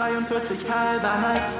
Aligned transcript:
43 0.00 0.58
halber 0.66 1.18
nice. 1.18 1.58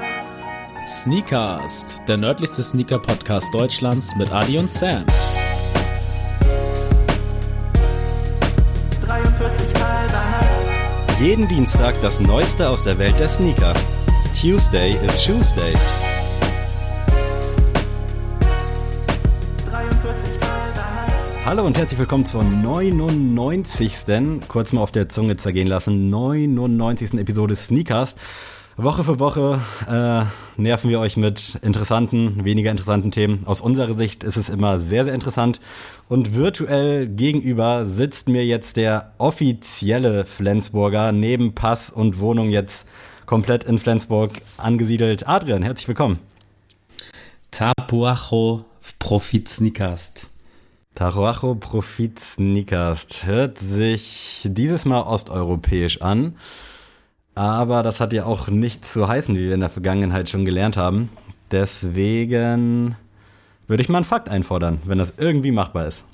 Sneakast, 0.89 2.00
der 2.08 2.17
nördlichste 2.17 2.63
Sneaker-Podcast 2.63 3.52
Deutschlands 3.52 4.17
mit 4.17 4.33
Adi 4.33 4.57
und 4.57 4.70
Sam. 4.70 5.05
43 9.07 9.75
halber 9.75 10.25
nice. 10.41 11.21
Jeden 11.21 11.48
Dienstag 11.48 11.95
das 12.00 12.18
Neueste 12.18 12.66
aus 12.66 12.82
der 12.82 12.98
Welt 12.98 13.18
der 13.18 13.29
Sneaker. 13.29 13.75
Tuesday 14.41 14.93
is 15.04 15.22
Shoesday. 15.22 15.75
Hallo 21.46 21.64
und 21.64 21.79
herzlich 21.79 21.98
willkommen 21.98 22.27
zur 22.27 22.45
99. 22.45 23.95
kurz 24.46 24.72
mal 24.72 24.82
auf 24.82 24.93
der 24.93 25.09
Zunge 25.09 25.39
zergehen 25.39 25.66
lassen, 25.66 26.11
99. 26.11 27.14
Episode 27.14 27.57
Sneakers. 27.57 28.17
Woche 28.76 29.04
für 29.04 29.18
Woche 29.18 29.61
äh, 29.89 30.61
nerven 30.61 30.90
wir 30.90 31.00
euch 31.00 31.17
mit 31.17 31.58
interessanten, 31.62 32.45
weniger 32.45 32.70
interessanten 32.70 33.10
Themen. 33.10 33.46
Aus 33.46 33.62
unserer 33.62 33.95
Sicht 33.95 34.22
ist 34.22 34.36
es 34.36 34.50
immer 34.50 34.78
sehr, 34.78 35.06
sehr 35.06 35.14
interessant. 35.14 35.60
Und 36.08 36.34
virtuell 36.34 37.08
gegenüber 37.08 37.86
sitzt 37.86 38.28
mir 38.28 38.45
jetzt 38.45 38.76
der 38.76 39.12
offizielle 39.16 40.26
Flensburger, 40.26 41.10
neben 41.10 41.54
Pass 41.54 41.88
und 41.88 42.20
Wohnung 42.20 42.50
jetzt 42.50 42.86
komplett 43.24 43.64
in 43.64 43.78
Flensburg 43.78 44.42
angesiedelt. 44.59 45.26
Adrian, 45.26 45.62
herzlich 45.62 45.88
willkommen. 45.88 46.18
Tapuacho 47.50 48.66
Profit 48.98 49.48
Sneakast. 49.48 50.30
Taroacho 51.00 51.54
Profit 51.54 52.20
Sneakers 52.20 53.24
hört 53.24 53.56
sich 53.56 54.42
dieses 54.45 54.84
Mal 54.84 55.00
osteuropäisch 55.00 56.02
an, 56.02 56.36
aber 57.34 57.82
das 57.82 58.00
hat 58.00 58.12
ja 58.12 58.26
auch 58.26 58.48
nichts 58.48 58.93
zu 58.93 59.09
heißen, 59.09 59.34
wie 59.34 59.46
wir 59.46 59.54
in 59.54 59.60
der 59.60 59.71
Vergangenheit 59.71 60.28
schon 60.28 60.45
gelernt 60.45 60.76
haben. 60.76 61.09
Deswegen 61.52 62.96
würde 63.66 63.82
ich 63.82 63.88
mal 63.88 63.96
einen 63.96 64.05
Fakt 64.05 64.28
einfordern, 64.28 64.83
wenn 64.84 64.98
das 64.98 65.15
irgendwie 65.17 65.53
machbar 65.53 65.89
ist. 65.89 66.05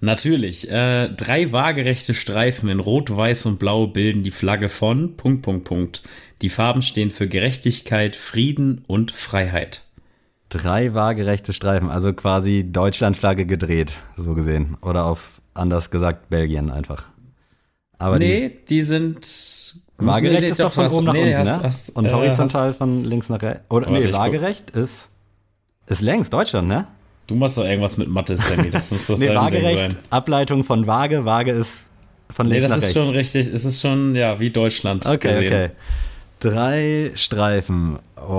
Natürlich, 0.00 0.68
äh, 0.68 1.08
drei 1.10 1.52
waagerechte 1.52 2.12
Streifen 2.12 2.68
in 2.68 2.80
Rot, 2.80 3.16
Weiß 3.16 3.46
und 3.46 3.60
Blau 3.60 3.86
bilden 3.86 4.24
die 4.24 4.32
Flagge 4.32 4.68
von 4.68 5.16
Punkt, 5.16 5.42
Punkt, 5.42 5.64
Punkt. 5.64 6.02
Die 6.42 6.50
Farben 6.50 6.82
stehen 6.82 7.12
für 7.12 7.28
Gerechtigkeit, 7.28 8.16
Frieden 8.16 8.82
und 8.88 9.12
Freiheit. 9.12 9.85
Drei 10.48 10.94
waagerechte 10.94 11.52
Streifen, 11.52 11.90
also 11.90 12.12
quasi 12.12 12.64
Deutschlandflagge 12.70 13.46
gedreht, 13.46 13.92
so 14.16 14.34
gesehen. 14.34 14.76
Oder 14.80 15.04
auf 15.06 15.40
anders 15.54 15.90
gesagt 15.90 16.28
Belgien 16.30 16.70
einfach. 16.70 17.04
Aber 17.98 18.18
nee, 18.18 18.52
die, 18.68 18.82
sind 18.82 19.26
waagerecht 19.98 20.42
nee, 20.42 20.48
ist 20.48 20.60
doch 20.60 20.72
von 20.72 20.88
oben 20.90 21.06
nach 21.06 21.12
nee, 21.14 21.34
unten, 21.34 21.38
hast- 21.50 21.58
ne? 21.62 21.66
hast- 21.66 21.96
Und 21.96 22.06
äh, 22.06 22.12
horizontal 22.12 22.68
hast- 22.68 22.76
von 22.76 23.02
links 23.04 23.28
nach 23.28 23.42
rechts. 23.42 23.62
Oder 23.70 23.86
Warte, 23.86 23.98
nee, 23.98 24.04
guck. 24.12 24.20
waagerecht 24.20 24.70
ist 24.70 25.08
ist 25.88 26.00
längs 26.02 26.30
Deutschland, 26.30 26.68
ne? 26.68 26.86
Du 27.26 27.34
machst 27.34 27.56
doch 27.58 27.64
irgendwas 27.64 27.96
mit 27.96 28.08
Mathe, 28.08 28.36
Sammy. 28.36 28.70
Das 28.70 28.92
muss 28.92 29.06
doch 29.08 29.18
Nee, 29.18 29.34
waagerecht, 29.34 29.78
sein. 29.92 29.96
Ableitung 30.10 30.62
von 30.62 30.86
Waage, 30.86 31.24
Waage 31.24 31.52
ist 31.52 31.84
von 32.30 32.46
Nee, 32.46 32.54
links 32.58 32.64
das 32.68 32.70
nach 32.70 32.76
ist 32.78 32.84
rechts. 32.96 33.06
schon 33.06 33.14
richtig. 33.16 33.48
Es 33.52 33.64
ist 33.64 33.80
schon, 33.80 34.14
ja, 34.14 34.38
wie 34.38 34.50
Deutschland. 34.50 35.06
Okay, 35.06 35.28
gesehen. 35.28 35.46
okay. 35.46 35.70
Drei 36.40 37.12
Streifen. 37.14 37.98
Oh, 38.16 38.30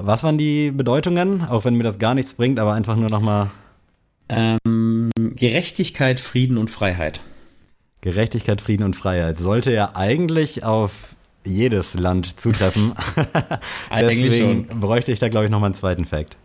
was 0.00 0.22
waren 0.22 0.38
die 0.38 0.70
Bedeutungen? 0.70 1.42
Auch 1.42 1.64
wenn 1.64 1.74
mir 1.74 1.82
das 1.84 1.98
gar 1.98 2.14
nichts 2.14 2.34
bringt, 2.34 2.58
aber 2.58 2.72
einfach 2.72 2.96
nur 2.96 3.10
nochmal 3.10 3.50
Ähm, 4.28 5.10
Gerechtigkeit, 5.18 6.20
Frieden 6.20 6.56
und 6.56 6.70
Freiheit. 6.70 7.20
Gerechtigkeit, 8.00 8.60
Frieden 8.60 8.84
und 8.84 8.96
Freiheit. 8.96 9.38
Sollte 9.38 9.72
ja 9.72 9.92
eigentlich 9.94 10.64
auf 10.64 11.14
jedes 11.44 11.94
Land 11.94 12.40
zutreffen. 12.40 12.92
Eigentlich 13.90 14.30
Deswegen 14.30 14.66
schon. 14.68 14.80
bräuchte 14.80 15.12
ich 15.12 15.18
da, 15.18 15.28
glaube 15.28 15.44
ich, 15.44 15.50
nochmal 15.50 15.68
einen 15.68 15.74
zweiten 15.74 16.06
Fact. 16.06 16.36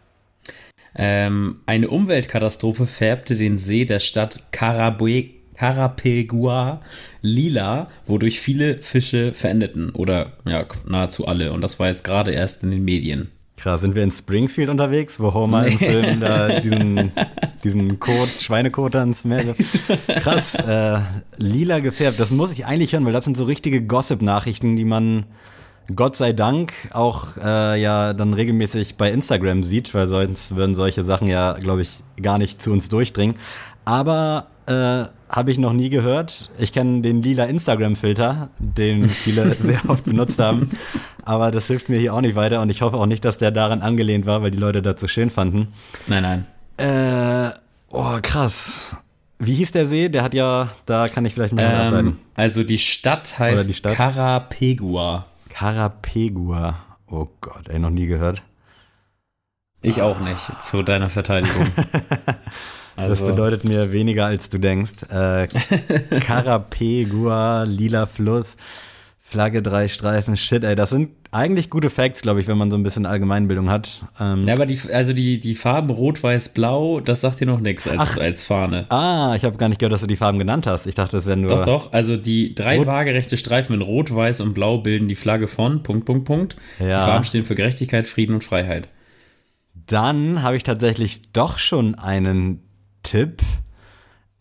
Ähm, 0.96 1.62
eine 1.66 1.88
Umweltkatastrophe 1.88 2.86
färbte 2.86 3.36
den 3.36 3.58
See 3.58 3.86
der 3.86 4.00
Stadt 4.00 4.44
Carabue- 4.52 5.32
Carapegua 5.60 6.80
lila, 7.22 7.90
wodurch 8.06 8.40
viele 8.40 8.78
Fische 8.78 9.34
verendeten. 9.34 9.90
Oder 9.90 10.34
ja, 10.46 10.66
nahezu 10.88 11.28
alle. 11.28 11.52
Und 11.52 11.62
das 11.62 11.80
war 11.80 11.88
jetzt 11.88 12.06
gerade 12.06 12.32
erst 12.32 12.64
in 12.64 12.72
den 12.72 12.86
Medien. 12.86 13.30
Krass, 13.58 13.82
sind 13.82 13.94
wir 13.94 14.04
in 14.04 14.12
Springfield 14.12 14.70
unterwegs, 14.70 15.20
wo 15.20 15.34
Homer 15.34 15.68
im 15.68 15.78
Film 15.78 16.22
da 16.22 16.60
diesen, 16.62 17.12
diesen 17.66 18.00
Kot, 18.00 18.30
Schweinekot 18.40 18.96
da 18.96 19.04
ins 19.04 19.26
Meer? 19.26 19.54
Krass, 20.08 20.56
äh, 20.56 21.00
lila 21.36 21.80
gefärbt. 21.80 22.22
Das 22.22 22.32
muss 22.32 22.54
ich 22.54 22.66
eigentlich 22.66 22.94
hören, 22.94 23.06
weil 23.06 23.12
das 23.12 23.26
sind 23.26 23.36
so 23.36 23.44
richtige 23.44 23.82
Gossip-Nachrichten, 23.82 24.78
die 24.78 24.86
man 24.86 25.26
Gott 25.94 26.16
sei 26.16 26.32
Dank 26.32 26.72
auch 26.94 27.36
äh, 27.36 27.82
ja 27.82 28.14
dann 28.14 28.34
regelmäßig 28.34 28.96
bei 28.96 29.12
Instagram 29.12 29.64
sieht, 29.64 29.94
weil 29.94 30.08
sonst 30.08 30.56
würden 30.56 30.74
solche 30.74 31.04
Sachen 31.04 31.28
ja, 31.28 31.54
glaube 31.54 31.82
ich, 31.82 31.98
gar 32.22 32.38
nicht 32.38 32.62
zu 32.62 32.72
uns 32.72 32.88
durchdringen. 32.88 33.36
Aber 33.84 34.48
äh, 34.70 35.06
habe 35.30 35.52
ich 35.52 35.58
noch 35.58 35.74
nie 35.74 35.90
gehört. 35.90 36.50
Ich 36.58 36.72
kenne 36.72 37.02
den 37.02 37.22
lila 37.22 37.46
Instagram-Filter, 37.46 38.50
den 38.60 39.10
viele 39.10 39.52
sehr 39.56 39.82
oft 39.90 40.06
benutzt 40.06 40.40
haben. 40.40 40.70
Aber 41.24 41.52
das 41.52 41.68
hilft 41.68 41.90
mir 41.90 42.00
hier 42.00 42.14
auch 42.14 42.22
nicht 42.22 42.36
weiter 42.36 42.62
und 42.62 42.70
ich 42.70 42.82
hoffe 42.82 42.98
auch 42.98 43.06
nicht, 43.06 43.26
dass 43.26 43.38
der 43.38 43.52
daran 43.52 43.82
angelehnt 43.82 44.26
war, 44.26 44.42
weil 44.42 44.52
die 44.52 44.58
Leute 44.58 44.82
das 44.82 45.00
so 45.02 45.08
schön 45.08 45.30
fanden. 45.30 45.68
Nein, 46.08 46.24
nein. 46.24 46.46
Äh, 46.78 47.52
oh, 47.90 48.18
krass. 48.22 48.96
Wie 49.40 49.56
hieß 49.56 49.72
der 49.72 49.86
See? 49.86 50.10
Der 50.10 50.24
hat 50.24 50.34
ja, 50.34 50.70
da 50.86 51.08
kann 51.08 51.26
ich 51.26 51.34
vielleicht 51.34 51.54
nicht 51.54 51.64
mehr 51.64 51.80
Ähm, 51.80 51.88
ableiten. 51.88 52.20
also 52.36 52.64
die 52.64 52.78
Stadt 52.78 53.40
heißt 53.40 53.70
die 53.70 53.74
Stadt? 53.74 53.96
Carapegua. 53.96 55.26
Carapegua. 55.50 56.76
Oh 57.08 57.28
Gott, 57.42 57.70
ey, 57.70 57.80
noch 57.80 57.90
nie 57.90 58.08
gehört. 58.08 58.44
Ich 59.82 60.02
auch 60.02 60.20
nicht, 60.20 60.62
zu 60.62 60.84
deiner 60.84 61.10
Verteidigung. 61.10 61.68
Das 63.00 63.22
Also, 63.22 63.28
bedeutet 63.28 63.64
mir 63.66 63.92
weniger, 63.92 64.26
als 64.28 64.50
du 64.50 64.58
denkst. 64.58 65.04
Äh, 65.12 65.48
Carapegua, 66.20 67.64
lila 67.64 68.06
Fluss, 68.06 68.58
Flagge, 69.20 69.62
drei 69.62 69.88
Streifen, 69.88 70.36
shit, 70.36 70.64
ey. 70.64 70.76
Das 70.76 70.90
sind 70.90 71.10
eigentlich 71.32 71.70
gute 71.70 71.92
Facts, 71.92 72.24
glaube 72.24 72.40
ich, 72.42 72.48
wenn 72.48 72.58
man 72.58 72.72
so 72.72 72.78
ein 72.78 72.82
bisschen 72.84 73.06
Allgemeinbildung 73.06 73.70
hat. 73.70 74.04
Ähm, 74.20 74.48
ja, 74.48 74.56
aber 74.56 74.66
die, 74.66 74.80
also 74.92 75.14
die, 75.14 75.40
die 75.40 75.54
Farben 75.54 75.92
Rot, 75.92 76.24
Weiß, 76.24 76.50
Blau, 76.50 77.00
das 77.00 77.22
sagt 77.22 77.40
dir 77.40 77.46
noch 77.46 77.60
nichts 77.60 77.88
als, 77.88 78.18
als 78.18 78.44
Fahne. 78.44 78.88
Ah, 78.90 79.34
ich 79.36 79.46
habe 79.46 79.56
gar 79.58 79.70
nicht 79.70 79.78
gehört, 79.78 79.94
dass 79.94 80.02
du 80.02 80.08
die 80.08 80.16
Farben 80.16 80.40
genannt 80.40 80.66
hast. 80.66 80.88
Ich 80.88 80.96
dachte, 80.96 81.18
es 81.18 81.28
wären 81.28 81.42
nur. 81.42 81.50
Doch, 81.52 81.62
doch. 81.62 81.94
Also 81.94 82.18
die 82.18 82.56
drei 82.56 82.78
Rot- 82.80 82.88
waagerechte 82.88 83.38
Streifen 83.38 83.76
in 83.76 83.82
Rot, 83.82 84.14
Weiß 84.14 84.42
und 84.42 84.56
Blau 84.56 84.80
bilden 84.80 85.08
die 85.08 85.16
Flagge 85.16 85.48
von 85.48 85.84
Punkt, 85.84 86.06
Punkt, 86.06 86.26
Punkt. 86.26 86.56
Ja. 86.80 86.86
Die 86.86 87.06
Farben 87.12 87.24
stehen 87.24 87.44
für 87.46 87.54
Gerechtigkeit, 87.54 88.08
Frieden 88.08 88.34
und 88.34 88.44
Freiheit. 88.44 88.88
Dann 89.86 90.42
habe 90.42 90.56
ich 90.56 90.64
tatsächlich 90.64 91.32
doch 91.34 91.60
schon 91.60 91.94
einen 91.96 92.64
Tipp. 93.04 93.42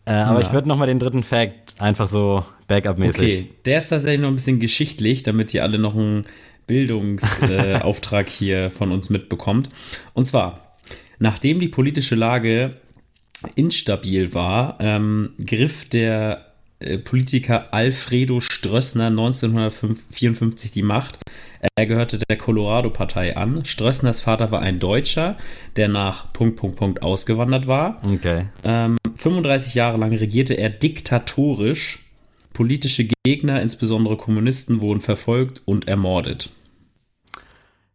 Äh, 0.05 0.13
aber 0.13 0.41
Ja. 0.41 0.47
ich 0.47 0.53
würde 0.53 0.69
noch 0.69 0.77
mal 0.77 0.87
den 0.87 0.99
dritten 0.99 1.23
Fact 1.23 1.77
einfach 1.81 2.07
so 2.07 2.45
Backup-mäßig. 2.67 3.23
Okay, 3.23 3.49
der 3.65 3.79
ist 3.79 3.89
tatsächlich 3.89 4.23
noch 4.23 4.29
ein 4.29 4.35
bisschen 4.35 4.61
geschichtlich, 4.61 5.23
damit 5.23 5.53
ihr 5.55 5.63
alle 5.63 5.79
noch 5.79 5.95
einen 5.95 6.25
Bildungsauftrag 6.67 8.27
äh, 8.27 8.31
hier 8.33 8.71
von 8.71 8.93
uns 8.93 9.11
mitbekommt. 9.11 9.69
Und 10.15 10.25
zwar, 10.25 10.73
nachdem 11.19 11.61
die 11.61 11.69
politische 11.69 12.15
Lage 12.15 12.77
instabil 13.55 14.35
war, 14.35 14.77
ähm, 14.81 15.31
griff 15.45 15.89
der 15.89 16.48
Politiker 17.05 17.73
Alfredo 17.75 18.41
Strössner 18.41 19.09
1954 19.09 20.71
die 20.71 20.83
Macht. 20.83 21.19
Er 21.75 21.87
gehörte 21.87 22.19
der 22.19 22.39
Colorado-Partei 22.39 23.37
an. 23.37 23.65
Strössners 23.65 24.21
Vater 24.21 24.53
war 24.53 24.61
ein 24.61 24.79
Deutscher, 24.79 25.37
der 25.77 25.89
nach 25.89 26.33
Punkt, 26.33 26.57
Punkt, 26.57 26.77
Punkt 26.77 27.03
ausgewandert 27.03 27.67
war. 27.67 28.01
Okay. 28.13 28.47
Ähm, 28.65 28.97
35 29.17 29.75
Jahre 29.75 29.99
lang 29.99 30.15
regierte 30.15 30.55
er 30.55 30.71
diktatorisch. 30.71 32.05
Politische 32.53 33.09
Gegner, 33.25 33.61
insbesondere 33.61 34.17
Kommunisten, 34.17 34.81
wurden 34.81 35.01
verfolgt 35.01 35.63
und 35.65 35.89
ermordet. 35.89 36.51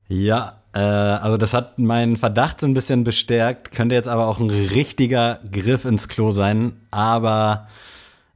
Ja, 0.09 0.62
äh, 0.74 0.79
also 0.79 1.38
das 1.38 1.53
hat 1.53 1.79
meinen 1.79 2.18
Verdacht 2.18 2.59
so 2.59 2.68
ein 2.68 2.74
bisschen 2.74 3.03
bestärkt. 3.06 3.71
Könnte 3.71 3.95
jetzt 3.95 4.07
aber 4.07 4.27
auch 4.27 4.39
ein 4.39 4.50
richtiger 4.50 5.39
Griff 5.51 5.86
ins 5.86 6.09
Klo 6.09 6.33
sein. 6.33 6.74
Aber 6.91 7.68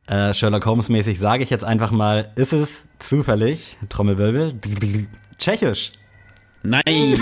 äh, 0.07 0.33
Sherlock 0.33 0.65
Holmes-mäßig 0.65 1.19
sage 1.19 1.43
ich 1.43 1.49
jetzt 1.49 1.63
einfach 1.63 1.91
mal, 1.91 2.31
ist 2.35 2.53
es 2.53 2.87
zufällig, 2.99 3.77
Trommelwirbel, 3.89 4.53
tschechisch. 5.37 5.91
Nein! 6.63 6.83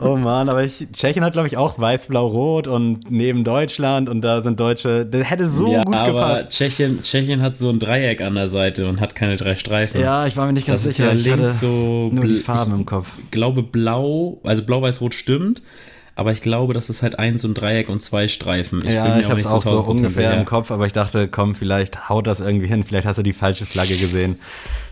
Oh 0.00 0.16
Mann, 0.16 0.48
aber 0.48 0.64
ich, 0.64 0.86
Tschechien 0.92 1.24
hat, 1.24 1.32
glaube 1.32 1.48
ich, 1.48 1.56
auch 1.56 1.78
weiß, 1.78 2.08
blau, 2.08 2.26
rot 2.26 2.66
und 2.66 3.10
neben 3.10 3.42
Deutschland 3.42 4.08
und 4.08 4.20
da 4.22 4.42
sind 4.42 4.60
Deutsche, 4.60 5.06
das 5.06 5.28
hätte 5.28 5.46
so 5.46 5.72
ja, 5.72 5.82
gut 5.82 5.94
aber 5.94 6.12
gepasst. 6.12 6.50
Tschechien, 6.50 7.02
Tschechien 7.02 7.42
hat 7.42 7.56
so 7.56 7.70
ein 7.70 7.78
Dreieck 7.78 8.20
an 8.20 8.34
der 8.34 8.48
Seite 8.48 8.88
und 8.88 9.00
hat 9.00 9.14
keine 9.14 9.36
drei 9.36 9.54
Streifen. 9.54 10.00
Ja, 10.00 10.26
ich 10.26 10.36
war 10.36 10.46
mir 10.46 10.52
nicht 10.52 10.66
ganz 10.66 10.82
das 10.82 10.90
ist 10.90 10.96
sicher. 10.98 11.10
ja 11.10 11.16
ich 11.16 11.24
links 11.24 11.40
hatte 11.40 11.52
so. 11.52 12.10
nur 12.12 12.24
die 12.24 12.36
Farben 12.36 12.72
ich 12.72 12.78
im 12.78 12.86
Kopf. 12.86 13.08
glaube 13.30 13.62
blau, 13.62 14.40
also 14.44 14.62
blau, 14.62 14.82
weiß, 14.82 15.00
rot 15.00 15.14
stimmt. 15.14 15.62
Aber 16.18 16.32
ich 16.32 16.40
glaube, 16.40 16.74
das 16.74 16.90
ist 16.90 17.04
halt 17.04 17.16
eins 17.16 17.44
und 17.44 17.54
Dreieck 17.54 17.88
und 17.88 18.00
zwei 18.00 18.26
Streifen. 18.26 18.84
Ich 18.84 18.94
ja, 18.94 19.04
bin 19.04 19.12
mir 19.12 19.20
ich 19.20 19.26
auch 19.26 19.30
habe 19.30 19.40
nicht 19.40 19.48
auch 19.48 19.62
so 19.62 19.82
1000% 19.82 19.86
ungefähr 19.86 20.36
im 20.36 20.46
Kopf, 20.46 20.72
aber 20.72 20.84
ich 20.84 20.92
dachte, 20.92 21.28
komm, 21.28 21.54
vielleicht 21.54 22.08
haut 22.08 22.26
das 22.26 22.40
irgendwie 22.40 22.66
hin. 22.66 22.82
Vielleicht 22.82 23.06
hast 23.06 23.18
du 23.18 23.22
die 23.22 23.32
falsche 23.32 23.66
Flagge 23.66 23.96
gesehen. 23.96 24.36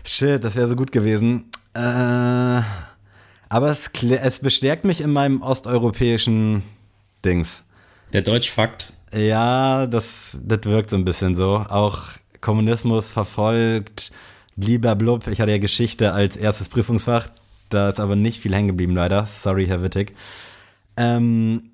Shit, 0.05 0.41
das 0.45 0.55
wäre 0.55 0.67
so 0.67 0.77
gut 0.77 0.93
gewesen. 0.93 1.51
Äh, 1.73 1.79
aber 1.79 2.63
es, 3.69 3.91
es 4.09 4.39
bestärkt 4.39 4.85
mich 4.85 5.01
in 5.01 5.11
meinem 5.11 5.41
osteuropäischen 5.41 6.63
Dings. 7.25 7.61
Der 8.13 8.21
Deutschfakt. 8.21 8.93
Ja, 9.13 9.85
das, 9.85 10.39
das 10.41 10.63
wirkt 10.63 10.91
so 10.91 10.95
ein 10.95 11.03
bisschen 11.03 11.35
so. 11.35 11.57
Auch 11.67 12.03
Kommunismus 12.39 13.11
verfolgt, 13.11 14.13
bliblablub. 14.55 15.27
Ich 15.27 15.41
hatte 15.41 15.51
ja 15.51 15.57
Geschichte 15.57 16.13
als 16.13 16.37
erstes 16.37 16.69
Prüfungsfach. 16.69 17.27
Da 17.67 17.89
ist 17.89 17.99
aber 17.99 18.15
nicht 18.15 18.41
viel 18.41 18.55
hängen 18.55 18.69
geblieben, 18.69 18.95
leider. 18.95 19.25
Sorry, 19.25 19.67
Herr 19.67 19.81
Wittig. 19.81 20.15
Ähm, 20.97 21.71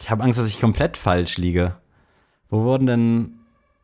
ich 0.00 0.10
habe 0.10 0.22
Angst, 0.22 0.38
dass 0.38 0.48
ich 0.48 0.60
komplett 0.60 0.96
falsch 0.96 1.38
liege. 1.38 1.76
Wo 2.50 2.64
wurden 2.64 2.86
denn 2.86 3.34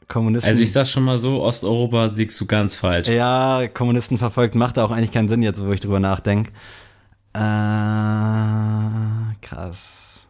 Kommunisten... 0.08 0.48
Also 0.48 0.62
ich 0.62 0.72
sag 0.72 0.86
schon 0.86 1.04
mal 1.04 1.18
so, 1.18 1.42
Osteuropa 1.42 2.06
liegst 2.06 2.40
du 2.40 2.46
ganz 2.46 2.74
falsch. 2.74 3.08
ja, 3.08 3.68
Kommunisten 3.68 4.18
verfolgt 4.18 4.54
macht 4.54 4.78
auch 4.78 4.90
eigentlich 4.90 5.12
keinen 5.12 5.28
Sinn 5.28 5.42
jetzt, 5.42 5.64
wo 5.64 5.72
ich 5.72 5.80
drüber 5.80 6.00
nachdenke. 6.00 6.50
Äh, 7.34 7.38
krass. 9.40 10.26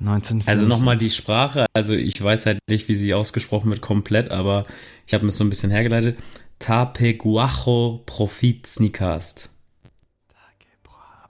19. 0.00 0.42
Also 0.46 0.66
nochmal 0.66 0.98
die 0.98 1.08
Sprache, 1.08 1.66
also 1.72 1.94
ich 1.94 2.22
weiß 2.22 2.46
halt 2.46 2.58
nicht, 2.68 2.88
wie 2.88 2.94
sie 2.94 3.14
ausgesprochen 3.14 3.70
wird 3.70 3.80
komplett, 3.80 4.30
aber 4.30 4.64
ich 5.06 5.14
habe 5.14 5.24
mir 5.24 5.32
so 5.32 5.44
ein 5.44 5.48
bisschen 5.48 5.70
hergeleitet. 5.70 6.18
Tapeguajo 6.58 8.02
Profit 8.04 8.66
Sneakast. 8.66 9.53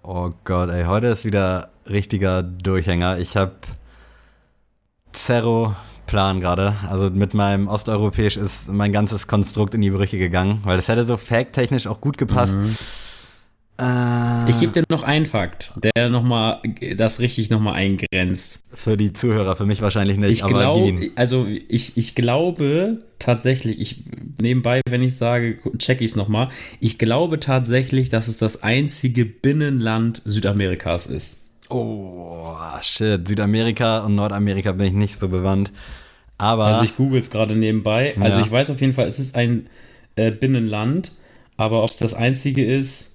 Oh 0.06 0.32
Gott, 0.44 0.68
ey, 0.68 0.84
heute 0.84 1.06
ist 1.06 1.24
wieder 1.24 1.70
richtiger 1.88 2.42
Durchhänger. 2.42 3.16
Ich 3.16 3.38
habe 3.38 3.54
Zero 5.12 5.74
Plan 6.06 6.40
gerade. 6.40 6.74
Also 6.90 7.08
mit 7.08 7.32
meinem 7.32 7.68
Osteuropäisch 7.68 8.36
ist 8.36 8.68
mein 8.68 8.92
ganzes 8.92 9.26
Konstrukt 9.26 9.72
in 9.72 9.80
die 9.80 9.88
Brüche 9.88 10.18
gegangen, 10.18 10.60
weil 10.64 10.76
das 10.76 10.88
hätte 10.88 11.04
so 11.04 11.16
fact-technisch 11.16 11.86
auch 11.86 12.02
gut 12.02 12.18
gepasst. 12.18 12.58
Äh, 13.78 14.48
Ich 14.50 14.60
gebe 14.60 14.72
dir 14.72 14.84
noch 14.88 15.02
einen 15.02 15.26
Fakt, 15.26 15.72
der 15.96 16.08
nochmal 16.08 16.60
das 16.96 17.18
richtig 17.20 17.50
nochmal 17.50 17.74
eingrenzt. 17.74 18.60
für 18.72 18.96
die 18.96 19.12
Zuhörer, 19.12 19.56
für 19.56 19.66
mich 19.66 19.80
wahrscheinlich 19.82 20.16
nicht, 20.16 20.30
Ich 20.30 20.46
glaube, 20.46 21.10
also 21.16 21.46
ich, 21.68 21.96
ich 21.96 22.14
glaube 22.14 23.00
tatsächlich, 23.18 23.80
ich 23.80 24.04
nebenbei, 24.40 24.80
wenn 24.88 25.02
ich 25.02 25.16
sage, 25.16 25.58
check 25.78 26.00
ich 26.00 26.10
es 26.12 26.16
nochmal, 26.16 26.50
ich 26.78 26.98
glaube 26.98 27.40
tatsächlich, 27.40 28.08
dass 28.10 28.28
es 28.28 28.38
das 28.38 28.62
einzige 28.62 29.24
Binnenland 29.24 30.22
Südamerikas 30.24 31.06
ist. 31.06 31.40
Oh, 31.70 32.54
shit. 32.82 33.26
Südamerika 33.26 34.00
und 34.04 34.14
Nordamerika 34.14 34.72
bin 34.72 34.86
ich 34.88 34.92
nicht 34.92 35.18
so 35.18 35.28
bewandt. 35.28 35.72
Aber 36.38 36.66
Also 36.66 36.84
ich 36.84 36.94
google 36.96 37.18
es 37.18 37.30
gerade 37.30 37.56
nebenbei. 37.56 38.14
Also 38.20 38.38
Ja. 38.38 38.44
ich 38.44 38.50
weiß 38.52 38.70
auf 38.70 38.80
jeden 38.80 38.92
Fall, 38.92 39.06
es 39.06 39.18
ist 39.18 39.34
ein 39.34 39.66
äh, 40.16 40.30
Binnenland, 40.30 41.12
aber 41.56 41.82
ob 41.82 41.90
es 41.90 41.96
das 41.96 42.12
einzige 42.14 42.64
ist, 42.64 43.13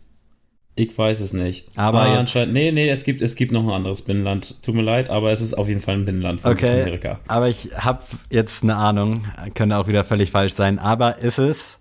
ich 0.79 0.97
weiß 0.97 1.19
es 1.19 1.33
nicht. 1.33 1.67
Aber 1.75 2.01
ah, 2.01 2.17
anscheinend, 2.17 2.53
nee, 2.53 2.71
nee, 2.71 2.89
es 2.89 3.03
gibt, 3.03 3.21
es 3.21 3.35
gibt 3.35 3.51
noch 3.51 3.63
ein 3.63 3.69
anderes 3.69 4.01
Binnenland. 4.01 4.61
Tut 4.63 4.75
mir 4.75 4.81
leid, 4.81 5.09
aber 5.09 5.31
es 5.31 5.41
ist 5.41 5.53
auf 5.53 5.67
jeden 5.67 5.81
Fall 5.81 5.95
ein 5.95 6.05
Binnenland 6.05 6.41
von 6.41 6.51
okay, 6.51 6.67
Südamerika. 6.67 7.19
aber 7.27 7.49
ich 7.49 7.69
habe 7.75 8.03
jetzt 8.29 8.63
eine 8.63 8.75
Ahnung, 8.75 9.23
könnte 9.55 9.77
auch 9.77 9.87
wieder 9.87 10.03
völlig 10.03 10.31
falsch 10.31 10.53
sein, 10.53 10.79
aber 10.79 11.19
ist 11.19 11.37
es, 11.37 11.79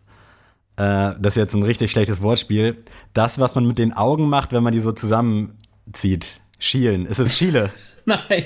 äh, 0.77 1.15
das 1.19 1.29
ist 1.29 1.37
jetzt 1.37 1.55
ein 1.55 1.63
richtig 1.63 1.91
schlechtes 1.91 2.23
Wortspiel, 2.23 2.77
das, 3.15 3.39
was 3.39 3.55
man 3.55 3.67
mit 3.67 3.79
den 3.79 3.93
Augen 3.93 4.29
macht, 4.29 4.53
wenn 4.53 4.63
man 4.63 4.73
die 4.73 4.81
so 4.81 4.93
zusammenzieht? 4.93 6.41
Schielen. 6.59 7.07
Ist 7.07 7.21
es 7.21 7.37
Chile? 7.37 7.71
Nein. 8.09 8.45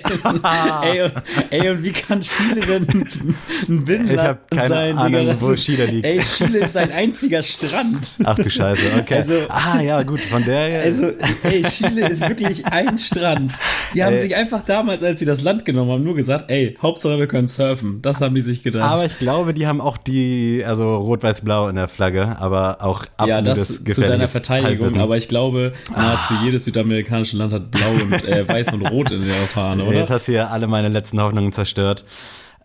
ey, 0.83 1.03
und, 1.03 1.13
ey, 1.51 1.71
und 1.71 1.85
wie 1.85 1.93
kann 1.93 2.21
Chile 2.21 2.61
denn 2.67 2.89
ein- 2.89 3.85
Binnenland 3.85 4.41
sein? 4.55 4.99
Ahnung, 4.99 5.27
das 5.27 5.41
wo 5.41 5.51
ist, 5.51 5.65
Chile 5.65 5.87
liegt. 5.87 6.05
Ey, 6.05 6.19
Chile 6.21 6.59
ist 6.59 6.77
ein 6.77 6.91
einziger 6.91 7.43
Strand. 7.43 8.19
Ach 8.25 8.35
du 8.37 8.51
Scheiße, 8.51 8.83
okay. 8.99 9.15
Also- 9.17 9.35
ah 9.49 9.81
ja, 9.81 10.03
gut, 10.03 10.21
von 10.21 10.45
der. 10.45 10.83
Also, 10.83 11.11
ey, 11.45 11.63
Chile 11.63 12.09
ist 12.09 12.27
wirklich 12.29 12.67
ein 12.67 12.99
Strand. 12.99 13.59
Die 13.95 14.03
haben 14.03 14.15
Ey. 14.15 14.23
sich 14.23 14.35
einfach 14.37 14.63
damals, 14.63 15.03
als 15.03 15.21
sie 15.21 15.27
das 15.27 15.43
Land 15.43 15.65
genommen 15.65 15.91
haben, 15.93 16.03
nur 16.05 16.17
gesagt, 16.17 16.51
ey, 16.51 16.77
Hauptsache 16.83 17.19
wir 17.19 17.27
können 17.29 17.47
surfen. 17.49 18.01
Das 18.03 18.21
haben 18.21 18.35
die 18.35 18.41
sich 18.41 18.63
gedacht. 18.63 18.91
aber 18.91 19.05
ich 19.05 19.19
glaube, 19.19 19.55
die 19.55 19.67
haben 19.67 19.81
auch 19.81 19.97
die, 19.97 20.65
also 20.67 20.97
rot-weiß-blau 20.97 21.69
in 21.69 21.77
der 21.77 21.89
Flagge, 21.89 22.37
aber 22.41 22.79
auch 22.83 23.05
ja, 23.05 23.39
absolutes 23.39 23.83
das 23.85 23.95
zu 23.95 24.01
deiner 24.01 24.29
Verteidigung, 24.29 24.71
Halbwissen. 24.87 25.01
aber 25.01 25.17
ich 25.17 25.29
glaube, 25.29 25.73
nahezu 25.95 26.35
jedes 26.43 26.65
südamerikanische 26.65 27.37
Land 27.37 27.53
hat 27.53 27.71
blau 27.71 27.91
und 28.03 28.25
äh, 28.27 28.47
weiß 28.49 28.73
und 28.73 28.83
rot 28.87 29.11
in 29.11 29.25
der 29.27 29.35
Fahne, 29.53 29.85
oder? 29.85 29.97
Jetzt 29.99 30.11
hast 30.11 30.29
du 30.29 30.33
ja 30.33 30.49
alle 30.49 30.67
meine 30.67 30.89
letzten 30.89 31.21
Hoffnungen 31.21 31.53
zerstört. 31.53 32.05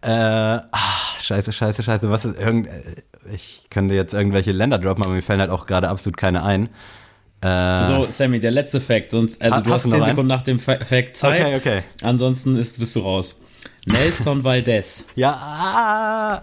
Äh, 0.02 0.10
ah, 0.12 0.62
scheiße, 1.22 1.52
scheiße, 1.52 1.84
scheiße. 1.84 2.10
Was 2.10 2.26
ist 2.26 2.40
irgend. 2.40 2.68
äh, 2.68 2.72
Ich 3.34 3.66
könnte 3.70 3.94
jetzt 3.94 4.14
irgendwelche 4.14 4.52
Länder 4.52 4.78
droppen, 4.78 5.04
aber 5.04 5.14
mir 5.14 5.22
fallen 5.22 5.40
halt 5.42 5.52
auch 5.52 5.66
gerade 5.66 5.90
absolut 5.90 6.18
keine 6.18 6.44
ein. 6.44 6.70
Äh, 7.42 7.84
So, 7.84 8.10
Sammy, 8.10 8.40
der 8.40 8.52
letzte 8.52 8.80
Fact. 8.80 9.12
Sonst, 9.12 9.42
also 9.42 9.58
Ah, 9.58 9.62
du 9.62 9.70
hast 9.72 9.84
hast 9.84 9.86
du 9.86 9.90
noch 9.90 9.96
10 9.96 10.02
einen? 10.04 10.12
Sekunden 10.16 10.28
nach 10.30 10.42
dem 10.44 10.60
Fa 10.60 10.78
Fact 10.86 11.18
Zeit. 11.18 11.42
Okay, 11.42 11.56
okay. 11.56 11.84
Ansonsten 12.04 12.56
ist, 12.58 12.80
bist 12.80 12.96
du 12.96 13.00
raus. 13.02 13.44
Nelson 13.86 14.44
Valdez. 14.44 15.06
Ja, 15.16 15.32
ah, 15.34 16.42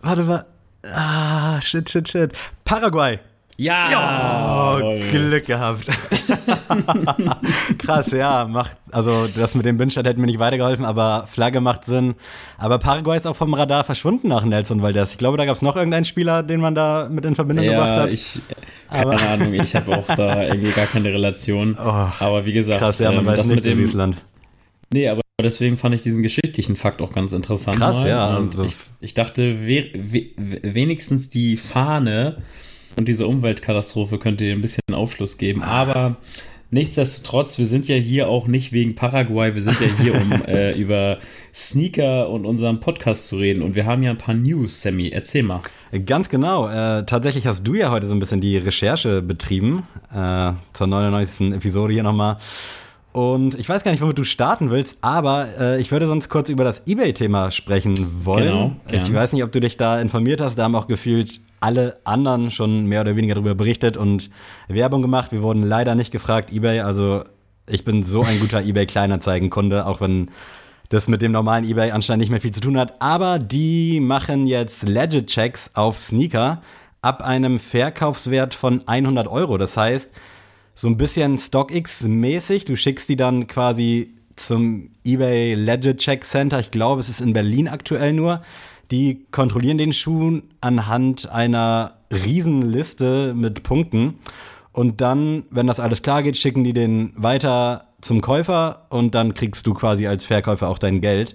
warte 0.00 0.22
mal. 0.24 0.44
Ah, 0.92 1.60
shit, 1.60 1.88
shit, 1.90 2.08
shit. 2.08 2.32
Paraguay. 2.64 3.18
Ja! 3.62 4.78
Oh, 4.82 4.98
Glück 5.10 5.46
gehabt. 5.46 5.86
Krass, 7.78 8.10
ja, 8.12 8.44
macht, 8.46 8.78
also 8.90 9.26
das 9.36 9.54
mit 9.54 9.64
dem 9.66 9.76
Bindstadt 9.76 10.06
hätte 10.06 10.20
mir 10.20 10.26
nicht 10.26 10.38
weitergeholfen, 10.38 10.84
aber 10.84 11.26
Flagge 11.30 11.60
macht 11.60 11.84
Sinn. 11.84 12.14
Aber 12.58 12.78
Paraguay 12.78 13.16
ist 13.16 13.26
auch 13.26 13.36
vom 13.36 13.54
Radar 13.54 13.84
verschwunden 13.84 14.28
nach 14.28 14.44
Nelson 14.44 14.82
Valdez. 14.82 15.12
Ich 15.12 15.18
glaube, 15.18 15.36
da 15.36 15.44
gab 15.44 15.56
es 15.56 15.62
noch 15.62 15.76
irgendeinen 15.76 16.04
Spieler, 16.04 16.42
den 16.42 16.60
man 16.60 16.74
da 16.74 17.08
mit 17.10 17.24
in 17.24 17.34
Verbindung 17.34 17.66
gebracht 17.66 17.88
Ja, 17.88 18.02
hat. 18.02 18.12
ich, 18.12 18.40
keine 18.90 19.20
Ahnung, 19.20 19.54
ich 19.54 19.74
habe 19.74 19.96
auch 19.96 20.06
da 20.06 20.42
irgendwie 20.46 20.72
gar 20.72 20.86
keine 20.86 21.12
Relation. 21.12 21.76
aber 21.78 22.44
wie 22.44 22.52
gesagt, 22.52 22.80
Oh, 22.82 22.84
Krass, 22.86 22.98
ja, 22.98 23.10
man 23.10 23.20
ähm, 23.20 23.26
weiß 23.26 23.36
das 23.38 23.46
nicht 23.48 23.56
mit 23.56 23.66
in 23.66 23.72
dem, 23.72 23.78
dieses 23.78 23.94
Land. 23.94 24.16
Nee, 24.92 25.08
aber 25.08 25.20
deswegen 25.42 25.76
fand 25.76 25.94
ich 25.94 26.02
diesen 26.02 26.22
geschichtlichen 26.22 26.76
Fakt 26.76 27.00
auch 27.02 27.12
ganz 27.12 27.32
interessant. 27.32 27.76
Krass, 27.78 27.98
mal. 27.98 28.08
ja, 28.08 28.36
Und 28.36 28.48
also- 28.48 28.64
ich, 28.64 28.76
ich 29.00 29.14
dachte, 29.14 29.66
we, 29.66 29.90
we, 29.94 30.26
wenigstens 30.62 31.28
die 31.28 31.56
Fahne 31.56 32.38
und 32.96 33.08
diese 33.08 33.26
Umweltkatastrophe 33.26 34.18
könnte 34.18 34.44
dir 34.44 34.52
ein 34.52 34.60
bisschen 34.60 34.82
Aufschluss 34.92 35.38
geben. 35.38 35.62
Aber 35.62 36.16
nichtsdestotrotz, 36.70 37.58
wir 37.58 37.66
sind 37.66 37.88
ja 37.88 37.96
hier 37.96 38.28
auch 38.28 38.46
nicht 38.46 38.72
wegen 38.72 38.94
Paraguay, 38.94 39.54
wir 39.54 39.62
sind 39.62 39.80
ja 39.80 39.86
hier, 40.00 40.14
um 40.20 40.32
äh, 40.46 40.72
über 40.72 41.18
Sneaker 41.54 42.28
und 42.28 42.44
unseren 42.44 42.80
Podcast 42.80 43.28
zu 43.28 43.36
reden. 43.36 43.62
Und 43.62 43.74
wir 43.74 43.86
haben 43.86 44.02
ja 44.02 44.10
ein 44.10 44.18
paar 44.18 44.34
News, 44.34 44.82
Sammy. 44.82 45.10
Erzähl 45.10 45.42
mal. 45.42 45.60
Ganz 46.06 46.28
genau. 46.28 46.68
Äh, 46.68 47.04
tatsächlich 47.04 47.46
hast 47.46 47.64
du 47.64 47.74
ja 47.74 47.90
heute 47.90 48.06
so 48.06 48.14
ein 48.14 48.18
bisschen 48.18 48.40
die 48.40 48.56
Recherche 48.56 49.22
betrieben 49.22 49.86
äh, 50.12 50.52
zur 50.72 50.86
99. 50.86 51.52
Episode 51.52 51.92
hier 51.92 52.02
nochmal. 52.02 52.38
Und 53.12 53.58
ich 53.58 53.68
weiß 53.68 53.84
gar 53.84 53.90
nicht, 53.90 54.00
womit 54.00 54.18
du 54.18 54.24
starten 54.24 54.70
willst, 54.70 54.98
aber 55.02 55.48
äh, 55.60 55.80
ich 55.80 55.92
würde 55.92 56.06
sonst 56.06 56.30
kurz 56.30 56.48
über 56.48 56.64
das 56.64 56.86
Ebay-Thema 56.86 57.50
sprechen 57.50 58.24
wollen. 58.24 58.44
Genau, 58.88 59.04
ich 59.04 59.12
weiß 59.12 59.34
nicht, 59.34 59.44
ob 59.44 59.52
du 59.52 59.60
dich 59.60 59.76
da 59.76 60.00
informiert 60.00 60.40
hast. 60.40 60.56
Da 60.56 60.64
haben 60.64 60.74
auch 60.74 60.86
gefühlt 60.86 61.40
alle 61.60 61.98
anderen 62.04 62.50
schon 62.50 62.86
mehr 62.86 63.02
oder 63.02 63.14
weniger 63.14 63.34
darüber 63.34 63.54
berichtet 63.54 63.96
und 63.96 64.30
Werbung 64.68 65.02
gemacht. 65.02 65.30
Wir 65.30 65.42
wurden 65.42 65.62
leider 65.62 65.94
nicht 65.94 66.10
gefragt, 66.10 66.50
Ebay. 66.52 66.80
Also 66.80 67.24
ich 67.68 67.84
bin 67.84 68.02
so 68.02 68.22
ein 68.22 68.40
guter 68.40 68.62
Ebay-Kleinanzeigen-Kunde, 68.64 69.86
auch 69.86 70.00
wenn 70.00 70.30
das 70.92 71.08
mit 71.08 71.22
dem 71.22 71.32
normalen 71.32 71.64
eBay 71.64 71.90
anscheinend 71.90 72.20
nicht 72.20 72.30
mehr 72.30 72.40
viel 72.40 72.50
zu 72.52 72.60
tun 72.60 72.78
hat. 72.78 73.00
Aber 73.00 73.38
die 73.38 73.98
machen 74.00 74.46
jetzt 74.46 74.86
Legit-Checks 74.86 75.70
auf 75.74 75.98
Sneaker 75.98 76.60
ab 77.00 77.22
einem 77.22 77.58
Verkaufswert 77.58 78.54
von 78.54 78.86
100 78.86 79.26
Euro. 79.26 79.56
Das 79.56 79.76
heißt, 79.76 80.12
so 80.74 80.88
ein 80.88 80.96
bisschen 80.96 81.38
StockX-mäßig. 81.38 82.64
Du 82.64 82.76
schickst 82.76 83.08
die 83.08 83.16
dann 83.16 83.46
quasi 83.46 84.14
zum 84.36 84.90
eBay 85.04 85.54
Legit 85.54 85.98
Check 85.98 86.24
Center. 86.24 86.58
Ich 86.58 86.70
glaube, 86.70 87.00
es 87.00 87.08
ist 87.08 87.20
in 87.20 87.32
Berlin 87.32 87.68
aktuell 87.68 88.12
nur. 88.12 88.42
Die 88.90 89.26
kontrollieren 89.30 89.78
den 89.78 89.92
Schuh 89.92 90.40
anhand 90.60 91.28
einer 91.30 91.98
Riesenliste 92.12 93.34
mit 93.34 93.62
Punkten. 93.62 94.18
Und 94.72 95.00
dann, 95.00 95.44
wenn 95.50 95.66
das 95.66 95.80
alles 95.80 96.02
klar 96.02 96.22
geht, 96.22 96.36
schicken 96.36 96.64
die 96.64 96.72
den 96.72 97.12
weiter 97.16 97.88
zum 98.00 98.20
Käufer 98.20 98.86
und 98.90 99.14
dann 99.14 99.34
kriegst 99.34 99.66
du 99.66 99.74
quasi 99.74 100.06
als 100.06 100.24
Verkäufer 100.24 100.68
auch 100.68 100.78
dein 100.78 101.00
Geld. 101.00 101.34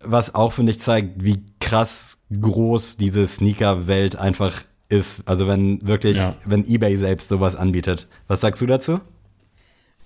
Was 0.00 0.34
auch, 0.34 0.52
finde 0.52 0.72
ich, 0.72 0.80
zeigt, 0.80 1.24
wie 1.24 1.44
krass 1.60 2.18
groß 2.38 2.96
diese 2.96 3.26
Sneaker-Welt 3.26 4.16
einfach 4.16 4.62
ist. 4.88 5.22
Also 5.26 5.46
wenn 5.46 5.86
wirklich, 5.86 6.16
Ja. 6.16 6.36
wenn 6.44 6.64
eBay 6.68 6.96
selbst 6.96 7.28
sowas 7.28 7.56
anbietet. 7.56 8.06
Was 8.28 8.40
sagst 8.40 8.62
du 8.62 8.66
dazu? 8.66 9.00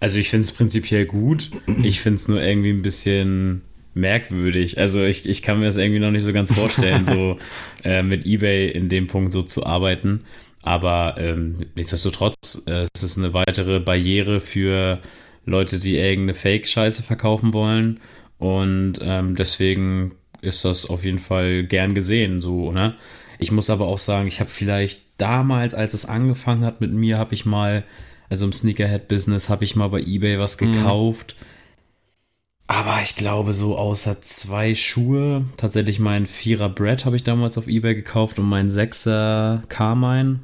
Also 0.01 0.19
ich 0.19 0.31
finde 0.31 0.45
es 0.45 0.53
prinzipiell 0.53 1.07
gut. 1.07 1.51
Ich 1.83 2.01
finde 2.01 2.17
es 2.17 2.29
nur 2.29 2.41
irgendwie 2.41 2.71
ein 2.71 2.83
bisschen 2.83 3.63
merkwürdig. 3.95 4.79
Also 4.79 5.03
ich, 5.05 5.29
ich 5.29 5.43
kann 5.43 5.59
mir 5.59 5.67
das 5.67 5.77
irgendwie 5.77 5.99
noch 5.99 6.13
nicht 6.13 6.23
so 6.23 6.33
ganz 6.33 6.53
vorstellen, 6.53 7.05
so 7.05 7.37
äh, 7.85 8.03
mit 8.03 8.25
eBay 8.25 8.71
in 8.71 8.89
dem 8.89 9.09
Punkt 9.09 9.33
so 9.33 9.43
zu 9.43 9.67
arbeiten. 9.67 10.23
Aber 10.63 11.17
ähm, 11.19 11.67
nichtsdestotrotz, 11.77 12.63
äh, 12.67 12.85
es 12.95 13.03
ist 13.03 13.19
eine 13.19 13.35
weitere 13.35 13.81
Barriere 13.81 14.41
für 14.41 15.01
Leute, 15.47 15.79
die 15.79 15.97
irgendeine 15.97 16.35
Fake-Scheiße 16.35 17.03
verkaufen 17.03 17.53
wollen. 17.53 17.99
Und 18.39 18.95
ähm, 19.03 19.35
deswegen 19.35 20.11
ist 20.43 20.65
das 20.65 20.87
auf 20.89 21.05
jeden 21.05 21.19
Fall 21.19 21.65
gern 21.65 21.95
gesehen, 21.95 22.41
so, 22.41 22.71
ne? 22.71 22.95
Ich 23.39 23.53
muss 23.53 23.71
aber 23.71 23.87
auch 23.87 23.99
sagen, 23.99 24.27
ich 24.29 24.41
habe 24.41 24.51
vielleicht 24.51 25.01
damals, 25.19 25.75
als 25.75 25.95
es 25.95 26.07
angefangen 26.07 26.65
hat 26.65 26.81
mit 26.81 26.93
mir, 26.93 27.19
habe 27.19 27.35
ich 27.35 27.47
mal, 27.47 27.85
also 28.29 28.45
im 28.45 28.53
Sneakerhead-Business, 28.53 29.49
habe 29.49 29.65
ich 29.65 29.77
mal 29.77 29.89
bei 29.89 30.01
eBay 30.01 30.39
was 30.39 30.61
Mhm. 30.61 30.73
gekauft. 30.73 31.37
Aber 32.67 33.01
ich 33.03 33.17
glaube, 33.17 33.55
so 33.55 33.79
außer 33.79 34.21
zwei 34.21 34.75
Schuhe, 34.75 35.47
tatsächlich 35.57 36.01
mein 36.01 36.27
Vierer 36.27 36.69
Brett 36.69 37.07
habe 37.07 37.17
ich 37.17 37.25
damals 37.25 37.57
auf 37.57 37.67
eBay 37.67 37.95
gekauft 37.95 38.39
und 38.39 38.47
mein 38.47 38.69
Sechser 38.69 39.63
Carmine. 39.71 40.41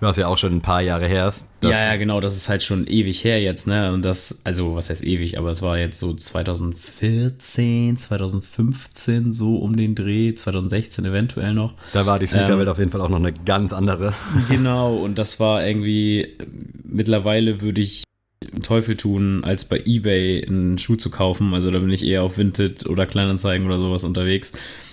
Was 0.00 0.16
ja 0.16 0.28
auch 0.28 0.38
schon 0.38 0.52
ein 0.54 0.60
paar 0.60 0.80
Jahre 0.80 1.08
her 1.08 1.26
ist. 1.26 1.48
Ja, 1.62 1.70
ja, 1.70 1.96
genau, 1.96 2.20
das 2.20 2.36
ist 2.36 2.48
halt 2.48 2.62
schon 2.62 2.86
ewig 2.86 3.24
her 3.24 3.42
jetzt, 3.42 3.66
ne? 3.66 3.92
Und 3.92 4.04
das, 4.04 4.42
also, 4.44 4.76
was 4.76 4.90
heißt 4.90 5.04
ewig, 5.04 5.38
aber 5.38 5.50
es 5.50 5.60
war 5.60 5.76
jetzt 5.76 5.98
so 5.98 6.14
2014, 6.14 7.96
2015, 7.96 9.32
so 9.32 9.56
um 9.56 9.76
den 9.76 9.96
Dreh, 9.96 10.34
2016 10.34 11.04
eventuell 11.04 11.52
noch. 11.52 11.74
Da 11.92 12.06
war 12.06 12.20
die 12.20 12.26
Sneakerwelt 12.26 12.68
Ähm, 12.68 12.72
auf 12.72 12.78
jeden 12.78 12.90
Fall 12.90 13.00
auch 13.00 13.08
noch 13.08 13.18
eine 13.18 13.32
ganz 13.32 13.72
andere. 13.72 14.14
Genau, 14.48 14.96
und 14.96 15.18
das 15.18 15.40
war 15.40 15.66
irgendwie, 15.66 16.36
mittlerweile 16.84 17.60
würde 17.60 17.80
ich 17.80 18.04
einen 18.52 18.62
Teufel 18.62 18.96
tun, 18.96 19.42
als 19.44 19.64
bei 19.64 19.82
Ebay 19.84 20.44
einen 20.46 20.78
Schuh 20.78 20.96
zu 20.96 21.10
kaufen. 21.10 21.54
Also 21.54 21.70
da 21.70 21.80
bin 21.80 21.90
ich 21.90 22.06
eher 22.06 22.22
auf 22.22 22.38
Vinted 22.38 22.86
oder 22.86 23.04
Kleinanzeigen 23.04 23.66
oder 23.66 23.78
sowas 23.78 24.04
unterwegs. 24.04 24.52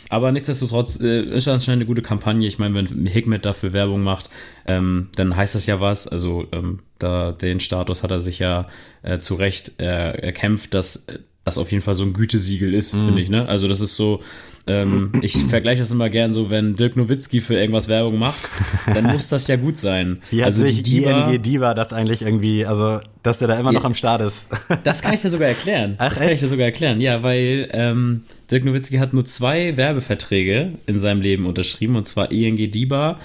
Aber 0.10 0.32
nichtsdestotrotz 0.32 1.00
äh, 1.00 1.22
ist 1.22 1.48
anscheinend 1.48 1.82
eine 1.82 1.88
gute 1.88 2.02
Kampagne. 2.02 2.48
Ich 2.48 2.60
meine, 2.60 2.76
wenn 2.76 3.06
Hikmet 3.06 3.46
dafür 3.46 3.74
Werbung 3.74 4.04
macht, 4.04 4.30
ähm, 4.68 5.10
dann 5.16 5.36
heißt 5.36 5.56
das 5.56 5.66
ja 5.66 5.80
was. 5.80 6.08
Also 6.08 6.48
ähm, 6.52 6.80
da 7.00 7.32
den 7.32 7.60
Status 7.60 8.04
hat 8.04 8.12
er 8.12 8.20
sich 8.20 8.40
ja 8.40 8.68
äh, 9.02 9.18
zu 9.18 9.36
Recht 9.36 9.80
äh, 9.80 10.12
erkämpft, 10.12 10.74
dass 10.74 11.08
das 11.46 11.60
auf 11.60 11.72
jeden 11.72 11.84
Fall 11.84 11.94
so 11.94 12.04
ein 12.04 12.12
Gütesiegel 12.12 12.74
ist, 12.74 12.92
finde 12.92 13.22
ich. 13.22 13.30
Ne? 13.30 13.48
Also 13.48 13.68
das 13.68 13.80
ist 13.80 13.96
so, 13.96 14.20
ähm, 14.66 15.12
ich 15.22 15.38
vergleiche 15.50 15.80
das 15.80 15.92
immer 15.92 16.10
gern 16.10 16.34
so, 16.34 16.50
wenn 16.50 16.76
Dirk 16.76 16.98
Nowitzki 16.98 17.40
für 17.40 17.54
irgendwas 17.54 17.88
Werbung 17.88 18.18
macht, 18.18 18.50
dann 18.92 19.06
muss 19.06 19.28
das 19.30 19.48
ja 19.48 19.56
gut 19.56 19.78
sein. 19.78 20.24
Wie 20.32 20.42
hat 20.42 20.48
also 20.48 20.64
sich 20.64 20.82
die 20.82 21.02
Diva, 21.02 21.30
ING 21.30 21.42
Diva 21.42 21.76
das 21.76 21.94
eigentlich 21.94 22.24
irgendwie, 22.24 22.66
also 22.66 23.00
dass 23.22 23.38
der 23.38 23.48
da 23.48 23.60
immer 23.60 23.72
noch 23.72 23.86
am 23.86 23.94
Start 23.94 24.22
ist? 24.22 24.48
das 24.84 25.04
kann 25.04 25.14
ich 25.14 25.22
dir 25.22 25.30
sogar 25.30 25.48
erklären. 25.48 25.94
Ach, 26.00 26.10
das 26.10 26.20
kann 26.20 26.32
ich 26.32 26.40
dir 26.40 26.48
sogar 26.48 26.66
erklären, 26.66 27.00
ja, 27.00 27.22
weil 27.22 27.70
ähm, 27.74 28.24
Dirk 28.50 28.66
Nowitzki 28.66 28.98
hat 28.98 29.14
nur 29.14 29.26
zwei 29.26 29.78
Werbeverträge 29.78 30.74
in 30.88 30.98
seinem 30.98 31.22
Leben 31.22 31.46
unterschrieben, 31.46 31.96
und 31.96 32.08
zwar 32.08 32.32
ING 32.32 32.58
Diba 32.72 33.20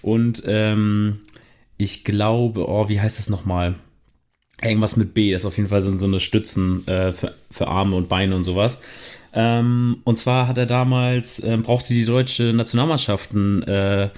und 0.00 0.44
ähm, 0.46 1.18
ich 1.76 2.04
glaube, 2.04 2.68
oh, 2.68 2.88
wie 2.88 3.00
heißt 3.00 3.18
das 3.18 3.28
nochmal? 3.28 3.74
Irgendwas 4.64 4.96
mit 4.96 5.14
B, 5.14 5.32
das 5.32 5.42
ist 5.42 5.46
auf 5.46 5.56
jeden 5.56 5.68
Fall 5.68 5.82
so, 5.82 5.94
so 5.96 6.06
eine 6.06 6.20
Stützen 6.20 6.86
äh, 6.88 7.12
für, 7.12 7.34
für 7.50 7.68
Arme 7.68 7.96
und 7.96 8.08
Beine 8.08 8.34
und 8.34 8.44
sowas. 8.44 8.80
Ähm, 9.32 9.98
und 10.04 10.16
zwar 10.18 10.46
hat 10.48 10.58
er 10.58 10.66
damals, 10.66 11.42
ähm, 11.42 11.62
brauchte 11.62 11.92
die 11.92 12.04
deutsche 12.04 12.52
Nationalmannschaften 12.52 13.62
äh, 13.64 14.10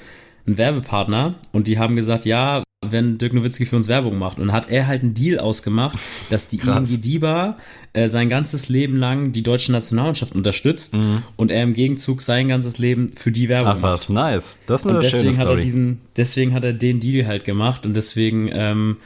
einen 0.47 0.59
Werbepartner 0.59 1.35
und 1.53 1.67
die 1.69 1.79
haben 1.79 1.97
gesagt, 1.97 2.25
ja, 2.25 2.63
wenn 2.85 3.19
Dirk 3.19 3.33
Nowitzki 3.33 3.65
für 3.65 3.77
uns 3.77 3.89
Werbung 3.89 4.19
macht. 4.19 4.39
Und 4.39 4.53
hat 4.53 4.71
er 4.71 4.87
halt 4.87 5.03
einen 5.03 5.15
Deal 5.15 5.39
ausgemacht, 5.39 5.99
dass 6.31 6.49
die. 6.49 6.59
ING 6.59 7.01
Diba 7.01 7.57
äh, 7.95 8.09
sein 8.09 8.29
ganzes 8.29 8.69
Leben 8.69 8.97
lang 8.99 9.33
die 9.33 9.43
deutsche 9.43 9.73
Nationalmannschaft 9.73 10.35
unterstützt 10.37 10.97
und 11.37 11.51
er 11.51 11.63
im 11.63 11.73
Gegenzug 11.73 12.21
sein 12.21 12.49
ganzes 12.49 12.79
Leben 12.79 13.13
für 13.17 13.33
die 13.33 13.49
Werbung 13.49 13.69
Ach 13.69 13.81
macht. 13.81 14.11
nice. 14.11 14.59
Das 14.67 14.83
ist 14.83 14.87
eine 14.87 14.99
Und 14.99 15.05
schöne 15.07 15.13
deswegen 15.23 15.39
hat 15.39 15.47
er 15.47 15.53
Story. 15.53 15.61
diesen, 15.63 16.01
deswegen 16.17 16.55
hat 16.55 16.65
er 16.65 16.75
den 16.75 17.01
Deal 17.01 17.27
halt 17.27 17.45
gemacht 17.45 17.87
und 17.87 17.95
deswegen 17.95 18.51
ähm, 18.53 18.99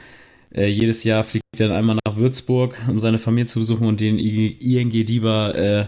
äh, 0.53 0.67
jedes 0.67 1.03
Jahr 1.03 1.23
fliegt 1.23 1.45
er 1.57 1.67
dann 1.67 1.77
einmal 1.77 1.97
nach 2.05 2.15
Würzburg, 2.15 2.77
um 2.87 2.99
seine 2.99 3.19
Familie 3.19 3.45
zu 3.45 3.59
besuchen 3.59 3.87
und 3.87 4.01
den 4.01 4.19
ING 4.19 4.89
Diba 4.89 5.51
äh, 5.51 5.85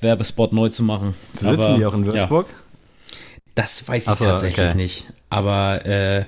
Werbespot 0.00 0.52
neu 0.52 0.68
zu 0.68 0.82
machen. 0.82 1.14
Sitzen 1.32 1.46
Aber, 1.46 1.74
die 1.76 1.86
auch 1.86 1.94
in 1.94 2.04
Ja, 2.04 2.12
Würzburg? 2.12 2.46
das 3.54 3.86
weiß 3.86 4.06
ich 4.08 4.18
so, 4.18 4.24
tatsächlich 4.24 4.68
okay. 4.68 4.76
nicht. 4.76 5.12
Aber 5.30 5.86
äh, 5.86 6.24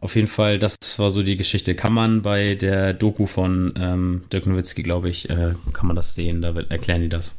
auf 0.00 0.14
jeden 0.14 0.28
Fall, 0.28 0.58
das 0.58 0.76
war 0.98 1.10
so 1.10 1.22
die 1.22 1.36
Geschichte. 1.36 1.74
Kann 1.74 1.92
man 1.92 2.22
bei 2.22 2.54
der 2.54 2.94
Doku 2.94 3.26
von 3.26 3.74
ähm, 3.76 4.22
Dirk 4.32 4.46
Nowitzki, 4.46 4.82
glaube 4.82 5.08
ich, 5.08 5.28
äh, 5.28 5.54
kann 5.72 5.86
man 5.86 5.96
das 5.96 6.14
sehen. 6.14 6.40
Da 6.40 6.54
wird, 6.54 6.70
erklären 6.70 7.00
die 7.02 7.08
das. 7.08 7.34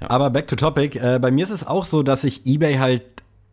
Aber 0.00 0.30
back 0.30 0.46
to 0.48 0.56
topic. 0.56 0.98
Äh, 0.98 1.18
bei 1.18 1.30
mir 1.30 1.44
ist 1.44 1.50
es 1.50 1.66
auch 1.66 1.84
so, 1.84 2.02
dass 2.02 2.24
ich 2.24 2.46
eBay 2.46 2.76
halt 2.76 3.04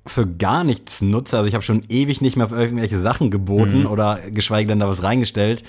für 0.05 0.27
gar 0.27 0.63
nichts 0.63 1.01
nutze. 1.01 1.37
Also 1.37 1.47
ich 1.47 1.53
habe 1.53 1.63
schon 1.63 1.83
ewig 1.89 2.21
nicht 2.21 2.35
mehr 2.35 2.47
auf 2.47 2.51
irgendwelche 2.51 2.97
Sachen 2.97 3.29
geboten 3.29 3.85
oder 3.85 4.19
geschweige 4.31 4.69
denn 4.69 4.79
da 4.79 4.87
was 4.87 5.03
reingestellt, 5.03 5.63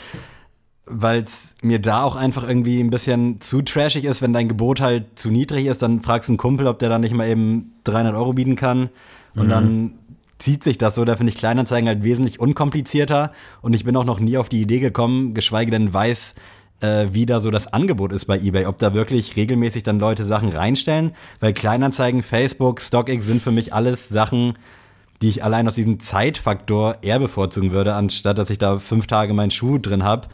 weil 0.86 1.22
es 1.22 1.54
mir 1.62 1.80
da 1.80 2.02
auch 2.02 2.16
einfach 2.16 2.42
irgendwie 2.42 2.80
ein 2.80 2.90
bisschen 2.90 3.40
zu 3.40 3.62
trashig 3.62 4.04
ist, 4.04 4.22
wenn 4.22 4.32
dein 4.32 4.48
Gebot 4.48 4.80
halt 4.80 5.18
zu 5.18 5.30
niedrig 5.30 5.66
ist, 5.66 5.82
dann 5.82 6.00
fragst 6.00 6.28
du 6.28 6.32
einen 6.32 6.38
Kumpel, 6.38 6.66
ob 6.66 6.78
der 6.78 6.88
da 6.88 6.98
nicht 6.98 7.14
mal 7.14 7.28
eben 7.28 7.72
300 7.84 8.14
Euro 8.14 8.32
bieten 8.32 8.56
kann. 8.56 8.88
Und 9.34 9.48
dann 9.48 9.94
zieht 10.38 10.64
sich 10.64 10.76
das 10.76 10.94
so, 10.94 11.04
da 11.04 11.16
finde 11.16 11.32
ich 11.32 11.38
Kleinanzeigen 11.38 11.88
halt 11.88 12.02
wesentlich 12.02 12.40
unkomplizierter. 12.40 13.32
Und 13.60 13.74
ich 13.74 13.84
bin 13.84 13.96
auch 13.96 14.04
noch 14.04 14.18
nie 14.18 14.36
auf 14.36 14.48
die 14.48 14.60
Idee 14.60 14.80
gekommen, 14.80 15.34
geschweige 15.34 15.70
denn 15.70 15.94
weiß, 15.94 16.34
äh, 16.82 17.06
wie 17.12 17.24
da 17.26 17.40
so 17.40 17.50
das 17.50 17.72
Angebot 17.72 18.12
ist 18.12 18.26
bei 18.26 18.38
eBay, 18.38 18.66
ob 18.66 18.78
da 18.78 18.92
wirklich 18.92 19.36
regelmäßig 19.36 19.82
dann 19.82 19.98
Leute 19.98 20.24
Sachen 20.24 20.50
reinstellen, 20.50 21.12
weil 21.40 21.52
Kleinanzeigen, 21.52 22.22
Facebook, 22.22 22.80
StockX 22.80 23.24
sind 23.26 23.40
für 23.42 23.52
mich 23.52 23.72
alles 23.72 24.08
Sachen, 24.08 24.54
die 25.22 25.28
ich 25.28 25.44
allein 25.44 25.68
aus 25.68 25.76
diesem 25.76 26.00
Zeitfaktor 26.00 26.98
eher 27.02 27.18
bevorzugen 27.20 27.70
würde, 27.72 27.94
anstatt 27.94 28.38
dass 28.38 28.50
ich 28.50 28.58
da 28.58 28.78
fünf 28.78 29.06
Tage 29.06 29.32
meinen 29.34 29.50
Schuh 29.52 29.78
drin 29.78 30.02
habe, 30.02 30.28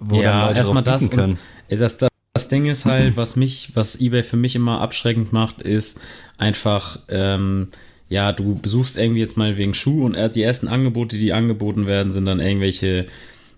wo 0.00 0.22
dann 0.22 0.40
Leute 0.46 0.56
erstmal 0.58 0.82
das. 0.82 1.10
können. 1.10 1.38
Das, 1.68 1.98
das, 1.98 2.08
das 2.32 2.48
Ding 2.48 2.66
ist 2.66 2.84
halt, 2.86 3.16
was 3.16 3.36
mich, 3.36 3.70
was 3.74 4.00
eBay 4.00 4.22
für 4.22 4.36
mich 4.36 4.56
immer 4.56 4.80
abschreckend 4.80 5.32
macht, 5.32 5.60
ist 5.62 6.00
einfach, 6.38 6.98
ähm, 7.08 7.68
ja, 8.08 8.32
du 8.32 8.54
besuchst 8.54 8.96
irgendwie 8.96 9.20
jetzt 9.20 9.36
mal 9.36 9.56
wegen 9.56 9.74
Schuh 9.74 10.04
und 10.04 10.14
er- 10.14 10.28
die 10.28 10.42
ersten 10.42 10.68
Angebote, 10.68 11.16
die 11.18 11.32
angeboten 11.32 11.86
werden, 11.86 12.10
sind 12.12 12.24
dann 12.24 12.40
irgendwelche 12.40 13.06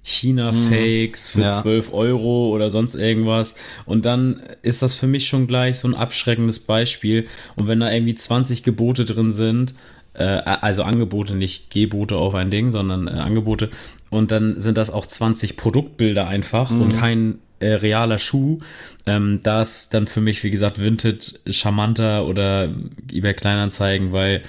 China-Fakes 0.06 1.28
für 1.28 1.42
Ja. 1.42 1.48
12 1.48 1.92
Euro 1.92 2.50
oder 2.50 2.70
sonst 2.70 2.94
irgendwas. 2.94 3.56
Und 3.84 4.06
dann 4.06 4.40
ist 4.62 4.82
das 4.82 4.94
für 4.94 5.06
mich 5.08 5.26
schon 5.26 5.46
gleich 5.46 5.78
so 5.78 5.88
ein 5.88 5.94
abschreckendes 5.94 6.60
Beispiel. 6.60 7.26
Und 7.56 7.66
wenn 7.66 7.80
da 7.80 7.90
irgendwie 7.90 8.14
20 8.14 8.62
Gebote 8.62 9.04
drin 9.04 9.32
sind, 9.32 9.74
äh, 10.14 10.24
also 10.24 10.84
Angebote, 10.84 11.34
nicht 11.34 11.70
Gebote 11.70 12.16
auf 12.16 12.34
ein 12.34 12.50
Ding, 12.50 12.70
sondern 12.70 13.08
äh, 13.08 13.12
Angebote. 13.12 13.68
Und 14.08 14.30
dann 14.30 14.60
sind 14.60 14.78
das 14.78 14.90
auch 14.90 15.06
20 15.06 15.56
Produktbilder 15.56 16.28
einfach 16.28 16.70
und 16.70 16.96
kein 16.96 17.38
äh, 17.58 17.72
realer 17.72 18.18
Schuh. 18.18 18.60
Ähm, 19.06 19.40
da 19.42 19.62
ist 19.62 19.92
dann 19.92 20.06
für 20.06 20.20
mich, 20.20 20.44
wie 20.44 20.50
gesagt, 20.50 20.80
Vinted 20.80 21.40
charmanter 21.48 22.26
oder 22.26 22.68
eBay 23.12 23.34
Kleinanzeigen, 23.34 24.12
weil 24.12 24.42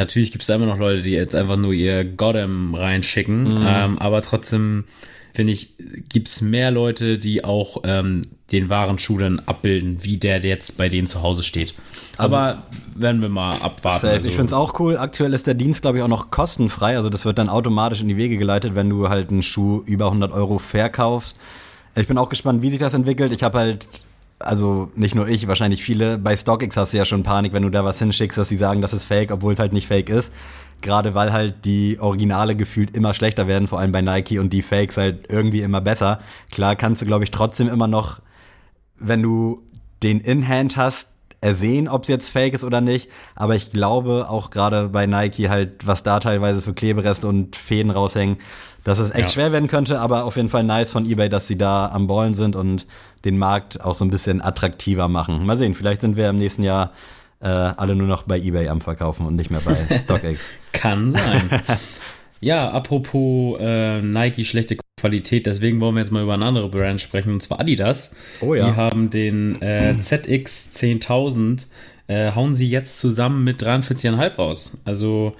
natürlich 0.00 0.32
gibt 0.32 0.42
es 0.42 0.48
da 0.48 0.56
immer 0.56 0.66
noch 0.66 0.78
Leute, 0.78 1.02
die 1.02 1.10
jetzt 1.10 1.34
einfach 1.34 1.56
nur 1.56 1.72
ihr 1.72 2.04
Goddam 2.04 2.74
reinschicken. 2.74 3.64
Ähm, 3.64 3.98
aber 3.98 4.22
trotzdem 4.22 4.84
finde 5.32 5.52
ich, 5.52 5.74
gibt 6.08 6.26
es 6.26 6.40
mehr 6.40 6.70
Leute, 6.70 7.18
die 7.18 7.44
auch 7.44 7.82
ähm, 7.84 8.22
den 8.50 8.68
wahren 8.68 8.98
Schuh 8.98 9.18
dann 9.18 9.40
abbilden, 9.40 9.98
wie 10.02 10.16
der, 10.16 10.40
der 10.40 10.50
jetzt 10.50 10.76
bei 10.76 10.88
denen 10.88 11.06
zu 11.06 11.22
Hause 11.22 11.42
steht. 11.42 11.74
Aber 12.16 12.64
werden 12.94 13.22
wir 13.22 13.28
mal 13.28 13.56
abwarten. 13.60 14.06
Also, 14.06 14.28
ich 14.28 14.34
finde 14.34 14.46
es 14.46 14.52
auch 14.52 14.80
cool. 14.80 14.96
Aktuell 14.96 15.32
ist 15.34 15.46
der 15.46 15.54
Dienst, 15.54 15.82
glaube 15.82 15.98
ich, 15.98 16.04
auch 16.04 16.08
noch 16.08 16.30
kostenfrei. 16.30 16.96
Also 16.96 17.10
das 17.10 17.24
wird 17.24 17.38
dann 17.38 17.48
automatisch 17.48 18.00
in 18.00 18.08
die 18.08 18.16
Wege 18.16 18.38
geleitet, 18.38 18.74
wenn 18.74 18.90
du 18.90 19.08
halt 19.08 19.30
einen 19.30 19.42
Schuh 19.42 19.82
über 19.86 20.06
100 20.06 20.32
Euro 20.32 20.58
verkaufst. 20.58 21.38
Ich 21.94 22.08
bin 22.08 22.18
auch 22.18 22.28
gespannt, 22.28 22.62
wie 22.62 22.70
sich 22.70 22.80
das 22.80 22.94
entwickelt. 22.94 23.32
Ich 23.32 23.42
habe 23.42 23.58
halt, 23.58 23.86
also 24.40 24.90
nicht 24.96 25.14
nur 25.14 25.28
ich, 25.28 25.46
wahrscheinlich 25.46 25.82
viele. 25.82 26.18
Bei 26.18 26.36
StockX 26.36 26.76
hast 26.76 26.92
du 26.92 26.98
ja 26.98 27.04
schon 27.04 27.22
Panik, 27.22 27.52
wenn 27.52 27.62
du 27.62 27.70
da 27.70 27.84
was 27.84 27.98
hinschickst, 27.98 28.36
dass 28.36 28.48
sie 28.48 28.56
sagen, 28.56 28.82
das 28.82 28.92
ist 28.92 29.04
fake, 29.04 29.30
obwohl 29.30 29.52
es 29.52 29.60
halt 29.60 29.72
nicht 29.72 29.86
fake 29.86 30.08
ist. 30.10 30.32
Gerade 30.80 31.14
weil 31.14 31.32
halt 31.32 31.66
die 31.66 31.98
Originale 32.00 32.56
gefühlt 32.56 32.96
immer 32.96 33.14
schlechter 33.14 33.46
werden, 33.46 33.68
vor 33.68 33.78
allem 33.78 33.92
bei 33.92 34.00
Nike 34.00 34.38
und 34.38 34.52
die 34.52 34.62
Fakes 34.62 34.96
halt 34.96 35.26
irgendwie 35.28 35.60
immer 35.60 35.80
besser. 35.80 36.20
Klar 36.50 36.74
kannst 36.74 37.02
du, 37.02 37.06
glaube 37.06 37.24
ich, 37.24 37.30
trotzdem 37.30 37.68
immer 37.68 37.86
noch 37.86 38.20
wenn 39.00 39.22
du 39.22 39.62
den 40.02 40.20
In-Hand 40.20 40.76
hast, 40.76 41.08
ersehen, 41.42 41.88
ob 41.88 42.02
es 42.02 42.08
jetzt 42.08 42.30
fake 42.30 42.52
ist 42.52 42.64
oder 42.64 42.82
nicht. 42.82 43.10
Aber 43.34 43.56
ich 43.56 43.70
glaube 43.70 44.26
auch 44.28 44.50
gerade 44.50 44.90
bei 44.90 45.06
Nike 45.06 45.48
halt, 45.48 45.86
was 45.86 46.02
da 46.02 46.20
teilweise 46.20 46.60
für 46.60 46.74
Klebereste 46.74 47.26
und 47.26 47.56
Fäden 47.56 47.90
raushängen, 47.90 48.36
dass 48.84 48.98
es 48.98 49.10
echt 49.10 49.26
Ja. 49.26 49.28
schwer 49.28 49.52
werden 49.52 49.68
könnte. 49.68 49.98
Aber 50.00 50.24
auf 50.24 50.36
jeden 50.36 50.48
Fall 50.48 50.64
nice 50.64 50.92
von 50.92 51.08
eBay, 51.10 51.28
dass 51.28 51.46
sie 51.48 51.56
da 51.58 51.88
am 51.88 52.06
Ballen 52.06 52.34
sind 52.34 52.56
und 52.56 52.86
den 53.24 53.38
Markt 53.38 53.80
auch 53.84 53.94
so 53.94 54.04
ein 54.04 54.10
bisschen 54.10 54.40
attraktiver 54.42 55.08
machen. 55.08 55.44
Mal 55.44 55.56
sehen, 55.56 55.74
vielleicht 55.74 56.00
sind 56.00 56.16
wir 56.16 56.28
im 56.30 56.36
nächsten 56.36 56.62
Jahr 56.62 56.92
äh, 57.40 57.46
alle 57.48 57.94
nur 57.94 58.06
noch 58.06 58.22
bei 58.24 58.38
eBay 58.38 58.68
am 58.68 58.80
Verkaufen 58.80 59.26
und 59.26 59.36
nicht 59.36 59.50
mehr 59.50 59.60
bei 59.64 59.74
StockX. 59.96 60.40
Kann 60.72 61.12
sein. 61.12 61.50
ja, 62.40 62.70
apropos 62.70 63.58
äh, 63.60 64.00
Nike 64.02 64.44
schlechte 64.44 64.76
Qualität, 65.00 65.46
deswegen 65.46 65.80
wollen 65.80 65.94
wir 65.94 66.00
jetzt 66.00 66.10
mal 66.10 66.22
über 66.22 66.34
eine 66.34 66.44
andere 66.44 66.68
Brand 66.68 67.00
sprechen, 67.00 67.32
und 67.32 67.40
zwar 67.42 67.60
Adidas. 67.60 68.14
Oh 68.42 68.54
ja. 68.54 68.70
Die 68.70 68.76
haben 68.76 69.08
den 69.10 69.60
äh, 69.62 69.98
ZX 69.98 70.70
10.000, 70.76 71.66
äh, 72.08 72.32
hauen 72.32 72.52
sie 72.52 72.68
jetzt 72.68 72.98
zusammen 72.98 73.42
mit 73.44 73.62
43,5 73.62 74.36
raus. 74.36 74.82
Also 74.84 75.34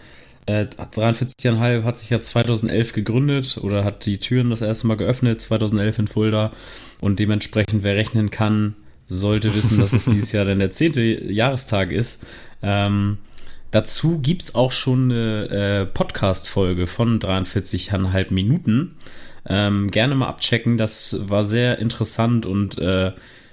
äh, 0.47 0.64
43,5 0.64 1.85
hat 1.85 1.99
sich 1.99 2.11
ja 2.11 2.20
2011 2.20 2.92
gegründet 2.92 3.59
oder 3.61 3.85
hat 3.85 4.06
die 4.06 4.18
Türen 4.18 4.50
das 4.50 4.62
erste 4.62 4.87
Mal 4.87 4.97
geöffnet, 4.97 5.40
2011 5.40 5.99
in 5.99 6.09
Fulda. 6.09 6.52
Und 7.00 7.18
dementsprechend, 7.18 7.82
wer 7.82 7.97
rechnen 7.97 8.30
kann, 8.30 8.75
sollte 9.06 9.54
wissen, 9.54 9.78
dass 9.78 9.92
es 9.92 10.04
dieses 10.06 10.32
Jahr 10.32 10.44
dann 10.44 10.59
der 10.59 10.70
zehnte 10.70 11.02
Jahrestag 11.02 11.92
ist. 11.92 12.26
Ähm, 12.62 13.18
Dazu 13.70 14.18
gibt 14.18 14.42
es 14.42 14.54
auch 14.54 14.73
schon 14.73 15.12
eine 15.12 15.49
äh, 15.49 15.87
Podcast-Folge 15.87 16.87
von 16.88 17.20
43,5 17.20 18.32
Minuten. 18.32 18.97
Ähm, 19.47 19.90
gerne 19.90 20.14
mal 20.16 20.26
abchecken, 20.26 20.76
das 20.76 21.28
war 21.28 21.44
sehr 21.44 21.78
interessant 21.78 22.47
und 22.47 22.78
äh, 22.78 23.12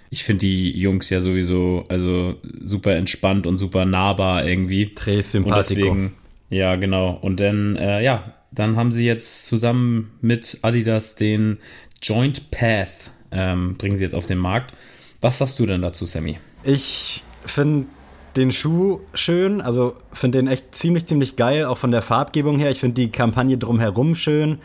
ich 0.09 0.23
finde 0.23 0.39
die 0.39 0.77
Jungs 0.77 1.09
ja 1.09 1.19
sowieso 1.19 1.85
also 1.87 2.35
super 2.61 2.95
entspannt 2.95 3.45
und 3.45 3.57
super 3.57 3.85
nahbar 3.85 4.45
irgendwie. 4.45 4.85
Très 4.85 5.37
Und 5.37 5.49
deswegen, 5.55 6.13
ja, 6.49 6.75
genau. 6.75 7.17
Und 7.21 7.39
dann, 7.39 7.75
äh, 7.75 8.03
ja, 8.03 8.33
dann 8.51 8.75
haben 8.75 8.91
sie 8.91 9.05
jetzt 9.05 9.45
zusammen 9.45 10.17
mit 10.21 10.59
Adidas 10.61 11.15
den 11.15 11.57
Joint 12.01 12.51
Path, 12.51 13.11
ähm, 13.31 13.75
bringen 13.77 13.97
sie 13.97 14.03
jetzt 14.03 14.15
auf 14.15 14.25
den 14.25 14.37
Markt. 14.37 14.73
Was 15.21 15.39
sagst 15.39 15.59
du 15.59 15.65
denn 15.65 15.81
dazu, 15.81 16.05
Sammy? 16.05 16.37
Ich 16.63 17.23
finde 17.45 17.87
den 18.35 18.51
Schuh 18.51 18.99
schön, 19.13 19.61
also 19.61 19.95
finde 20.13 20.37
den 20.37 20.47
echt 20.47 20.75
ziemlich, 20.75 21.05
ziemlich 21.05 21.35
geil, 21.35 21.65
auch 21.65 21.77
von 21.77 21.91
der 21.91 22.03
Farbgebung 22.03 22.59
her. 22.59 22.69
Ich 22.69 22.79
finde 22.79 23.01
die 23.01 23.11
Kampagne 23.11 23.57
drumherum 23.57 24.15
schön. 24.15 24.59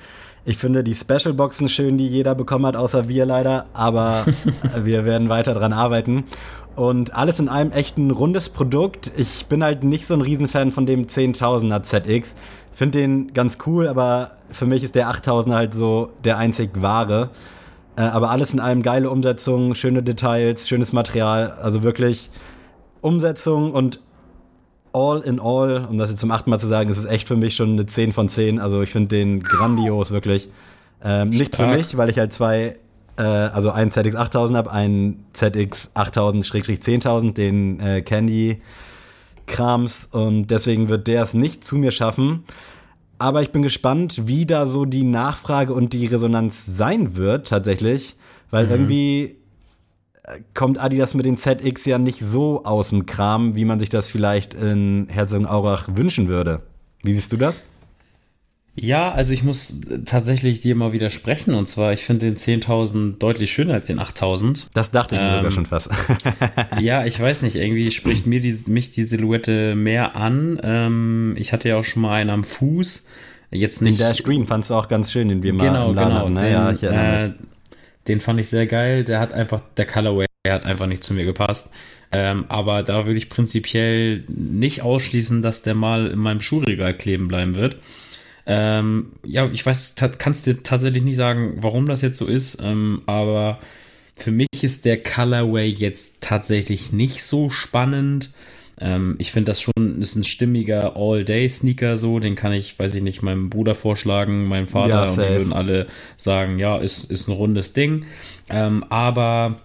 Ich 0.44 0.58
finde 0.58 0.82
die 0.82 0.94
Special-Boxen 0.94 1.68
schön, 1.68 1.98
die 1.98 2.08
jeder 2.08 2.34
bekommen 2.34 2.66
hat, 2.66 2.76
außer 2.76 3.08
wir 3.08 3.24
leider. 3.24 3.66
Aber 3.72 4.26
wir 4.82 5.04
werden 5.04 5.28
weiter 5.28 5.54
dran 5.54 5.72
arbeiten. 5.72 6.24
Und 6.74 7.14
alles 7.14 7.38
in 7.38 7.48
allem 7.48 7.70
echt 7.70 7.98
ein 7.98 8.10
rundes 8.10 8.48
Produkt. 8.48 9.12
Ich 9.16 9.46
bin 9.46 9.62
halt 9.62 9.84
nicht 9.84 10.06
so 10.06 10.14
ein 10.14 10.22
Riesenfan 10.22 10.72
von 10.72 10.86
dem 10.86 11.06
10.000er 11.06 11.82
ZX. 11.82 12.34
Finde 12.72 12.98
den 12.98 13.34
ganz 13.34 13.58
cool, 13.66 13.88
aber 13.88 14.32
für 14.50 14.66
mich 14.66 14.82
ist 14.82 14.94
der 14.94 15.10
8000er 15.10 15.54
halt 15.54 15.74
so 15.74 16.10
der 16.24 16.38
einzig 16.38 16.70
wahre. 16.80 17.30
Äh, 17.96 18.02
aber 18.02 18.30
alles 18.30 18.52
in 18.54 18.60
allem 18.60 18.82
geile 18.82 19.10
Umsetzung, 19.10 19.74
schöne 19.74 20.02
Details, 20.02 20.66
schönes 20.66 20.92
Material. 20.92 21.50
Also 21.62 21.82
wirklich 21.82 22.30
Umsetzung 23.02 23.72
und 23.72 24.00
all 24.94 25.20
in 25.20 25.40
all, 25.40 25.86
um 25.90 25.98
das 25.98 26.10
jetzt 26.10 26.20
zum 26.20 26.30
achten 26.30 26.50
Mal 26.50 26.58
zu 26.58 26.66
sagen, 26.66 26.88
ist 26.88 26.96
es 26.96 27.06
echt 27.06 27.28
für 27.28 27.36
mich 27.36 27.56
schon 27.56 27.72
eine 27.72 27.86
10 27.86 28.12
von 28.12 28.28
10. 28.28 28.58
Also 28.58 28.82
ich 28.82 28.90
finde 28.90 29.08
den 29.08 29.42
grandios, 29.42 30.10
wirklich. 30.10 30.48
Ähm, 31.04 31.30
nicht 31.30 31.56
für 31.56 31.66
mich, 31.66 31.96
weil 31.96 32.08
ich 32.08 32.18
halt 32.18 32.32
zwei, 32.32 32.76
äh, 33.16 33.22
also 33.22 33.70
einen 33.70 33.90
ZX 33.90 34.16
8000 34.16 34.56
habe, 34.56 34.72
einen 34.72 35.24
ZX 35.32 35.90
8000-10000, 35.94 37.34
den 37.34 37.80
äh, 37.80 38.02
Candy 38.02 38.60
Krams 39.46 40.08
und 40.10 40.46
deswegen 40.46 40.88
wird 40.88 41.06
der 41.06 41.22
es 41.22 41.34
nicht 41.34 41.64
zu 41.64 41.76
mir 41.76 41.90
schaffen. 41.90 42.44
Aber 43.18 43.42
ich 43.42 43.52
bin 43.52 43.62
gespannt, 43.62 44.26
wie 44.26 44.46
da 44.46 44.66
so 44.66 44.84
die 44.84 45.04
Nachfrage 45.04 45.74
und 45.74 45.92
die 45.92 46.06
Resonanz 46.06 46.66
sein 46.66 47.14
wird, 47.14 47.48
tatsächlich. 47.48 48.16
Weil 48.50 48.68
irgendwie 48.68 49.36
äh, 50.24 50.40
kommt 50.54 50.78
Adidas 50.78 51.14
mit 51.14 51.24
den 51.24 51.36
ZX 51.36 51.84
ja 51.84 51.98
nicht 51.98 52.20
so 52.20 52.64
aus 52.64 52.90
dem 52.90 53.06
Kram, 53.06 53.54
wie 53.54 53.64
man 53.64 53.78
sich 53.78 53.88
das 53.90 54.08
vielleicht 54.08 54.54
in 54.54 55.06
Herzogenaurach 55.08 55.88
wünschen 55.92 56.28
würde. 56.28 56.62
Wie 57.02 57.14
siehst 57.14 57.32
du 57.32 57.36
das? 57.36 57.62
Ja, 58.74 59.12
also 59.12 59.34
ich 59.34 59.42
muss 59.42 59.82
tatsächlich 60.06 60.60
dir 60.60 60.74
mal 60.74 60.92
widersprechen. 60.92 61.52
Und 61.52 61.66
zwar, 61.66 61.92
ich 61.92 62.04
finde 62.04 62.26
den 62.26 62.36
10.000 62.36 63.18
deutlich 63.18 63.52
schöner 63.52 63.74
als 63.74 63.88
den 63.88 64.00
8.000. 64.00 64.68
Das 64.72 64.90
dachte 64.90 65.16
ich 65.16 65.20
mir 65.20 65.28
Ähm, 65.28 65.36
sogar 65.36 65.50
schon 65.50 65.66
fast. 65.66 65.90
Ja, 66.80 67.04
ich 67.04 67.20
weiß 67.20 67.42
nicht, 67.42 67.56
irgendwie 67.56 67.90
spricht 67.90 68.26
mir 68.26 68.40
die, 68.40 68.56
mich 68.68 68.90
die 68.90 69.04
Silhouette 69.04 69.74
mehr 69.74 70.16
an. 70.16 70.58
Ähm, 70.62 71.34
ich 71.38 71.52
hatte 71.52 71.68
ja 71.68 71.76
auch 71.76 71.84
schon 71.84 72.02
mal 72.02 72.14
einen 72.14 72.30
am 72.30 72.44
Fuß. 72.44 73.08
Jetzt 73.50 73.80
Den 73.80 73.88
nicht. 73.88 74.00
Dash 74.00 74.22
Green 74.22 74.46
fandst 74.46 74.70
du 74.70 74.74
auch 74.74 74.88
ganz 74.88 75.12
schön, 75.12 75.28
den 75.28 75.42
wir 75.42 75.52
mal 75.52 75.66
genau, 75.66 75.90
im 75.90 75.94
Laden 75.94 76.08
genau. 76.08 76.20
hatten. 76.20 76.32
Ne? 76.32 76.40
Den, 76.40 76.52
ja, 76.52 76.72
ich 76.72 76.82
erinnere 76.82 77.24
äh, 77.24 77.28
mich. 77.28 77.36
den 78.08 78.20
fand 78.20 78.40
ich 78.40 78.48
sehr 78.48 78.66
geil. 78.66 79.04
Der 79.04 79.20
hat 79.20 79.34
einfach, 79.34 79.60
der 79.76 79.84
Colorway 79.84 80.24
hat 80.48 80.64
einfach 80.64 80.86
nicht 80.86 81.04
zu 81.04 81.12
mir 81.12 81.26
gepasst. 81.26 81.72
Ähm, 82.10 82.46
aber 82.48 82.82
da 82.82 83.04
würde 83.06 83.18
ich 83.18 83.28
prinzipiell 83.28 84.24
nicht 84.28 84.80
ausschließen, 84.80 85.42
dass 85.42 85.60
der 85.60 85.74
mal 85.74 86.08
in 86.08 86.18
meinem 86.18 86.40
Schuhregal 86.40 86.96
kleben 86.96 87.28
bleiben 87.28 87.54
wird. 87.54 87.76
Ähm, 88.46 89.10
ja, 89.24 89.48
ich 89.52 89.64
weiß, 89.64 89.94
kannst 90.18 90.46
dir 90.46 90.62
tatsächlich 90.62 91.04
nicht 91.04 91.16
sagen, 91.16 91.58
warum 91.58 91.86
das 91.86 92.02
jetzt 92.02 92.18
so 92.18 92.26
ist, 92.26 92.60
ähm, 92.62 93.02
aber 93.06 93.60
für 94.16 94.32
mich 94.32 94.48
ist 94.62 94.84
der 94.84 95.02
Colorway 95.02 95.68
jetzt 95.68 96.20
tatsächlich 96.20 96.92
nicht 96.92 97.22
so 97.24 97.50
spannend. 97.50 98.32
Ähm, 98.80 99.14
ich 99.18 99.32
finde 99.32 99.50
das 99.50 99.60
schon, 99.60 100.00
ist 100.00 100.16
ein 100.16 100.24
stimmiger 100.24 100.96
All-Day-Sneaker 100.96 101.96
so, 101.96 102.18
den 102.18 102.34
kann 102.34 102.52
ich, 102.52 102.78
weiß 102.78 102.94
ich 102.94 103.02
nicht, 103.02 103.22
meinem 103.22 103.48
Bruder 103.48 103.74
vorschlagen, 103.74 104.46
meinem 104.46 104.66
Vater 104.66 104.88
Ja, 104.88 105.04
und 105.04 105.16
die 105.16 105.28
würden 105.28 105.52
alle 105.52 105.86
sagen, 106.16 106.58
ja, 106.58 106.78
ist, 106.78 107.10
ist 107.10 107.28
ein 107.28 107.32
rundes 107.32 107.72
Ding. 107.72 108.04
Ähm, 108.50 108.84
aber 108.90 109.60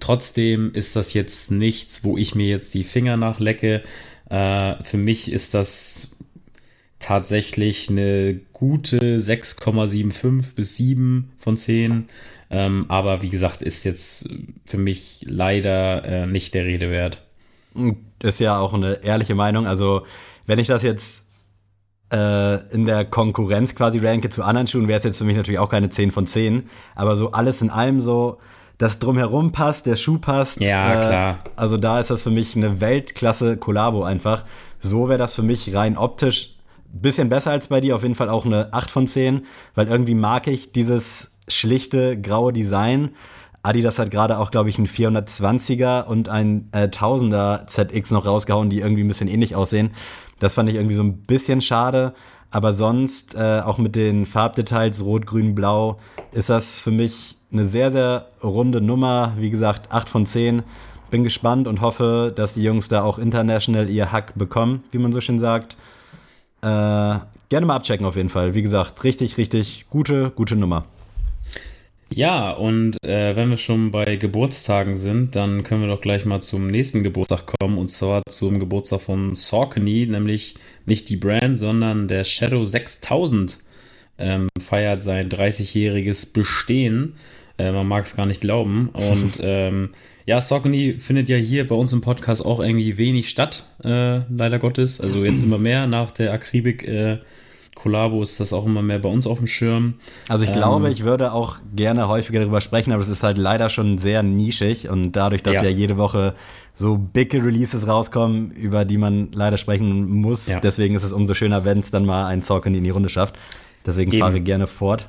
trotzdem 0.00 0.72
ist 0.72 0.96
das 0.96 1.14
jetzt 1.14 1.50
nichts, 1.50 2.04
wo 2.04 2.18
ich 2.18 2.34
mir 2.34 2.48
jetzt 2.48 2.74
die 2.74 2.84
Finger 2.84 3.16
nachlecke. 3.16 3.82
Äh, 4.30 4.82
für 4.82 4.98
mich 4.98 5.32
ist 5.32 5.54
das 5.54 6.17
tatsächlich 6.98 7.88
eine 7.88 8.40
gute 8.52 9.18
6,75 9.18 10.54
bis 10.54 10.76
7 10.76 11.32
von 11.38 11.56
10. 11.56 12.08
Ähm, 12.50 12.86
aber 12.88 13.22
wie 13.22 13.28
gesagt, 13.28 13.62
ist 13.62 13.84
jetzt 13.84 14.28
für 14.66 14.78
mich 14.78 15.24
leider 15.28 16.04
äh, 16.04 16.26
nicht 16.26 16.54
der 16.54 16.64
Rede 16.64 16.90
wert. 16.90 17.22
Das 18.18 18.34
ist 18.34 18.40
ja 18.40 18.58
auch 18.58 18.74
eine 18.74 19.04
ehrliche 19.04 19.34
Meinung. 19.34 19.66
Also, 19.66 20.04
wenn 20.46 20.58
ich 20.58 20.66
das 20.66 20.82
jetzt 20.82 21.24
äh, 22.12 22.56
in 22.72 22.86
der 22.86 23.04
Konkurrenz 23.04 23.74
quasi 23.74 23.98
ranke 23.98 24.30
zu 24.30 24.42
anderen 24.42 24.66
Schuhen, 24.66 24.88
wäre 24.88 24.98
es 24.98 25.04
jetzt 25.04 25.18
für 25.18 25.24
mich 25.24 25.36
natürlich 25.36 25.58
auch 25.58 25.68
keine 25.68 25.90
10 25.90 26.10
von 26.10 26.26
10. 26.26 26.68
Aber 26.94 27.16
so 27.16 27.32
alles 27.32 27.60
in 27.60 27.70
allem 27.70 28.00
so, 28.00 28.38
das 28.78 28.98
drumherum 28.98 29.52
passt, 29.52 29.86
der 29.86 29.96
Schuh 29.96 30.18
passt. 30.18 30.60
Ja, 30.60 30.94
äh, 30.94 31.06
klar. 31.06 31.38
Also 31.56 31.76
da 31.76 32.00
ist 32.00 32.10
das 32.10 32.22
für 32.22 32.30
mich 32.30 32.56
eine 32.56 32.80
Weltklasse-Kollabo 32.80 34.04
einfach. 34.04 34.44
So 34.78 35.08
wäre 35.08 35.18
das 35.18 35.34
für 35.34 35.42
mich 35.42 35.74
rein 35.74 35.98
optisch 35.98 36.57
bisschen 36.92 37.28
besser 37.28 37.50
als 37.50 37.68
bei 37.68 37.80
dir, 37.80 37.96
auf 37.96 38.02
jeden 38.02 38.14
Fall 38.14 38.28
auch 38.28 38.46
eine 38.46 38.72
8 38.72 38.90
von 38.90 39.06
10, 39.06 39.46
weil 39.74 39.88
irgendwie 39.88 40.14
mag 40.14 40.46
ich 40.46 40.72
dieses 40.72 41.30
schlichte 41.48 42.20
graue 42.20 42.52
Design. 42.52 43.10
Adidas 43.62 43.98
hat 43.98 44.10
gerade 44.10 44.38
auch, 44.38 44.50
glaube 44.50 44.70
ich, 44.70 44.78
einen 44.78 44.86
420er 44.86 46.04
und 46.04 46.28
ein 46.28 46.68
äh, 46.72 46.84
1000er 46.86 47.66
ZX 47.66 48.12
noch 48.12 48.26
rausgehauen, 48.26 48.70
die 48.70 48.80
irgendwie 48.80 49.02
ein 49.02 49.08
bisschen 49.08 49.28
ähnlich 49.28 49.54
aussehen. 49.54 49.90
Das 50.38 50.54
fand 50.54 50.68
ich 50.68 50.76
irgendwie 50.76 50.94
so 50.94 51.02
ein 51.02 51.22
bisschen 51.22 51.60
schade. 51.60 52.14
Aber 52.50 52.72
sonst, 52.72 53.34
äh, 53.34 53.60
auch 53.62 53.76
mit 53.78 53.94
den 53.94 54.24
Farbdetails, 54.24 55.04
Rot, 55.04 55.26
Grün, 55.26 55.54
Blau, 55.54 55.98
ist 56.32 56.48
das 56.48 56.80
für 56.80 56.90
mich 56.90 57.36
eine 57.52 57.66
sehr, 57.66 57.90
sehr 57.90 58.28
runde 58.42 58.80
Nummer. 58.80 59.34
Wie 59.36 59.50
gesagt, 59.50 59.92
8 59.92 60.08
von 60.08 60.24
10. 60.24 60.62
Bin 61.10 61.24
gespannt 61.24 61.68
und 61.68 61.80
hoffe, 61.80 62.32
dass 62.34 62.54
die 62.54 62.62
Jungs 62.62 62.88
da 62.88 63.02
auch 63.02 63.18
international 63.18 63.88
ihr 63.88 64.12
Hack 64.12 64.34
bekommen, 64.36 64.84
wie 64.92 64.98
man 64.98 65.12
so 65.12 65.20
schön 65.20 65.38
sagt. 65.38 65.76
Äh, 66.62 67.18
gerne 67.48 67.66
mal 67.66 67.76
abchecken 67.76 68.06
auf 68.06 68.16
jeden 68.16 68.28
Fall. 68.28 68.54
Wie 68.54 68.62
gesagt, 68.62 69.04
richtig, 69.04 69.38
richtig 69.38 69.86
gute, 69.90 70.30
gute 70.30 70.56
Nummer. 70.56 70.86
Ja, 72.10 72.52
und 72.52 73.02
äh, 73.04 73.36
wenn 73.36 73.50
wir 73.50 73.58
schon 73.58 73.90
bei 73.90 74.16
Geburtstagen 74.16 74.96
sind, 74.96 75.36
dann 75.36 75.62
können 75.62 75.82
wir 75.82 75.88
doch 75.88 76.00
gleich 76.00 76.24
mal 76.24 76.40
zum 76.40 76.66
nächsten 76.66 77.02
Geburtstag 77.02 77.44
kommen. 77.58 77.76
Und 77.76 77.88
zwar 77.88 78.22
zum 78.28 78.58
Geburtstag 78.58 79.02
von 79.02 79.34
Saucony, 79.34 80.06
nämlich 80.06 80.54
nicht 80.86 81.08
die 81.10 81.16
Brand, 81.16 81.58
sondern 81.58 82.08
der 82.08 82.24
Shadow 82.24 82.64
6000 82.64 83.58
ähm, 84.18 84.48
feiert 84.58 85.02
sein 85.02 85.28
30-jähriges 85.28 86.32
Bestehen. 86.32 87.14
Äh, 87.58 87.72
man 87.72 87.86
mag 87.86 88.04
es 88.04 88.16
gar 88.16 88.26
nicht 88.26 88.40
glauben. 88.40 88.88
Und 88.94 89.38
ähm, 89.42 89.90
ja, 90.28 90.40
Saucony 90.42 90.96
findet 90.98 91.28
ja 91.30 91.36
hier 91.38 91.66
bei 91.66 91.74
uns 91.74 91.92
im 91.94 92.02
Podcast 92.02 92.44
auch 92.44 92.60
irgendwie 92.60 92.98
wenig 92.98 93.30
statt, 93.30 93.64
äh, 93.82 94.18
leider 94.28 94.58
Gottes. 94.58 95.00
Also 95.00 95.24
jetzt 95.24 95.42
immer 95.42 95.56
mehr 95.58 95.86
nach 95.86 96.10
der 96.10 96.32
Akribik. 96.34 96.86
Äh, 96.86 97.18
Kollabo 97.74 98.22
ist 98.22 98.38
das 98.40 98.52
auch 98.52 98.66
immer 98.66 98.82
mehr 98.82 98.98
bei 98.98 99.08
uns 99.08 99.26
auf 99.26 99.38
dem 99.38 99.46
Schirm. 99.46 99.94
Also 100.28 100.42
ich 100.44 100.50
Ähm. 100.50 100.56
glaube, 100.56 100.90
ich 100.90 101.04
würde 101.04 101.32
auch 101.32 101.58
gerne 101.74 102.08
häufiger 102.08 102.40
darüber 102.40 102.60
sprechen, 102.60 102.92
aber 102.92 103.00
es 103.02 103.08
ist 103.08 103.22
halt 103.22 103.38
leider 103.38 103.70
schon 103.70 103.98
sehr 103.98 104.22
nischig 104.22 104.88
und 104.90 105.12
dadurch, 105.12 105.42
dass 105.44 105.54
Ja. 105.54 105.62
ja, 105.62 105.70
jede 105.70 105.96
Woche 105.96 106.34
so 106.74 106.98
bicke 106.98 107.42
Releases 107.42 107.86
rauskommen, 107.88 108.50
über 108.50 108.84
die 108.84 108.98
man 108.98 109.28
leider 109.32 109.56
sprechen 109.58 110.08
muss, 110.08 110.48
Ja. 110.48 110.60
deswegen 110.60 110.94
ist 110.96 111.04
es 111.04 111.12
umso 111.12 111.34
schöner, 111.34 111.64
wenn 111.64 111.78
es 111.78 111.90
dann 111.92 112.04
mal 112.04 112.26
ein 112.26 112.42
Saucony 112.42 112.78
in 112.78 112.84
die 112.84 112.90
Runde 112.90 113.08
schafft. 113.08 113.36
Deswegen 113.86 114.10
Eben. 114.12 114.20
fahre 114.20 114.40
gerne 114.40 114.66
fort. 114.66 115.06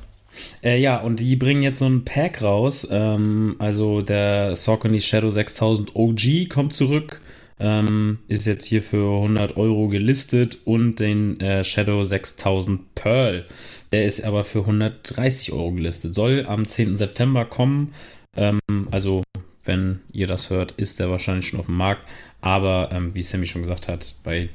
Äh, 0.63 0.79
ja, 0.79 0.99
und 1.01 1.19
die 1.19 1.35
bringen 1.35 1.61
jetzt 1.61 1.79
so 1.79 1.85
ein 1.85 2.05
Pack 2.05 2.41
raus. 2.41 2.87
Ähm, 2.91 3.55
also 3.59 4.01
der 4.01 4.55
Saucony 4.55 5.01
Shadow 5.01 5.29
6000 5.29 5.95
OG 5.95 6.49
kommt 6.49 6.73
zurück. 6.73 7.21
Ähm, 7.61 8.19
ist 8.27 8.45
jetzt 8.45 8.65
hier 8.65 8.81
für 8.81 9.15
100 9.15 9.57
Euro 9.57 9.89
gelistet 9.89 10.57
und 10.65 10.99
den 10.99 11.39
äh, 11.41 11.63
Shadow 11.63 12.03
6000 12.03 12.95
Pearl. 12.95 13.45
Der 13.91 14.05
ist 14.05 14.23
aber 14.23 14.43
für 14.43 14.59
130 14.59 15.51
Euro 15.51 15.71
gelistet. 15.71 16.15
Soll 16.15 16.45
am 16.47 16.65
10. 16.65 16.95
September 16.95 17.45
kommen. 17.45 17.93
Ähm, 18.37 18.59
also, 18.91 19.23
wenn 19.65 19.99
ihr 20.13 20.27
das 20.27 20.49
hört, 20.49 20.71
ist 20.73 20.99
der 20.99 21.09
wahrscheinlich 21.09 21.47
schon 21.47 21.59
auf 21.59 21.65
dem 21.65 21.75
Markt. 21.75 22.07
Aber 22.39 22.89
ähm, 22.93 23.13
wie 23.13 23.23
Sammy 23.23 23.45
schon 23.45 23.63
gesagt 23.63 23.89
hat, 23.89 24.15
bei 24.23 24.49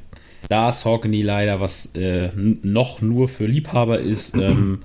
da 0.49 0.73
Saucony 0.73 1.23
leider 1.23 1.61
was 1.61 1.95
äh, 1.95 2.31
noch 2.35 3.01
nur 3.01 3.29
für 3.29 3.47
Liebhaber 3.47 3.99
ist, 3.99 4.35
ähm, 4.37 4.81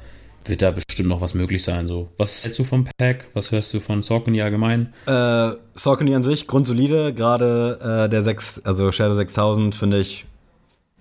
wird 0.45 0.61
da 0.61 0.71
bestimmt 0.71 1.09
noch 1.09 1.21
was 1.21 1.33
möglich 1.33 1.63
sein. 1.63 1.87
So, 1.87 2.09
was 2.17 2.43
hältst 2.43 2.59
du 2.59 2.63
vom 2.63 2.87
Pack? 2.97 3.27
Was 3.33 3.51
hörst 3.51 3.73
du 3.73 3.79
von 3.79 4.01
Saucony 4.01 4.41
allgemein? 4.41 4.93
Äh, 5.05 5.51
Saucony 5.75 6.15
an 6.15 6.23
sich, 6.23 6.47
grundsolide, 6.47 7.13
gerade 7.13 8.05
äh, 8.05 8.09
der 8.09 8.23
6, 8.23 8.63
also 8.65 8.91
Shadow 8.91 9.13
6000 9.13 9.75
finde 9.75 9.99
ich 9.99 10.25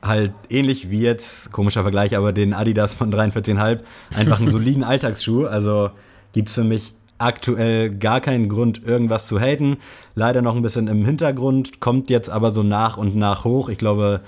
halt 0.02 0.32
ähnlich 0.50 0.90
wie 0.90 1.00
jetzt, 1.00 1.52
komischer 1.52 1.82
Vergleich, 1.82 2.16
aber 2.16 2.32
den 2.32 2.54
Adidas 2.54 2.94
von 2.94 3.12
43,5, 3.12 3.80
einfach 4.14 4.40
einen 4.40 4.50
soliden 4.50 4.84
Alltagsschuh. 4.84 5.46
Also 5.46 5.90
gibt's 6.32 6.54
für 6.54 6.64
mich 6.64 6.94
aktuell 7.18 7.90
gar 7.90 8.20
keinen 8.20 8.48
Grund, 8.48 8.82
irgendwas 8.84 9.26
zu 9.26 9.40
haten. 9.40 9.78
Leider 10.14 10.40
noch 10.40 10.54
ein 10.54 10.62
bisschen 10.62 10.86
im 10.86 11.04
Hintergrund, 11.04 11.80
kommt 11.80 12.10
jetzt 12.10 12.30
aber 12.30 12.52
so 12.52 12.62
nach 12.62 12.96
und 12.96 13.16
nach 13.16 13.44
hoch. 13.44 13.68
Ich 13.68 13.78
glaube, 13.78 14.20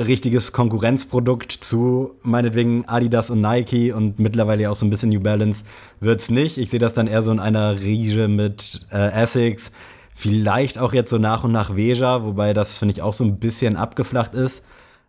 richtiges 0.00 0.52
Konkurrenzprodukt 0.52 1.52
zu 1.52 2.12
meinetwegen 2.22 2.86
Adidas 2.86 3.30
und 3.30 3.40
Nike 3.40 3.92
und 3.92 4.18
mittlerweile 4.18 4.70
auch 4.70 4.76
so 4.76 4.86
ein 4.86 4.90
bisschen 4.90 5.10
New 5.10 5.20
Balance 5.20 5.64
wird's 6.00 6.30
nicht. 6.30 6.58
Ich 6.58 6.70
sehe 6.70 6.80
das 6.80 6.94
dann 6.94 7.06
eher 7.06 7.22
so 7.22 7.30
in 7.32 7.38
einer 7.38 7.80
Riege 7.80 8.28
mit 8.28 8.86
äh, 8.90 9.10
Essex, 9.12 9.70
vielleicht 10.14 10.78
auch 10.78 10.92
jetzt 10.92 11.10
so 11.10 11.18
nach 11.18 11.44
und 11.44 11.52
nach 11.52 11.76
Veja, 11.76 12.24
wobei 12.24 12.52
das 12.52 12.78
finde 12.78 12.92
ich 12.92 13.02
auch 13.02 13.14
so 13.14 13.24
ein 13.24 13.38
bisschen 13.38 13.76
abgeflacht 13.76 14.34
ist. 14.34 14.64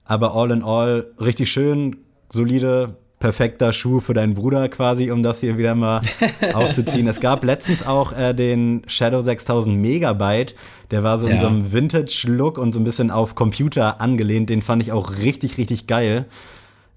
Aber 0.06 0.36
all 0.36 0.52
in 0.52 0.64
all 0.64 1.08
richtig 1.20 1.52
schön, 1.52 1.98
solide, 2.32 2.98
perfekter 3.22 3.72
Schuh 3.72 4.02
für 4.02 4.14
deinen 4.14 4.36
Bruder 4.36 4.68
quasi, 4.68 5.12
um 5.12 5.24
das 5.24 5.40
hier 5.40 5.58
wieder 5.58 5.76
mal 5.76 6.02
aufzuziehen. 6.54 7.08
Es 7.08 7.22
gab 7.22 7.46
letztens 7.46 7.88
auch 7.88 8.12
äh, 8.12 8.34
den 8.34 8.82
Shadow 8.88 9.22
6000 9.22 9.78
Megabyte, 9.78 10.56
der 10.90 11.04
war 11.04 11.18
so 11.18 11.28
ja. 11.28 11.36
in 11.36 11.40
so 11.40 11.48
einem 11.48 11.72
Vintage-Look 11.72 12.58
und 12.58 12.74
so 12.74 12.82
ein 12.82 12.84
bisschen 12.84 13.12
auf 13.12 13.36
Computer 13.36 14.02
angelehnt. 14.02 14.50
Den 14.50 14.62
fand 14.62 14.82
ich 14.82 14.92
auch 14.92 15.20
richtig, 15.20 15.58
richtig 15.58 15.88
geil. 15.88 16.26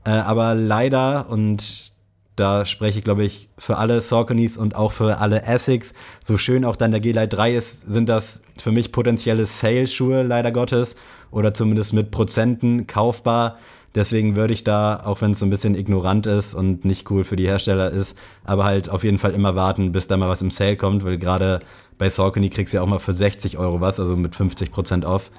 Äh, 0.04 0.10
aber 0.10 0.54
leider, 0.54 1.28
und 1.30 1.92
da 2.36 2.66
spreche 2.66 2.98
ich, 2.98 3.04
glaube 3.04 3.24
ich, 3.24 3.48
für 3.58 3.76
alle 3.76 4.00
Sauconys 4.00 4.56
und 4.56 4.74
auch 4.74 4.90
für 4.90 5.18
alle 5.18 5.42
Essex, 5.42 5.92
so 6.22 6.36
schön 6.38 6.64
auch 6.64 6.74
dann 6.74 6.90
der 6.90 7.00
G-Lite 7.00 7.28
3 7.28 7.54
ist, 7.54 7.86
sind 7.86 8.08
das 8.08 8.42
für 8.58 8.72
mich 8.72 8.90
potenzielle 8.90 9.46
Sales-Schuhe, 9.46 10.22
leider 10.22 10.50
Gottes, 10.50 10.96
oder 11.30 11.54
zumindest 11.54 11.92
mit 11.92 12.10
Prozenten 12.10 12.86
kaufbar. 12.86 13.58
Deswegen 13.94 14.34
würde 14.34 14.52
ich 14.52 14.64
da, 14.64 15.02
auch 15.04 15.20
wenn 15.20 15.30
es 15.30 15.38
so 15.38 15.46
ein 15.46 15.50
bisschen 15.50 15.76
ignorant 15.76 16.26
ist 16.26 16.54
und 16.54 16.84
nicht 16.84 17.08
cool 17.10 17.22
für 17.22 17.36
die 17.36 17.46
Hersteller 17.46 17.90
ist, 17.90 18.16
aber 18.44 18.64
halt 18.64 18.90
auf 18.90 19.04
jeden 19.04 19.18
Fall 19.18 19.32
immer 19.32 19.54
warten, 19.54 19.92
bis 19.92 20.08
da 20.08 20.16
mal 20.16 20.28
was 20.28 20.42
im 20.42 20.50
Sale 20.50 20.76
kommt, 20.76 21.04
weil 21.04 21.16
gerade 21.16 21.60
bei 21.96 22.08
Saucony 22.08 22.50
kriegst 22.50 22.74
du 22.74 22.78
ja 22.78 22.82
auch 22.82 22.88
mal 22.88 22.98
für 22.98 23.12
60 23.12 23.56
Euro 23.56 23.80
was, 23.80 24.00
also 24.00 24.16
mit 24.16 24.34
50 24.34 24.72
Prozent 24.72 25.04
off. 25.04 25.30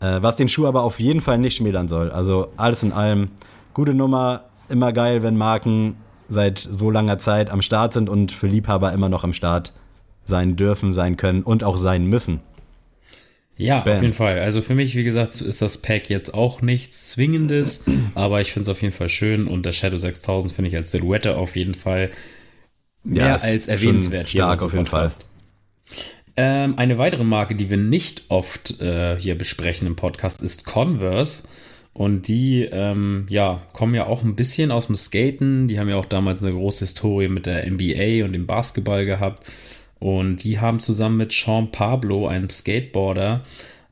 Äh, 0.00 0.20
was 0.20 0.34
den 0.34 0.48
Schuh 0.48 0.66
aber 0.66 0.82
auf 0.82 0.98
jeden 0.98 1.20
Fall 1.20 1.38
nicht 1.38 1.56
schmälern 1.56 1.86
soll. 1.86 2.10
Also 2.10 2.48
alles 2.56 2.82
in 2.82 2.92
allem 2.92 3.30
gute 3.72 3.94
Nummer, 3.94 4.44
immer 4.68 4.92
geil, 4.92 5.22
wenn 5.22 5.36
Marken 5.36 5.96
seit 6.28 6.58
so 6.58 6.90
langer 6.90 7.18
Zeit 7.18 7.50
am 7.50 7.62
Start 7.62 7.92
sind 7.92 8.08
und 8.08 8.32
für 8.32 8.48
Liebhaber 8.48 8.92
immer 8.92 9.08
noch 9.08 9.22
am 9.22 9.32
Start 9.32 9.72
sein 10.24 10.56
dürfen, 10.56 10.92
sein 10.92 11.16
können 11.16 11.42
und 11.42 11.62
auch 11.62 11.76
sein 11.76 12.06
müssen. 12.06 12.40
Ja, 13.56 13.80
Bam. 13.80 13.96
auf 13.96 14.02
jeden 14.02 14.14
Fall. 14.14 14.38
Also 14.38 14.62
für 14.62 14.74
mich, 14.74 14.96
wie 14.96 15.04
gesagt, 15.04 15.40
ist 15.40 15.62
das 15.62 15.78
Pack 15.78 16.08
jetzt 16.08 16.34
auch 16.34 16.62
nichts 16.62 17.10
Zwingendes, 17.10 17.84
aber 18.14 18.40
ich 18.40 18.52
finde 18.52 18.62
es 18.62 18.68
auf 18.68 18.82
jeden 18.82 18.94
Fall 18.94 19.08
schön 19.08 19.46
und 19.46 19.66
der 19.66 19.72
Shadow 19.72 19.98
6000 19.98 20.52
finde 20.52 20.68
ich 20.68 20.76
als 20.76 20.90
Silhouette 20.90 21.36
auf 21.36 21.56
jeden 21.56 21.74
Fall 21.74 22.10
mehr 23.04 23.26
ja, 23.26 23.36
als 23.36 23.68
erwähnenswert 23.68 24.28
hier. 24.28 24.42
Stark 24.42 24.62
auf 24.62 24.72
jeden 24.72 24.86
Fall. 24.86 25.08
Ähm, 26.36 26.78
eine 26.78 26.96
weitere 26.96 27.24
Marke, 27.24 27.54
die 27.54 27.68
wir 27.68 27.76
nicht 27.76 28.24
oft 28.28 28.80
äh, 28.80 29.18
hier 29.18 29.36
besprechen 29.36 29.86
im 29.86 29.96
Podcast, 29.96 30.42
ist 30.42 30.64
Converse. 30.64 31.44
Und 31.94 32.26
die, 32.26 32.62
ähm, 32.72 33.26
ja, 33.28 33.60
kommen 33.74 33.94
ja 33.94 34.06
auch 34.06 34.24
ein 34.24 34.34
bisschen 34.34 34.70
aus 34.70 34.86
dem 34.86 34.96
Skaten. 34.96 35.68
Die 35.68 35.78
haben 35.78 35.90
ja 35.90 35.96
auch 35.96 36.06
damals 36.06 36.42
eine 36.42 36.52
große 36.52 36.86
Historie 36.86 37.28
mit 37.28 37.44
der 37.44 37.70
NBA 37.70 38.24
und 38.24 38.32
dem 38.32 38.46
Basketball 38.46 39.04
gehabt. 39.04 39.46
Und 40.02 40.42
die 40.42 40.58
haben 40.58 40.80
zusammen 40.80 41.16
mit 41.16 41.30
Sean 41.30 41.70
Pablo, 41.70 42.26
einem 42.26 42.50
Skateboarder, 42.50 43.44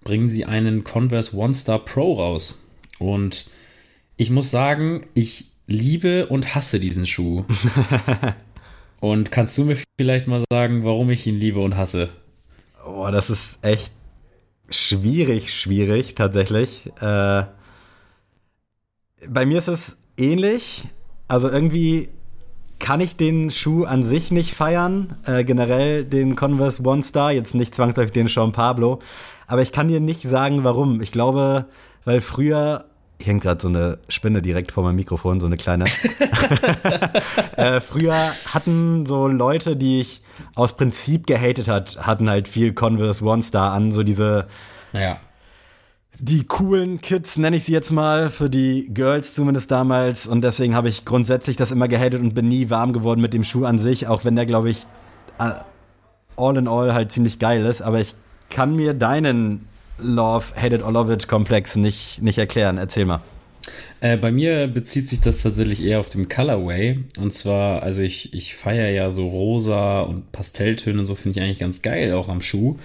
bringen 0.03 0.29
sie 0.29 0.45
einen 0.45 0.83
Converse 0.83 1.37
One 1.37 1.55
Star 1.55 1.79
Pro 1.79 2.15
raus. 2.15 2.67
Und 2.99 3.49
ich 4.17 4.29
muss 4.29 4.51
sagen, 4.51 5.07
ich 5.15 5.53
liebe 5.69 6.27
und 6.27 6.57
hasse 6.57 6.81
diesen 6.81 7.07
Schuh. 7.07 7.45
und 9.01 9.31
kannst 9.31 9.57
du 9.57 9.65
mir 9.65 9.77
vielleicht 9.97 10.27
mal 10.27 10.43
sagen, 10.51 10.83
warum 10.83 11.11
ich 11.11 11.29
ihn 11.29 11.39
liebe 11.39 11.61
und 11.61 11.77
hasse? 11.77 12.09
Oh, 12.85 13.09
das 13.13 13.31
ist 13.31 13.61
echt 13.63 13.93
schwierig, 14.69 15.55
schwierig 15.55 16.17
tatsächlich. 16.17 16.87
Äh, 17.01 17.45
bei 19.29 19.47
mir 19.47 19.59
ist 19.59 19.69
es 19.69 19.97
ähnlich. 20.17 20.89
Also 21.29 21.49
irgendwie 21.49 22.09
kann 22.81 23.01
ich 23.01 23.15
den 23.17 23.51
Schuh 23.51 23.85
an 23.85 24.03
sich 24.03 24.33
nicht 24.33 24.55
feiern. 24.55 25.15
Äh, 25.25 25.45
generell 25.45 26.05
den 26.05 26.35
Converse 26.35 26.83
One 26.83 27.03
Star, 27.05 27.31
jetzt 27.31 27.55
nicht 27.55 27.75
zwangsläufig 27.75 28.13
den 28.13 28.27
Sean 28.27 28.51
Pablo. 28.53 28.99
Aber 29.47 29.63
ich 29.63 29.71
kann 29.71 29.89
dir 29.89 30.01
nicht 30.01 30.23
sagen, 30.23 30.65
warum. 30.65 31.01
Ich 31.01 31.13
glaube, 31.13 31.67
weil 32.05 32.21
früher 32.21 32.87
hier 33.19 33.33
hängt 33.33 33.43
gerade 33.43 33.61
so 33.61 33.69
eine 33.69 33.99
Spinne 34.09 34.41
direkt 34.41 34.73
vor 34.73 34.83
meinem 34.83 34.97
Mikrofon, 34.97 35.41
so 35.41 35.47
eine 35.47 35.59
kleine. 35.59 35.85
äh, 37.57 37.81
früher 37.81 38.33
hatten 38.47 39.05
so 39.05 39.29
Leute, 39.29 39.77
die 39.77 40.01
ich 40.01 40.23
aus 40.55 40.77
Prinzip 40.77 41.27
gehatet 41.27 41.69
hat, 41.69 41.99
hatten 42.01 42.31
halt 42.31 42.49
viel 42.49 42.73
Converse 42.73 43.23
One 43.23 43.43
Star 43.43 43.73
an, 43.73 43.93
so 43.93 44.03
diese 44.03 44.47
ja 44.93 45.19
die 46.21 46.45
coolen 46.45 47.01
Kids, 47.01 47.39
nenne 47.39 47.57
ich 47.57 47.65
sie 47.65 47.73
jetzt 47.73 47.91
mal, 47.91 48.29
für 48.29 48.51
die 48.51 48.91
Girls 48.93 49.35
zumindest 49.35 49.71
damals. 49.71 50.27
Und 50.27 50.43
deswegen 50.43 50.75
habe 50.75 50.89
ich 50.89 51.05
grundsätzlich 51.05 51.57
das 51.57 51.71
immer 51.71 51.89
gehatet 51.89 52.21
und 52.21 52.35
bin 52.35 52.49
nie 52.49 52.71
warm 52.71 52.93
geworden 52.93 53.21
mit 53.21 53.33
dem 53.33 53.45
Schuh 53.45 53.65
an 53.65 53.79
sich, 53.79 54.07
auch 54.07 54.25
wenn 54.25 54.37
der, 54.37 54.47
glaube 54.47 54.71
ich, 54.71 54.87
äh, 55.39 55.53
all 56.37 56.57
in 56.57 56.69
all 56.69 56.93
halt 56.93 57.11
ziemlich 57.11 57.39
geil 57.39 57.65
ist. 57.65 57.81
Aber 57.83 58.01
ich 58.01 58.15
kann 58.51 58.77
mir 58.77 58.95
deinen 58.95 59.67
Love, 59.99 60.47
Hate 60.57 60.77
It 60.77 60.83
or 60.83 60.93
Love 60.93 61.13
It 61.13 61.29
Komplex 61.29 61.77
nicht, 61.77 62.23
nicht 62.23 62.39
erklären. 62.39 62.77
Erzähl 62.79 63.07
mal. 63.07 63.23
Äh, 64.01 64.17
bei 64.17 64.33
mir 64.33 64.67
bezieht 64.67 65.07
sich 65.07 65.21
das 65.21 65.43
tatsächlich 65.43 65.83
eher 65.83 66.01
auf 66.01 66.09
den 66.09 66.29
Colorway. 66.29 67.05
Und 67.19 67.33
zwar, 67.33 67.83
also 67.83 68.03
ich, 68.03 68.35
ich 68.35 68.55
feiere 68.55 68.91
ja 68.91 69.11
so 69.11 69.29
rosa 69.29 70.01
und 70.03 70.33
Pastelltöne 70.33 71.01
und 71.01 71.07
so 71.07 71.15
finde 71.15 71.39
ich 71.39 71.45
eigentlich 71.45 71.59
ganz 71.59 71.83
geil, 71.83 72.13
auch 72.13 72.29
am 72.29 72.41
Schuh. 72.41 72.77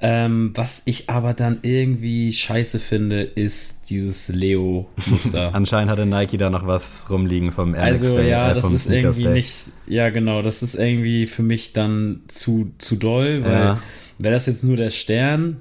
Ähm, 0.00 0.52
was 0.54 0.82
ich 0.84 1.10
aber 1.10 1.34
dann 1.34 1.58
irgendwie 1.62 2.32
scheiße 2.32 2.78
finde, 2.78 3.22
ist 3.22 3.90
dieses 3.90 4.28
Leo-Muster. 4.28 5.52
Anscheinend 5.54 5.90
hatte 5.90 6.06
Nike 6.06 6.36
da 6.36 6.50
noch 6.50 6.68
was 6.68 7.10
rumliegen 7.10 7.50
vom 7.50 7.74
Air 7.74 7.82
Also 7.82 8.14
Day, 8.14 8.30
ja, 8.30 8.52
äh, 8.52 8.54
das 8.54 8.70
ist 8.70 8.84
Sneakers 8.84 9.16
irgendwie 9.16 9.24
Day. 9.24 9.32
nicht, 9.32 9.56
ja 9.88 10.10
genau, 10.10 10.40
das 10.40 10.62
ist 10.62 10.76
irgendwie 10.76 11.26
für 11.26 11.42
mich 11.42 11.72
dann 11.72 12.20
zu, 12.28 12.70
zu 12.78 12.94
doll, 12.94 13.42
weil 13.42 13.52
ja. 13.52 13.82
wäre 14.20 14.34
das 14.34 14.46
jetzt 14.46 14.62
nur 14.62 14.76
der 14.76 14.90
Stern, 14.90 15.56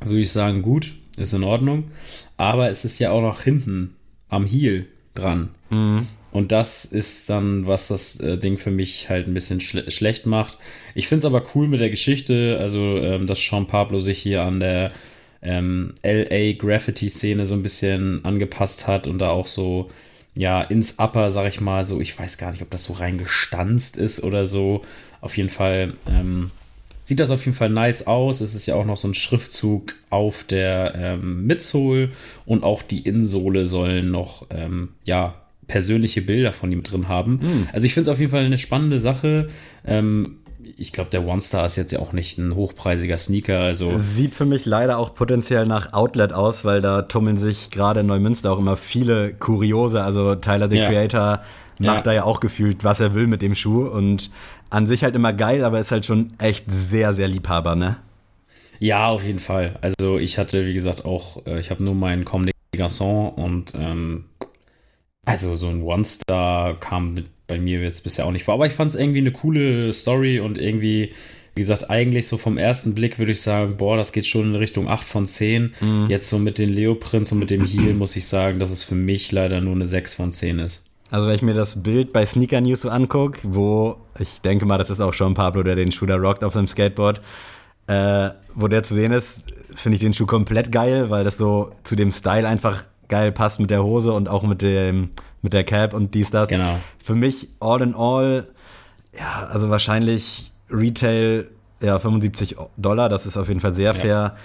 würde 0.00 0.20
ich 0.20 0.30
sagen, 0.30 0.60
gut, 0.60 0.92
ist 1.16 1.32
in 1.32 1.42
Ordnung. 1.42 1.84
Aber 2.36 2.68
es 2.68 2.84
ist 2.84 2.98
ja 2.98 3.10
auch 3.12 3.22
noch 3.22 3.42
hinten 3.42 3.94
am 4.28 4.44
Heel 4.44 4.86
dran. 5.14 5.48
Mhm. 5.70 6.06
Und 6.30 6.52
das 6.52 6.84
ist 6.84 7.30
dann, 7.30 7.66
was 7.66 7.88
das 7.88 8.20
äh, 8.20 8.36
Ding 8.36 8.58
für 8.58 8.70
mich 8.70 9.08
halt 9.08 9.26
ein 9.26 9.34
bisschen 9.34 9.60
schle 9.60 9.90
schlecht 9.90 10.26
macht. 10.26 10.58
Ich 10.94 11.08
finde 11.08 11.18
es 11.20 11.24
aber 11.24 11.42
cool 11.54 11.68
mit 11.68 11.80
der 11.80 11.90
Geschichte, 11.90 12.58
also 12.60 12.98
ähm, 12.98 13.26
dass 13.26 13.42
Sean 13.42 13.66
Pablo 13.66 14.00
sich 14.00 14.18
hier 14.18 14.42
an 14.42 14.60
der 14.60 14.92
ähm, 15.40 15.94
LA 16.02 16.52
Graffiti-Szene 16.52 17.46
so 17.46 17.54
ein 17.54 17.62
bisschen 17.62 18.24
angepasst 18.24 18.86
hat 18.86 19.06
und 19.06 19.18
da 19.18 19.30
auch 19.30 19.46
so, 19.46 19.88
ja, 20.36 20.62
ins 20.62 20.98
Upper, 20.98 21.30
sag 21.30 21.48
ich 21.48 21.60
mal, 21.60 21.84
so, 21.84 22.00
ich 22.00 22.18
weiß 22.18 22.38
gar 22.38 22.50
nicht, 22.50 22.62
ob 22.62 22.70
das 22.70 22.84
so 22.84 22.94
reingestanzt 22.94 23.96
ist 23.96 24.22
oder 24.22 24.46
so. 24.46 24.84
Auf 25.20 25.36
jeden 25.36 25.48
Fall 25.48 25.94
ähm, 26.08 26.50
sieht 27.02 27.20
das 27.20 27.30
auf 27.30 27.44
jeden 27.46 27.56
Fall 27.56 27.70
nice 27.70 28.06
aus. 28.06 28.40
Es 28.40 28.54
ist 28.54 28.66
ja 28.66 28.74
auch 28.74 28.84
noch 28.84 28.96
so 28.96 29.08
ein 29.08 29.14
Schriftzug 29.14 29.94
auf 30.10 30.44
der 30.44 30.94
ähm, 30.94 31.46
Midsole 31.46 32.10
und 32.44 32.64
auch 32.64 32.82
die 32.82 33.00
Innensohle 33.00 33.64
sollen 33.64 34.10
noch, 34.10 34.46
ähm, 34.50 34.90
ja, 35.04 35.34
persönliche 35.68 36.22
Bilder 36.22 36.52
von 36.52 36.72
ihm 36.72 36.82
drin 36.82 37.08
haben. 37.08 37.38
Mhm. 37.40 37.68
Also 37.72 37.86
ich 37.86 37.94
finde 37.94 38.10
es 38.10 38.12
auf 38.12 38.18
jeden 38.18 38.32
Fall 38.32 38.44
eine 38.44 38.58
spannende 38.58 38.98
Sache. 38.98 39.46
Ähm, 39.86 40.38
ich 40.76 40.92
glaube, 40.92 41.10
der 41.10 41.26
One 41.26 41.40
Star 41.40 41.66
ist 41.66 41.76
jetzt 41.76 41.92
ja 41.92 42.00
auch 42.00 42.12
nicht 42.12 42.38
ein 42.38 42.54
hochpreisiger 42.54 43.16
Sneaker. 43.16 43.60
Also 43.60 43.96
Sieht 43.98 44.34
für 44.34 44.44
mich 44.44 44.66
leider 44.66 44.98
auch 44.98 45.14
potenziell 45.14 45.66
nach 45.66 45.92
Outlet 45.92 46.32
aus, 46.32 46.64
weil 46.64 46.80
da 46.80 47.02
tummeln 47.02 47.36
sich 47.36 47.70
gerade 47.70 48.00
in 48.00 48.06
Neumünster 48.06 48.52
auch 48.52 48.58
immer 48.58 48.76
viele 48.76 49.34
Kuriose. 49.34 50.02
Also 50.02 50.34
Tyler 50.34 50.70
the 50.70 50.78
ja. 50.78 50.88
Creator 50.88 51.42
macht 51.78 51.98
ja. 51.98 52.02
da 52.02 52.12
ja 52.12 52.24
auch 52.24 52.40
gefühlt, 52.40 52.84
was 52.84 53.00
er 53.00 53.14
will 53.14 53.26
mit 53.26 53.42
dem 53.42 53.54
Schuh. 53.54 53.86
Und 53.86 54.30
an 54.70 54.86
sich 54.86 55.04
halt 55.04 55.14
immer 55.14 55.32
geil, 55.32 55.64
aber 55.64 55.80
ist 55.80 55.90
halt 55.90 56.04
schon 56.04 56.32
echt 56.38 56.70
sehr, 56.70 57.14
sehr 57.14 57.28
Liebhaber, 57.28 57.74
ne? 57.74 57.96
Ja, 58.80 59.08
auf 59.08 59.24
jeden 59.24 59.40
Fall. 59.40 59.76
Also 59.80 60.18
ich 60.18 60.38
hatte, 60.38 60.66
wie 60.66 60.74
gesagt, 60.74 61.04
auch, 61.04 61.44
äh, 61.46 61.58
ich 61.58 61.70
habe 61.70 61.82
nur 61.82 61.94
meinen 61.94 62.24
Comme 62.24 62.46
des 62.46 62.80
Garçons 62.80 63.34
und 63.34 63.72
ähm, 63.74 64.24
also 65.28 65.56
so 65.56 65.68
ein 65.68 65.82
One-Star 65.82 66.80
kam 66.80 67.12
mit, 67.12 67.26
bei 67.46 67.58
mir 67.58 67.82
jetzt 67.82 68.02
bisher 68.02 68.24
auch 68.24 68.32
nicht 68.32 68.44
vor. 68.44 68.54
Aber 68.54 68.66
ich 68.66 68.72
fand 68.72 68.90
es 68.90 68.96
irgendwie 68.96 69.18
eine 69.18 69.30
coole 69.30 69.92
Story 69.92 70.40
und 70.40 70.56
irgendwie, 70.56 71.10
wie 71.54 71.60
gesagt, 71.60 71.90
eigentlich 71.90 72.26
so 72.26 72.38
vom 72.38 72.56
ersten 72.56 72.94
Blick 72.94 73.18
würde 73.18 73.32
ich 73.32 73.42
sagen, 73.42 73.76
boah, 73.76 73.98
das 73.98 74.12
geht 74.12 74.24
schon 74.24 74.46
in 74.46 74.54
Richtung 74.54 74.88
8 74.88 75.06
von 75.06 75.26
10. 75.26 75.74
Mhm. 75.80 76.06
Jetzt 76.08 76.30
so 76.30 76.38
mit 76.38 76.58
den 76.58 76.70
Leoprints 76.70 77.30
und 77.30 77.40
mit 77.40 77.50
dem 77.50 77.64
Heel 77.64 77.92
muss 77.92 78.16
ich 78.16 78.26
sagen, 78.26 78.58
dass 78.58 78.70
es 78.70 78.82
für 78.82 78.94
mich 78.94 79.30
leider 79.30 79.60
nur 79.60 79.74
eine 79.74 79.84
6 79.84 80.14
von 80.14 80.32
10 80.32 80.60
ist. 80.60 80.84
Also 81.10 81.26
wenn 81.26 81.34
ich 81.34 81.42
mir 81.42 81.54
das 81.54 81.82
Bild 81.82 82.12
bei 82.12 82.24
Sneaker 82.24 82.62
News 82.62 82.82
so 82.82 82.88
angucke, 82.88 83.40
wo 83.42 83.96
ich 84.18 84.40
denke 84.40 84.64
mal, 84.64 84.78
das 84.78 84.88
ist 84.88 85.00
auch 85.00 85.12
schon 85.12 85.34
Pablo, 85.34 85.62
der 85.62 85.76
den 85.76 85.92
Shooter 85.92 86.16
rockt 86.16 86.42
auf 86.42 86.54
seinem 86.54 86.66
Skateboard, 86.66 87.20
äh, 87.86 88.30
wo 88.54 88.68
der 88.68 88.82
zu 88.82 88.94
sehen 88.94 89.12
ist, 89.12 89.44
finde 89.74 89.96
ich 89.96 90.02
den 90.02 90.12
Schuh 90.14 90.26
komplett 90.26 90.72
geil, 90.72 91.10
weil 91.10 91.24
das 91.24 91.36
so 91.36 91.72
zu 91.82 91.96
dem 91.96 92.12
Style 92.12 92.48
einfach 92.48 92.84
geil 93.08 93.32
passt 93.32 93.60
mit 93.60 93.70
der 93.70 93.82
Hose 93.82 94.12
und 94.12 94.28
auch 94.28 94.42
mit 94.42 94.62
dem 94.62 95.10
mit 95.42 95.52
der 95.52 95.64
Cap 95.64 95.94
und 95.94 96.14
dies 96.14 96.30
das. 96.30 96.48
Genau. 96.48 96.78
Für 97.02 97.14
mich 97.14 97.48
all 97.60 97.80
in 97.80 97.94
all, 97.94 98.48
ja, 99.16 99.46
also 99.50 99.70
wahrscheinlich 99.70 100.52
Retail 100.70 101.48
ja 101.80 101.98
75 101.98 102.56
Dollar, 102.76 103.08
das 103.08 103.26
ist 103.26 103.36
auf 103.36 103.48
jeden 103.48 103.60
Fall 103.60 103.72
sehr 103.72 103.94
fair. 103.94 104.36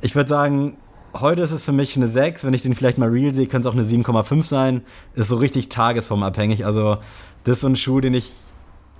Ich 0.00 0.14
würde 0.14 0.28
sagen, 0.28 0.78
heute 1.20 1.42
ist 1.42 1.50
es 1.50 1.62
für 1.62 1.72
mich 1.72 1.96
eine 1.96 2.06
6. 2.06 2.44
Wenn 2.44 2.54
ich 2.54 2.62
den 2.62 2.74
vielleicht 2.74 2.98
mal 2.98 3.08
real 3.08 3.32
sehe, 3.32 3.46
könnte 3.46 3.68
es 3.68 3.74
auch 3.74 3.78
eine 3.78 3.86
7,5 3.86 4.44
sein. 4.44 4.82
Ist 5.14 5.28
so 5.28 5.36
richtig 5.36 5.68
tagesformabhängig. 5.68 6.64
Also, 6.64 6.98
das 7.44 7.54
ist 7.54 7.60
so 7.60 7.68
ein 7.68 7.76
Schuh, 7.76 8.00
den 8.00 8.14
ich 8.14 8.32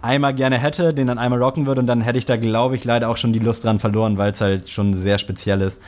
einmal 0.03 0.35
gerne 0.35 0.59
hätte, 0.59 0.95
den 0.95 1.07
dann 1.07 1.19
einmal 1.19 1.43
rocken 1.43 1.67
würde 1.67 1.81
und 1.81 1.87
dann 1.87 2.01
hätte 2.01 2.19
ich 2.19 2.27
da, 2.27 2.37
glaube 2.37 2.77
ich, 2.77 2.85
leider 2.85 3.09
auch 3.09 3.17
schon 3.17 3.33
die 3.33 3.39
Lust 3.39 3.65
dran 3.65 3.79
verloren, 3.79 4.19
weil 4.19 4.33
es 4.33 4.41
halt 4.41 4.69
schon 4.69 4.95
sehr 4.95 5.19
speziell 5.19 5.61
ist. 5.63 5.81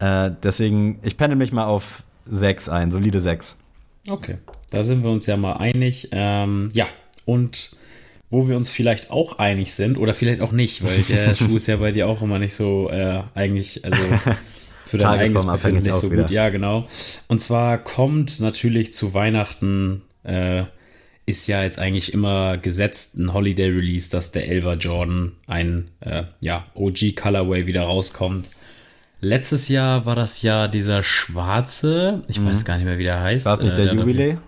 Äh, 0.00 0.30
deswegen, 0.42 0.98
ich 1.02 1.16
pendel 1.16 1.36
mich 1.36 1.52
mal 1.52 1.66
auf 1.66 2.02
6 2.26 2.68
ein, 2.68 2.90
solide 2.90 3.20
6. 3.20 3.56
Okay, 4.08 4.38
da 4.70 4.84
sind 4.84 5.02
wir 5.02 5.10
uns 5.10 5.26
ja 5.26 5.36
mal 5.36 5.54
einig. 5.54 6.08
Ähm, 6.12 6.70
ja, 6.72 6.86
und 7.24 7.76
wo 8.30 8.48
wir 8.48 8.56
uns 8.56 8.70
vielleicht 8.70 9.10
auch 9.10 9.38
einig 9.38 9.72
sind 9.72 9.96
oder 9.96 10.14
vielleicht 10.14 10.40
auch 10.40 10.52
nicht, 10.52 10.84
weil 10.84 11.02
der 11.02 11.34
Schuh 11.36 11.56
ist 11.56 11.66
ja 11.66 11.76
bei 11.76 11.92
dir 11.92 12.08
auch 12.08 12.22
immer 12.22 12.38
nicht 12.38 12.54
so 12.54 12.90
äh, 12.90 13.22
eigentlich, 13.34 13.84
also 13.84 13.98
für 14.86 14.98
dein 14.98 15.18
eigenes 15.18 15.46
Befinden 15.46 15.82
nicht 15.82 15.94
so 15.94 16.10
gut. 16.10 16.30
Ja, 16.30 16.48
genau. 16.50 16.86
Und 17.28 17.38
zwar 17.38 17.78
kommt 17.78 18.40
natürlich 18.40 18.92
zu 18.92 19.14
Weihnachten, 19.14 20.02
äh, 20.24 20.64
ist 21.26 21.46
ja 21.46 21.62
jetzt 21.62 21.78
eigentlich 21.78 22.14
immer 22.14 22.56
gesetzt 22.56 23.18
ein 23.18 23.34
Holiday 23.34 23.68
Release, 23.68 24.10
dass 24.10 24.32
der 24.32 24.48
Elva 24.48 24.74
Jordan, 24.74 25.32
ein 25.46 25.90
äh, 26.00 26.24
ja, 26.40 26.66
OG 26.74 27.16
Colorway 27.16 27.66
wieder 27.66 27.82
rauskommt. 27.82 28.48
Letztes 29.20 29.68
Jahr 29.68 30.06
war 30.06 30.14
das 30.14 30.42
ja 30.42 30.68
dieser 30.68 31.02
schwarze, 31.02 32.22
ich 32.28 32.40
mhm. 32.40 32.46
weiß 32.50 32.64
gar 32.64 32.76
nicht 32.76 32.84
mehr, 32.84 32.98
wie 32.98 33.04
der 33.04 33.20
heißt. 33.20 33.46
War 33.46 33.56
es 33.56 33.62
nicht 33.64 33.72
äh, 33.72 33.76
der, 33.76 33.84
der 33.86 33.94
Jubiläe? 33.94 34.38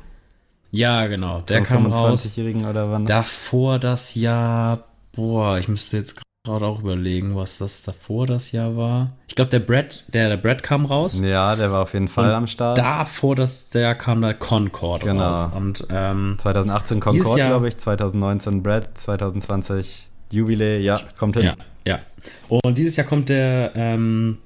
Ja, 0.70 1.06
genau. 1.09 1.40
Der 1.40 1.62
kam 1.62 1.87
raus. 1.87 2.37
Oder 2.38 2.90
wann? 2.90 3.06
Davor 3.06 3.80
das 3.80 4.14
Jahr, 4.14 4.85
boah, 5.12 5.59
ich 5.59 5.66
müsste 5.66 5.96
jetzt 5.96 6.22
gerade 6.44 6.64
auch 6.66 6.80
überlegen, 6.80 7.35
was 7.37 7.59
das 7.59 7.83
davor 7.83 8.26
das 8.26 8.52
Jahr 8.52 8.76
war. 8.76 9.11
Ich 9.28 9.35
glaube, 9.35 9.50
der 9.50 9.59
Brad, 9.59 10.04
der, 10.14 10.28
der 10.28 10.37
Brad 10.37 10.62
kam 10.62 10.87
raus. 10.87 11.20
Ja, 11.22 11.56
der 11.56 11.72
war 11.72 11.83
auf 11.83 11.92
jeden 11.92 12.09
Fall 12.09 12.30
Und 12.30 12.37
am 12.37 12.46
Start. 12.46 12.78
Davor 12.78 13.35
das, 13.37 13.70
der 13.70 13.94
kam 13.96 14.22
der 14.22 14.35
Concord 14.35 15.02
Genau. 15.02 15.22
raus. 15.22 15.52
Und 15.54 15.87
ähm, 15.90 16.37
2018 16.40 17.00
Dieses 17.00 17.24
Concord, 17.24 17.38
Jahr- 17.38 17.48
glaube 17.48 17.68
ich, 17.68 17.76
2019 17.76 18.62
Brad, 18.62 18.96
2020 18.96 20.09
Jubiläe, 20.30 20.78
ja, 20.78 20.94
kommt 21.18 21.37
hin. 21.37 21.46
ja, 21.46 21.56
ja. 21.87 21.98
Und 22.48 22.78
dieses 22.78 22.96
Jahr 22.96 23.06
kommt 23.06 23.28
der 23.28 23.72
ähm, 23.74 24.38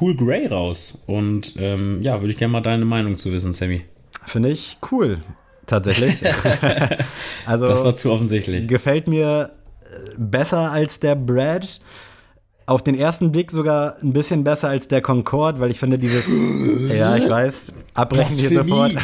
Cool 0.00 0.16
Grey 0.16 0.46
raus. 0.46 1.04
Und 1.06 1.54
ähm, 1.58 2.00
ja, 2.02 2.20
würde 2.20 2.32
ich 2.32 2.38
gerne 2.38 2.52
mal 2.52 2.60
deine 2.60 2.84
Meinung 2.84 3.14
zu 3.16 3.32
wissen, 3.32 3.52
Sammy. 3.52 3.84
Finde 4.24 4.50
ich 4.50 4.78
cool, 4.90 5.18
tatsächlich. 5.66 6.20
also 7.46 7.66
Das 7.68 7.84
war 7.84 7.94
zu 7.94 8.12
offensichtlich. 8.12 8.66
gefällt 8.66 9.06
mir 9.08 9.50
äh, 9.82 9.86
besser 10.18 10.70
als 10.72 11.00
der 11.00 11.14
Brad. 11.14 11.80
Auf 12.68 12.82
den 12.82 12.96
ersten 12.96 13.30
Blick 13.30 13.52
sogar 13.52 13.94
ein 14.02 14.12
bisschen 14.12 14.42
besser 14.42 14.68
als 14.68 14.88
der 14.88 15.00
Concorde, 15.00 15.60
weil 15.60 15.70
ich 15.70 15.78
finde 15.78 15.98
dieses, 15.98 16.28
ja, 16.92 17.16
ich 17.16 17.30
weiß, 17.30 17.72
abbrechen 17.94 18.36
hier 18.36 18.50
Blasphemie. 18.50 18.70
sofort. 18.70 18.96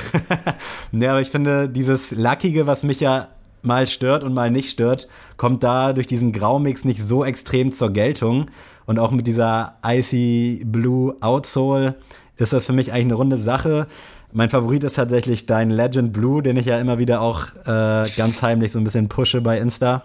ne, 0.93 1.09
aber 1.09 1.21
ich 1.21 1.29
finde 1.29 1.69
dieses 1.69 2.11
Lackige, 2.11 2.67
was 2.67 2.83
mich 2.83 2.99
ja 2.99 3.29
mal 3.63 3.87
stört 3.87 4.25
und 4.25 4.35
mal 4.35 4.51
nicht 4.51 4.69
stört, 4.69 5.07
kommt 5.37 5.63
da 5.63 5.93
durch 5.93 6.09
diesen 6.09 6.33
Graumix 6.33 6.85
nicht 6.85 6.99
so 6.99 7.25
extrem 7.25 7.71
zur 7.73 7.91
Geltung. 7.91 8.49
Und 8.93 8.99
auch 8.99 9.11
mit 9.11 9.27
dieser 9.27 9.79
Icy 9.83 10.65
Blue 10.67 11.17
Outsole 11.23 11.95
ist 12.37 12.53
das 12.53 12.67
für 12.67 12.75
mich 12.75 12.93
eigentlich 12.93 13.07
eine 13.07 13.15
runde 13.15 13.39
Sache. 13.39 13.87
Mein 14.33 14.51
Favorit 14.51 14.85
ist 14.85 14.97
tatsächlich 14.97 15.47
dein 15.47 15.71
Legend 15.71 16.13
Blue, 16.13 16.43
den 16.43 16.59
ich 16.59 16.67
ja 16.67 16.79
immer 16.79 16.99
wieder 16.99 17.23
auch 17.23 17.47
äh, 17.65 18.03
ganz 18.19 18.43
heimlich 18.43 18.71
so 18.71 18.79
ein 18.79 18.85
bisschen 18.85 19.09
pushe 19.09 19.41
bei 19.41 19.59
Insta. 19.59 20.03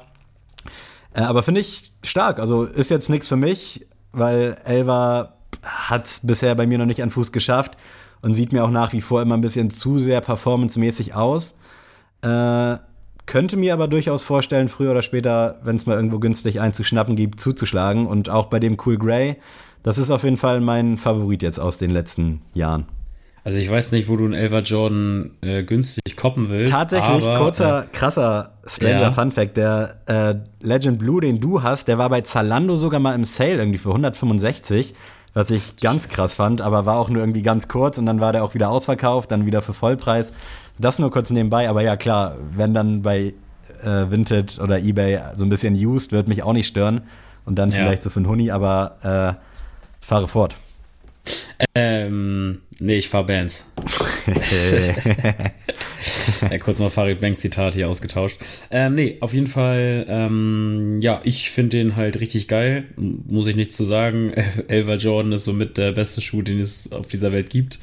Äh, 1.14 1.20
aber 1.20 1.44
finde 1.44 1.60
ich 1.60 1.92
stark. 2.02 2.40
Also 2.40 2.64
ist 2.64 2.90
jetzt 2.90 3.10
nichts 3.10 3.28
für 3.28 3.36
mich, 3.36 3.86
weil 4.14 4.56
Elva 4.64 5.34
hat 5.62 6.22
bisher 6.24 6.56
bei 6.56 6.66
mir 6.66 6.78
noch 6.78 6.86
nicht 6.86 7.04
an 7.04 7.10
Fuß 7.10 7.34
geschafft 7.34 7.76
und 8.22 8.36
sieht 8.36 8.54
mir 8.54 8.64
auch 8.64 8.72
nach 8.72 8.94
wie 8.94 9.02
vor 9.02 9.22
immer 9.22 9.36
ein 9.36 9.42
bisschen 9.42 9.70
zu 9.70 10.00
sehr 10.00 10.22
performancemäßig 10.22 11.14
aus. 11.14 11.56
Äh, 12.22 12.78
könnte 13.28 13.58
mir 13.58 13.74
aber 13.74 13.88
durchaus 13.88 14.24
vorstellen, 14.24 14.70
früher 14.70 14.92
oder 14.92 15.04
später, 15.04 15.60
wenn 15.62 15.76
es 15.76 15.86
mal 15.86 15.96
irgendwo 15.96 16.18
günstig 16.18 16.60
einzuschnappen 16.60 17.16
gibt, 17.16 17.40
zuzuschlagen. 17.40 18.08
Und 18.08 18.30
auch 18.30 18.48
bei 18.48 18.60
dem 18.60 18.78
Cool 18.84 18.98
Grey, 18.98 19.36
das 19.84 20.00
ist 20.00 20.10
auf 20.10 20.24
jeden 20.24 20.38
Fall 20.38 20.62
mein 20.62 20.98
Favorit 20.98 21.44
jetzt 21.44 21.60
aus 21.60 21.78
den 21.78 21.92
letzten 21.92 22.42
Jahren. 22.54 22.88
Also 23.44 23.60
ich 23.60 23.72
weiß 23.72 23.94
nicht, 23.94 24.10
wo 24.10 24.18
du 24.18 24.26
einen 24.26 24.34
Elva 24.34 24.60
Jordan 24.60 25.32
äh, 25.42 25.64
günstig 25.64 26.18
koppen 26.18 26.50
willst. 26.50 26.72
Tatsächlich, 26.74 27.26
aber, 27.26 27.38
kurzer, 27.38 27.88
krasser 27.94 28.58
Stranger 28.66 29.02
ja. 29.04 29.12
Fun 29.12 29.32
Fact, 29.32 29.56
der 29.56 29.96
äh, 30.06 30.36
Legend 30.60 31.00
Blue, 31.00 31.22
den 31.22 31.40
du 31.40 31.64
hast, 31.64 31.88
der 31.88 31.98
war 31.98 32.10
bei 32.10 32.20
Zalando 32.22 32.76
sogar 32.76 33.00
mal 33.00 33.14
im 33.14 33.24
Sale 33.24 33.60
irgendwie 33.60 33.78
für 33.78 33.90
165, 33.90 34.94
was 35.34 35.50
ich 35.50 35.78
ganz 35.78 36.10
krass 36.10 36.34
fand, 36.34 36.62
aber 36.62 36.86
war 36.86 36.98
auch 36.98 37.10
nur 37.10 37.22
irgendwie 37.22 37.42
ganz 37.42 37.70
kurz 37.70 37.98
und 37.98 38.06
dann 38.06 38.20
war 38.20 38.34
der 38.34 38.44
auch 38.44 38.54
wieder 38.54 38.70
ausverkauft, 38.70 39.32
dann 39.32 39.46
wieder 39.46 39.62
für 39.62 39.74
Vollpreis. 39.74 40.34
Das 40.80 41.00
nur 41.00 41.12
kurz 41.12 41.30
nebenbei, 41.32 41.70
aber 41.70 41.82
ja 41.82 41.96
klar, 41.96 42.38
wenn 42.56 42.74
dann 42.74 43.02
bei 43.02 43.34
äh, 43.84 44.10
Vinted 44.10 44.60
oder 44.60 44.80
Ebay 44.80 45.20
so 45.36 45.46
ein 45.46 45.50
bisschen 45.50 45.76
used, 45.76 46.12
wird 46.12 46.28
mich 46.28 46.44
auch 46.44 46.54
nicht 46.54 46.68
stören 46.68 47.02
und 47.46 47.58
dann 47.58 47.70
Ja. 47.70 47.78
vielleicht 47.78 48.04
so 48.04 48.10
für 48.10 48.18
einen 48.18 48.28
Huni, 48.28 48.52
aber 48.52 49.38
äh, 49.40 50.06
fahre 50.06 50.28
fort. 50.28 50.56
Ähm, 51.76 52.60
nee, 52.80 52.98
ich 52.98 53.10
fahr 53.10 53.26
Bands. 53.26 53.70
ja, 56.50 56.58
kurz 56.58 56.80
mal 56.80 56.90
Farid 56.90 57.20
Bank 57.20 57.38
Zitat 57.40 57.74
hier 57.74 57.90
ausgetauscht. 57.90 58.38
Ähm, 58.72 58.96
nee, 58.96 59.18
auf 59.20 59.34
jeden 59.34 59.48
Fall, 59.48 60.06
ähm, 60.08 60.98
ja, 61.02 61.20
ich 61.24 61.52
finde 61.52 61.78
den 61.78 61.96
halt 61.96 62.20
richtig 62.22 62.48
geil. 62.48 62.86
Muss 62.96 63.48
ich 63.48 63.56
nichts 63.56 63.76
zu 63.76 63.84
sagen. 63.84 64.32
Elva 64.68 64.96
Jordan 64.96 65.32
ist 65.34 65.46
somit 65.46 65.78
der 65.78 65.92
beste 65.92 66.22
Schuh, 66.22 66.42
den 66.42 66.62
es 66.62 66.92
auf 66.92 67.08
dieser 67.08 67.32
Welt 67.32 67.50
gibt. 67.50 67.80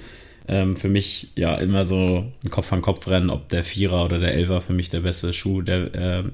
Ähm, 0.47 0.77
für 0.77 0.89
mich 0.89 1.29
ja 1.37 1.55
immer 1.57 1.85
so 1.85 2.25
ein 2.45 2.51
Kopf 2.51 2.73
an 2.73 2.83
Kopf 2.83 3.07
rennen, 3.09 3.31
ob 3.31 3.49
der 3.49 3.65
Vierer 3.65 4.05
oder 4.05 4.19
der 4.19 4.35
Elfer 4.35 4.61
für 4.61 4.75
mich 4.75 4.91
der 4.91 5.01
beste 5.01 5.33
Schuh 5.33 5.63
der, 5.63 5.95
ähm, 5.95 6.33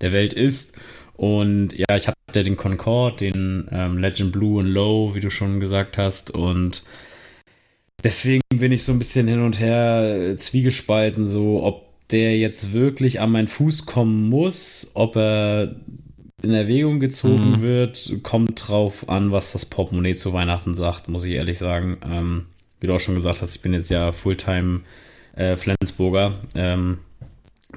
der 0.00 0.12
Welt 0.12 0.32
ist. 0.34 0.78
Und 1.14 1.72
ja, 1.72 1.96
ich 1.96 2.08
hatte 2.08 2.44
den 2.44 2.56
Concorde, 2.56 3.16
den 3.16 3.68
ähm, 3.72 3.96
Legend 3.98 4.32
Blue 4.32 4.58
und 4.58 4.66
Low, 4.66 5.14
wie 5.14 5.20
du 5.20 5.30
schon 5.30 5.60
gesagt 5.60 5.96
hast. 5.96 6.30
Und 6.30 6.82
deswegen 8.04 8.42
bin 8.54 8.72
ich 8.72 8.84
so 8.84 8.92
ein 8.92 8.98
bisschen 8.98 9.26
hin 9.28 9.40
und 9.42 9.58
her 9.58 10.32
äh, 10.32 10.36
zwiegespalten, 10.36 11.26
so 11.26 11.62
ob 11.62 11.86
der 12.10 12.36
jetzt 12.38 12.72
wirklich 12.72 13.20
an 13.20 13.32
meinen 13.32 13.48
Fuß 13.48 13.86
kommen 13.86 14.28
muss, 14.28 14.92
ob 14.94 15.16
er 15.16 15.74
in 16.42 16.52
Erwägung 16.52 17.00
gezogen 17.00 17.52
Mhm. 17.52 17.60
wird, 17.62 18.18
kommt 18.22 18.68
drauf 18.68 19.08
an, 19.08 19.32
was 19.32 19.52
das 19.52 19.64
Portemonnaie 19.64 20.14
zu 20.14 20.32
Weihnachten 20.32 20.74
sagt, 20.74 21.08
muss 21.08 21.24
ich 21.24 21.32
ehrlich 21.32 21.58
sagen. 21.58 21.96
Ähm, 22.04 22.46
wie 22.80 22.86
du 22.86 22.94
auch 22.94 23.00
schon 23.00 23.14
gesagt 23.14 23.42
hast, 23.42 23.54
ich 23.54 23.62
bin 23.62 23.72
jetzt 23.72 23.90
ja 23.90 24.12
Fulltime 24.12 24.80
äh, 25.34 25.56
Flensburger, 25.56 26.32
ähm, 26.54 26.98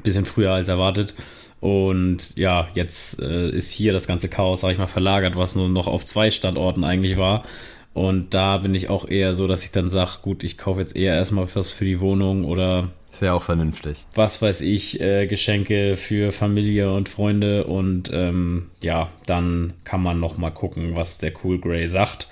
bisschen 0.04 0.26
früher 0.26 0.52
als 0.52 0.68
erwartet. 0.70 1.14
Und 1.60 2.38
ja, 2.38 2.70
jetzt 2.74 3.22
äh, 3.22 3.50
ist 3.50 3.72
hier 3.72 3.92
das 3.92 4.08
ganze 4.08 4.30
Chaos, 4.30 4.62
sag 4.62 4.72
ich 4.72 4.78
mal, 4.78 4.88
verlagert, 4.88 5.36
was 5.36 5.56
nur 5.56 5.68
noch 5.68 5.88
auf 5.88 6.06
zwei 6.06 6.32
Standorten 6.32 6.84
eigentlich 6.86 7.18
war. 7.18 7.44
Und 7.94 8.34
da 8.34 8.60
bin 8.60 8.76
ich 8.76 8.90
auch 8.90 9.10
eher 9.10 9.34
so, 9.34 9.48
dass 9.48 9.64
ich 9.66 9.72
dann 9.72 9.90
sage, 9.90 10.20
gut, 10.22 10.44
ich 10.44 10.58
kaufe 10.58 10.80
jetzt 10.80 10.96
eher 10.96 11.16
erstmal 11.16 11.48
was 11.54 11.72
für 11.72 11.84
die 11.84 12.00
Wohnung 12.00 12.46
oder 12.46 12.92
Ist 13.12 13.22
ja 13.22 13.34
auch 13.34 13.44
vernünftig. 13.44 14.06
was 14.16 14.42
weiß 14.42 14.62
ich, 14.62 15.02
äh, 15.02 15.28
Geschenke 15.28 15.98
für 15.98 16.32
Familie 16.32 16.94
und 16.94 17.10
Freunde 17.10 17.66
und 17.66 18.10
ähm, 18.14 18.68
ja, 18.82 19.10
dann 19.26 19.74
kann 19.84 20.02
man 20.02 20.20
noch 20.20 20.38
mal 20.38 20.52
gucken, 20.52 20.96
was 20.96 21.18
der 21.18 21.34
Cool 21.44 21.60
Grey 21.60 21.88
sagt. 21.88 22.30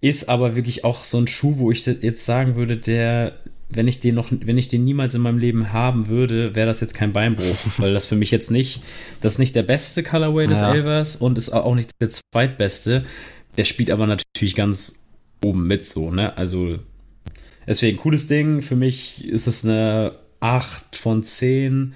Ist 0.00 0.28
aber 0.28 0.56
wirklich 0.56 0.84
auch 0.84 1.02
so 1.02 1.18
ein 1.18 1.26
Schuh, 1.26 1.58
wo 1.58 1.70
ich 1.70 1.84
jetzt 1.86 2.24
sagen 2.24 2.54
würde, 2.54 2.76
der, 2.76 3.34
wenn 3.68 3.88
ich 3.88 4.00
den 4.00 4.14
noch, 4.14 4.28
wenn 4.30 4.58
ich 4.58 4.68
den 4.68 4.84
niemals 4.84 5.14
in 5.14 5.22
meinem 5.22 5.38
Leben 5.38 5.72
haben 5.72 6.08
würde, 6.08 6.54
wäre 6.54 6.66
das 6.68 6.80
jetzt 6.80 6.94
kein 6.94 7.12
Beinbruch, 7.12 7.56
weil 7.78 7.92
das 7.92 8.06
für 8.06 8.16
mich 8.16 8.30
jetzt 8.30 8.50
nicht, 8.50 8.82
das 9.20 9.32
ist 9.32 9.38
nicht 9.38 9.56
der 9.56 9.64
beste 9.64 10.02
Colorway 10.02 10.46
des 10.46 10.60
Ja. 10.60 10.72
Elvers 10.72 11.16
und 11.16 11.36
ist 11.36 11.50
auch 11.50 11.74
nicht 11.74 11.90
der 12.00 12.10
zweitbeste. 12.10 13.04
Der 13.56 13.64
spielt 13.64 13.90
aber 13.90 14.06
natürlich 14.06 14.54
ganz 14.54 15.06
oben 15.44 15.66
mit 15.66 15.84
so, 15.84 16.10
ne? 16.10 16.36
Also 16.36 16.78
Deswegen, 17.68 17.98
cooles 17.98 18.28
Ding. 18.28 18.62
Für 18.62 18.76
mich 18.76 19.28
ist 19.28 19.46
es 19.46 19.62
eine 19.62 20.12
8 20.40 20.96
von 20.96 21.22
10. 21.22 21.94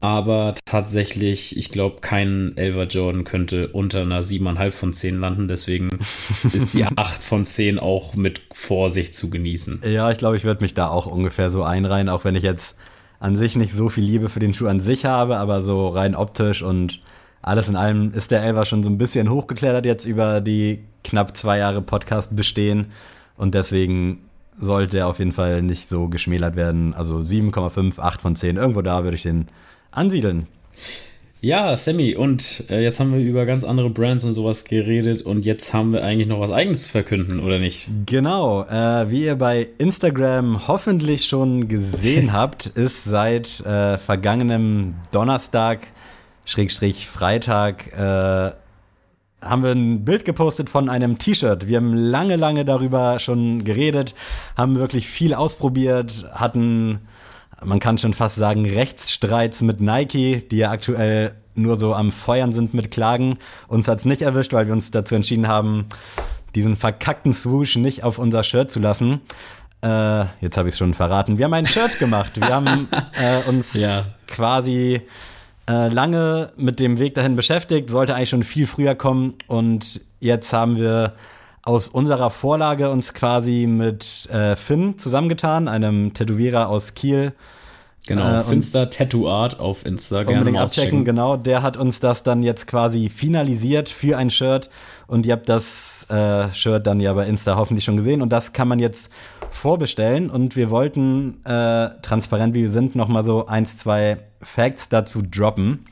Aber 0.00 0.54
tatsächlich, 0.64 1.56
ich 1.56 1.70
glaube, 1.70 2.00
kein 2.00 2.56
Elver 2.56 2.84
Jordan 2.84 3.24
könnte 3.24 3.68
unter 3.68 4.02
einer 4.02 4.20
7,5 4.20 4.70
von 4.70 4.92
10 4.92 5.20
landen. 5.20 5.48
Deswegen 5.48 5.88
ist 6.52 6.74
die 6.74 6.84
8 6.84 7.24
von 7.24 7.44
10 7.44 7.80
auch 7.80 8.14
mit 8.14 8.40
Vorsicht 8.52 9.14
zu 9.14 9.28
genießen. 9.28 9.80
Ja, 9.84 10.10
ich 10.10 10.18
glaube, 10.18 10.36
ich 10.36 10.44
würde 10.44 10.62
mich 10.62 10.74
da 10.74 10.88
auch 10.88 11.06
ungefähr 11.06 11.50
so 11.50 11.64
einreihen, 11.64 12.08
auch 12.08 12.24
wenn 12.24 12.36
ich 12.36 12.44
jetzt 12.44 12.76
an 13.18 13.36
sich 13.36 13.56
nicht 13.56 13.72
so 13.72 13.88
viel 13.88 14.04
Liebe 14.04 14.28
für 14.28 14.38
den 14.38 14.54
Schuh 14.54 14.68
an 14.68 14.78
sich 14.78 15.04
habe, 15.04 15.38
aber 15.38 15.62
so 15.62 15.88
rein 15.88 16.14
optisch 16.14 16.62
und 16.62 17.00
alles 17.42 17.68
in 17.68 17.74
allem 17.74 18.12
ist 18.14 18.30
der 18.30 18.42
Elver 18.42 18.64
schon 18.64 18.84
so 18.84 18.90
ein 18.90 18.98
bisschen 18.98 19.30
hochgeklettert 19.30 19.84
jetzt 19.84 20.04
über 20.04 20.40
die 20.40 20.84
knapp 21.02 21.36
zwei 21.36 21.58
Jahre 21.58 21.82
Podcast 21.82 22.36
bestehen. 22.36 22.88
Und 23.36 23.54
deswegen 23.54 24.20
sollte 24.60 24.98
er 24.98 25.06
auf 25.08 25.18
jeden 25.18 25.32
Fall 25.32 25.62
nicht 25.62 25.88
so 25.88 26.08
geschmälert 26.08 26.56
werden. 26.56 26.94
Also 26.94 27.18
7,5, 27.18 27.98
8 28.00 28.20
von 28.20 28.36
10. 28.36 28.56
Irgendwo 28.56 28.82
da 28.82 29.04
würde 29.04 29.14
ich 29.14 29.22
den 29.22 29.46
ansiedeln. 29.90 30.46
Ja, 31.40 31.76
Sammy, 31.76 32.16
und 32.16 32.64
äh, 32.68 32.82
jetzt 32.82 32.98
haben 32.98 33.12
wir 33.12 33.20
über 33.20 33.46
ganz 33.46 33.62
andere 33.62 33.90
Brands 33.90 34.24
und 34.24 34.34
sowas 34.34 34.64
geredet 34.64 35.22
und 35.22 35.44
jetzt 35.44 35.72
haben 35.72 35.92
wir 35.92 36.02
eigentlich 36.02 36.26
noch 36.26 36.40
was 36.40 36.50
Eigenes 36.50 36.84
zu 36.84 36.90
verkünden, 36.90 37.38
oder 37.38 37.60
nicht? 37.60 37.88
Genau, 38.06 38.64
äh, 38.64 39.08
wie 39.08 39.24
ihr 39.24 39.36
bei 39.36 39.70
Instagram 39.78 40.66
hoffentlich 40.66 41.26
schon 41.26 41.68
gesehen 41.68 42.32
habt, 42.32 42.66
ist 42.66 43.04
seit 43.04 43.60
äh, 43.60 43.98
vergangenem 43.98 44.94
Donnerstag, 45.12 45.92
Schrägstrich 46.44 47.06
Freitag, 47.06 47.92
äh, 47.92 48.50
haben 49.40 49.62
wir 49.62 49.70
ein 49.70 50.04
Bild 50.04 50.24
gepostet 50.24 50.68
von 50.68 50.88
einem 50.88 51.18
T-Shirt. 51.18 51.68
Wir 51.68 51.76
haben 51.76 51.94
lange, 51.94 52.34
lange 52.34 52.64
darüber 52.64 53.20
schon 53.20 53.62
geredet, 53.62 54.16
haben 54.56 54.80
wirklich 54.80 55.06
viel 55.06 55.34
ausprobiert, 55.34 56.24
hatten 56.32 56.98
man 57.64 57.80
kann 57.80 57.98
schon 57.98 58.14
fast 58.14 58.36
sagen, 58.36 58.64
Rechtsstreits 58.64 59.62
mit 59.62 59.80
Nike, 59.80 60.46
die 60.48 60.58
ja 60.58 60.70
aktuell 60.70 61.34
nur 61.54 61.76
so 61.76 61.94
am 61.94 62.12
Feuern 62.12 62.52
sind 62.52 62.72
mit 62.72 62.90
Klagen. 62.90 63.38
Uns 63.66 63.88
hat 63.88 63.98
es 63.98 64.04
nicht 64.04 64.22
erwischt, 64.22 64.52
weil 64.52 64.66
wir 64.66 64.72
uns 64.72 64.90
dazu 64.90 65.14
entschieden 65.14 65.48
haben, 65.48 65.86
diesen 66.54 66.76
verkackten 66.76 67.34
Swoosh 67.34 67.76
nicht 67.76 68.04
auf 68.04 68.18
unser 68.18 68.42
Shirt 68.42 68.70
zu 68.70 68.80
lassen. 68.80 69.20
Äh, 69.82 70.24
jetzt 70.40 70.56
habe 70.56 70.68
ich 70.68 70.74
es 70.74 70.78
schon 70.78 70.94
verraten. 70.94 71.38
Wir 71.38 71.44
haben 71.44 71.54
ein 71.54 71.66
Shirt 71.66 71.98
gemacht. 71.98 72.40
Wir 72.40 72.48
haben 72.48 72.88
äh, 73.20 73.48
uns 73.48 73.74
ja. 73.74 74.06
quasi 74.26 75.02
äh, 75.68 75.88
lange 75.88 76.52
mit 76.56 76.80
dem 76.80 76.98
Weg 76.98 77.14
dahin 77.14 77.36
beschäftigt, 77.36 77.90
sollte 77.90 78.14
eigentlich 78.14 78.30
schon 78.30 78.42
viel 78.42 78.66
früher 78.66 78.94
kommen. 78.94 79.34
Und 79.46 80.00
jetzt 80.20 80.52
haben 80.52 80.76
wir 80.76 81.14
aus 81.62 81.88
unserer 81.88 82.30
Vorlage 82.30 82.90
uns 82.90 83.14
quasi 83.14 83.66
mit 83.66 84.28
äh, 84.30 84.56
Finn 84.56 84.98
zusammengetan, 84.98 85.68
einem 85.68 86.14
Tätowierer 86.14 86.68
aus 86.68 86.94
Kiel. 86.94 87.32
Genau, 88.08 88.38
äh, 88.38 88.44
Finster 88.44 88.88
Tattoo 88.88 89.28
Art 89.28 89.60
auf 89.60 89.84
Instagram. 89.84 90.38
Unbedingt 90.38 90.58
abchecken, 90.58 91.04
genau. 91.04 91.36
Der 91.36 91.62
hat 91.62 91.76
uns 91.76 92.00
das 92.00 92.22
dann 92.22 92.42
jetzt 92.42 92.66
quasi 92.66 93.10
finalisiert 93.10 93.88
für 93.90 94.16
ein 94.16 94.30
Shirt. 94.30 94.70
Und 95.06 95.26
ihr 95.26 95.32
habt 95.32 95.48
das 95.48 96.06
äh, 96.08 96.52
Shirt 96.54 96.86
dann 96.86 97.00
ja 97.00 97.12
bei 97.12 97.26
Insta 97.26 97.56
hoffentlich 97.56 97.84
schon 97.84 97.96
gesehen. 97.96 98.22
Und 98.22 98.30
das 98.30 98.52
kann 98.54 98.68
man 98.68 98.78
jetzt 98.78 99.10
vorbestellen. 99.50 100.30
Und 100.30 100.56
wir 100.56 100.70
wollten, 100.70 101.44
äh, 101.44 101.90
transparent 102.00 102.54
wie 102.54 102.62
wir 102.62 102.70
sind, 102.70 102.94
noch 102.96 103.08
mal 103.08 103.24
so 103.24 103.46
eins, 103.46 103.76
zwei 103.76 104.18
Facts 104.40 104.88
dazu 104.88 105.22
droppen. 105.22 105.84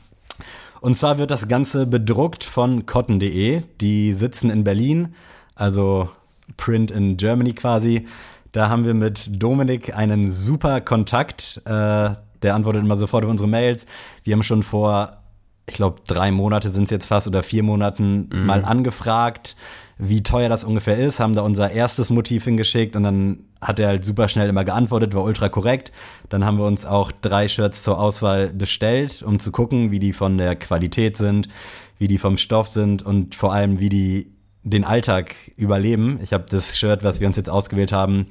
Und 0.81 0.95
zwar 0.95 1.17
wird 1.19 1.31
das 1.31 1.47
Ganze 1.47 1.85
bedruckt 1.85 2.43
von 2.43 2.85
cotton.de. 2.85 3.61
Die 3.81 4.13
sitzen 4.13 4.49
in 4.49 4.63
Berlin 4.63 5.13
also 5.57 6.09
Print 6.55 6.91
in 6.91 7.17
Germany 7.17 7.53
quasi. 7.53 8.07
Da 8.51 8.69
haben 8.69 8.85
wir 8.85 8.93
mit 8.93 9.41
Dominik 9.41 9.95
einen 9.95 10.31
super 10.31 10.81
Kontakt. 10.81 11.61
Äh, 11.65 12.11
der 12.41 12.55
antwortet 12.55 12.83
immer 12.83 12.97
sofort 12.97 13.25
auf 13.25 13.31
unsere 13.31 13.49
Mails. 13.49 13.85
Wir 14.23 14.33
haben 14.33 14.43
schon 14.43 14.63
vor, 14.63 15.17
ich 15.65 15.75
glaube, 15.75 16.01
drei 16.07 16.31
Monate 16.31 16.69
sind 16.69 16.85
es 16.85 16.89
jetzt 16.89 17.07
fast 17.07 17.27
oder 17.27 17.43
vier 17.43 17.63
Monaten 17.63 18.29
mhm. 18.31 18.45
mal 18.45 18.63
angefragt, 18.63 19.55
wie 19.99 20.21
teuer 20.21 20.47
das 20.47 20.63
ungefähr 20.63 20.97
ist, 20.97 21.19
haben 21.19 21.33
da 21.33 21.41
unser 21.41 21.71
erstes 21.71 22.11
Motiv 22.11 22.43
hingeschickt 22.43 22.95
und 22.95 23.03
dann 23.03 23.39
hat 23.59 23.79
er 23.79 23.87
halt 23.87 24.05
super 24.05 24.29
schnell 24.29 24.47
immer 24.47 24.63
geantwortet, 24.63 25.15
war 25.15 25.23
ultra 25.23 25.49
korrekt. 25.49 25.91
Dann 26.29 26.45
haben 26.45 26.59
wir 26.59 26.65
uns 26.65 26.85
auch 26.85 27.11
drei 27.11 27.47
Shirts 27.47 27.81
zur 27.81 27.99
Auswahl 27.99 28.49
bestellt, 28.49 29.23
um 29.23 29.39
zu 29.39 29.51
gucken, 29.51 29.89
wie 29.89 29.97
die 29.97 30.13
von 30.13 30.37
der 30.37 30.55
Qualität 30.55 31.17
sind, 31.17 31.49
wie 31.97 32.07
die 32.07 32.19
vom 32.19 32.37
Stoff 32.37 32.67
sind 32.67 33.01
und 33.01 33.33
vor 33.33 33.53
allem, 33.53 33.79
wie 33.79 33.89
die 33.89 34.31
den 34.69 34.83
Alltag 34.83 35.35
überleben. 35.55 36.19
Ich 36.23 36.33
habe 36.33 36.45
das 36.49 36.77
Shirt, 36.77 37.03
was 37.03 37.19
wir 37.19 37.27
uns 37.27 37.37
jetzt 37.37 37.49
ausgewählt 37.49 37.91
haben, 37.91 38.27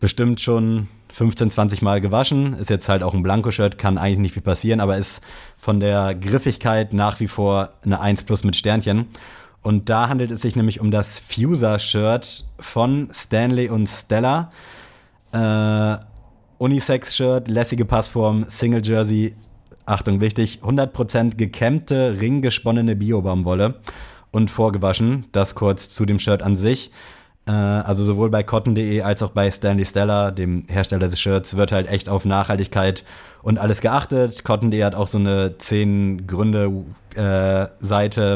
bestimmt 0.00 0.40
schon 0.40 0.88
15, 1.12 1.50
20 1.50 1.82
Mal 1.82 2.00
gewaschen. 2.00 2.54
Ist 2.58 2.70
jetzt 2.70 2.88
halt 2.88 3.02
auch 3.02 3.14
ein 3.14 3.22
Blanko-Shirt, 3.22 3.78
kann 3.78 3.98
eigentlich 3.98 4.18
nicht 4.18 4.32
viel 4.32 4.42
passieren, 4.42 4.80
aber 4.80 4.96
ist 4.96 5.22
von 5.58 5.80
der 5.80 6.14
Griffigkeit 6.14 6.92
nach 6.92 7.20
wie 7.20 7.28
vor 7.28 7.74
eine 7.84 8.00
1 8.00 8.24
plus 8.24 8.44
mit 8.44 8.56
Sternchen. 8.56 9.06
Und 9.62 9.88
da 9.88 10.08
handelt 10.08 10.32
es 10.32 10.42
sich 10.42 10.56
nämlich 10.56 10.80
um 10.80 10.90
das 10.90 11.20
Fuser-Shirt 11.20 12.46
von 12.58 13.08
Stanley 13.12 13.68
und 13.68 13.86
Stella. 13.86 14.50
Äh, 15.32 15.98
Unisex-Shirt, 16.58 17.48
lässige 17.48 17.84
Passform, 17.84 18.44
Single-Jersey, 18.48 19.34
Achtung 19.84 20.20
wichtig, 20.20 20.60
100% 20.62 21.36
gekämmte, 21.36 22.20
ringgesponnene 22.20 22.94
Biobaumwolle 22.96 23.80
und 24.32 24.50
vorgewaschen. 24.50 25.26
Das 25.30 25.54
kurz 25.54 25.88
zu 25.88 26.04
dem 26.04 26.18
Shirt 26.18 26.42
an 26.42 26.56
sich. 26.56 26.90
Äh, 27.46 27.52
also 27.52 28.04
sowohl 28.04 28.30
bei 28.30 28.42
cotton.de 28.42 29.02
als 29.02 29.22
auch 29.22 29.30
bei 29.30 29.50
Stanley 29.50 29.84
Stella, 29.84 30.30
dem 30.30 30.64
Hersteller 30.68 31.08
des 31.08 31.20
Shirts, 31.20 31.56
wird 31.56 31.72
halt 31.72 31.88
echt 31.88 32.08
auf 32.08 32.24
Nachhaltigkeit 32.24 33.04
und 33.42 33.58
alles 33.58 33.80
geachtet. 33.80 34.44
Cotton.de 34.44 34.82
hat 34.82 34.94
auch 34.94 35.08
so 35.08 35.18
eine 35.18 35.58
10 35.58 36.26
Gründe 36.26 36.84
äh, 37.14 37.66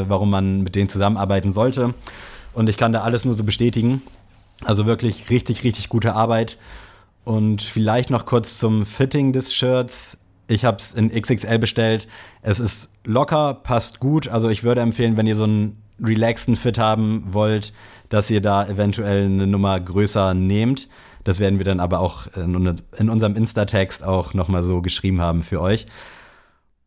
warum 0.09 0.29
man 0.29 0.61
mit 0.61 0.75
denen 0.75 0.89
zusammenarbeiten 0.89 1.51
sollte. 1.51 1.93
Und 2.53 2.69
ich 2.69 2.77
kann 2.77 2.93
da 2.93 3.01
alles 3.01 3.25
nur 3.25 3.35
so 3.35 3.43
bestätigen. 3.43 4.01
Also 4.65 4.85
wirklich 4.85 5.29
richtig, 5.29 5.63
richtig 5.63 5.89
gute 5.89 6.13
Arbeit. 6.13 6.57
Und 7.23 7.61
vielleicht 7.61 8.09
noch 8.09 8.25
kurz 8.25 8.57
zum 8.57 8.85
Fitting 8.85 9.33
des 9.33 9.53
Shirts. 9.53 10.17
Ich 10.47 10.65
habe 10.65 10.77
es 10.77 10.93
in 10.93 11.09
XXL 11.09 11.59
bestellt. 11.59 12.07
Es 12.41 12.59
ist 12.59 12.89
locker, 13.03 13.53
passt 13.53 13.99
gut. 13.99 14.27
Also 14.27 14.49
ich 14.49 14.63
würde 14.63 14.81
empfehlen, 14.81 15.17
wenn 15.17 15.27
ihr 15.27 15.35
so 15.35 15.45
ein 15.45 15.77
relaxten 16.01 16.55
Fit 16.55 16.77
haben 16.77 17.23
wollt, 17.27 17.73
dass 18.09 18.29
ihr 18.29 18.41
da 18.41 18.67
eventuell 18.67 19.25
eine 19.25 19.47
Nummer 19.47 19.79
größer 19.79 20.33
nehmt. 20.33 20.87
Das 21.23 21.39
werden 21.39 21.59
wir 21.59 21.65
dann 21.65 21.79
aber 21.79 21.99
auch 21.99 22.27
in, 22.35 22.75
in 22.97 23.09
unserem 23.09 23.35
Insta-Text 23.35 24.03
auch 24.03 24.33
nochmal 24.33 24.63
so 24.63 24.81
geschrieben 24.81 25.19
haben 25.19 25.43
für 25.43 25.61
euch. 25.61 25.85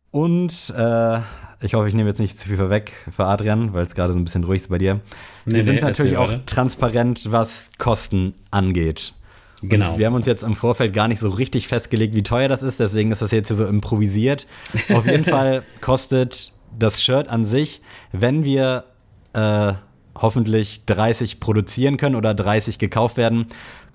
Und 0.09 0.73
äh, 0.75 1.19
ich 1.61 1.75
hoffe, 1.75 1.87
ich 1.87 1.93
nehme 1.93 2.09
jetzt 2.09 2.19
nicht 2.19 2.39
zu 2.39 2.47
viel 2.47 2.57
vorweg 2.57 2.91
für 3.11 3.25
Adrian, 3.25 3.73
weil 3.73 3.85
es 3.85 3.93
gerade 3.93 4.13
so 4.13 4.19
ein 4.19 4.23
bisschen 4.23 4.43
ruhig 4.43 4.61
ist 4.61 4.69
bei 4.69 4.79
dir. 4.79 4.99
Nee, 5.45 5.55
wir 5.55 5.63
sind 5.63 5.75
nee, 5.75 5.81
natürlich 5.81 6.17
auch 6.17 6.33
transparent, 6.45 7.31
was 7.31 7.69
Kosten 7.77 8.33
angeht. 8.49 9.13
Genau. 9.61 9.93
Und 9.93 9.99
wir 9.99 10.07
haben 10.07 10.15
uns 10.15 10.25
jetzt 10.25 10.43
im 10.43 10.55
Vorfeld 10.55 10.91
gar 10.93 11.07
nicht 11.07 11.19
so 11.19 11.29
richtig 11.29 11.67
festgelegt, 11.67 12.15
wie 12.15 12.23
teuer 12.23 12.47
das 12.47 12.63
ist, 12.63 12.79
deswegen 12.79 13.11
ist 13.11 13.21
das 13.21 13.31
jetzt 13.31 13.47
hier 13.47 13.55
so 13.55 13.67
improvisiert. 13.67 14.47
Auf 14.91 15.05
jeden 15.05 15.23
Fall 15.25 15.63
kostet 15.81 16.51
das 16.77 17.03
Shirt 17.03 17.27
an 17.27 17.45
sich, 17.45 17.81
wenn 18.11 18.43
wir 18.43 18.85
äh, 19.33 19.73
hoffentlich 20.15 20.85
30 20.85 21.39
produzieren 21.39 21.97
können 21.97 22.15
oder 22.15 22.33
30 22.33 22.77
gekauft 22.77 23.17
werden, 23.17 23.47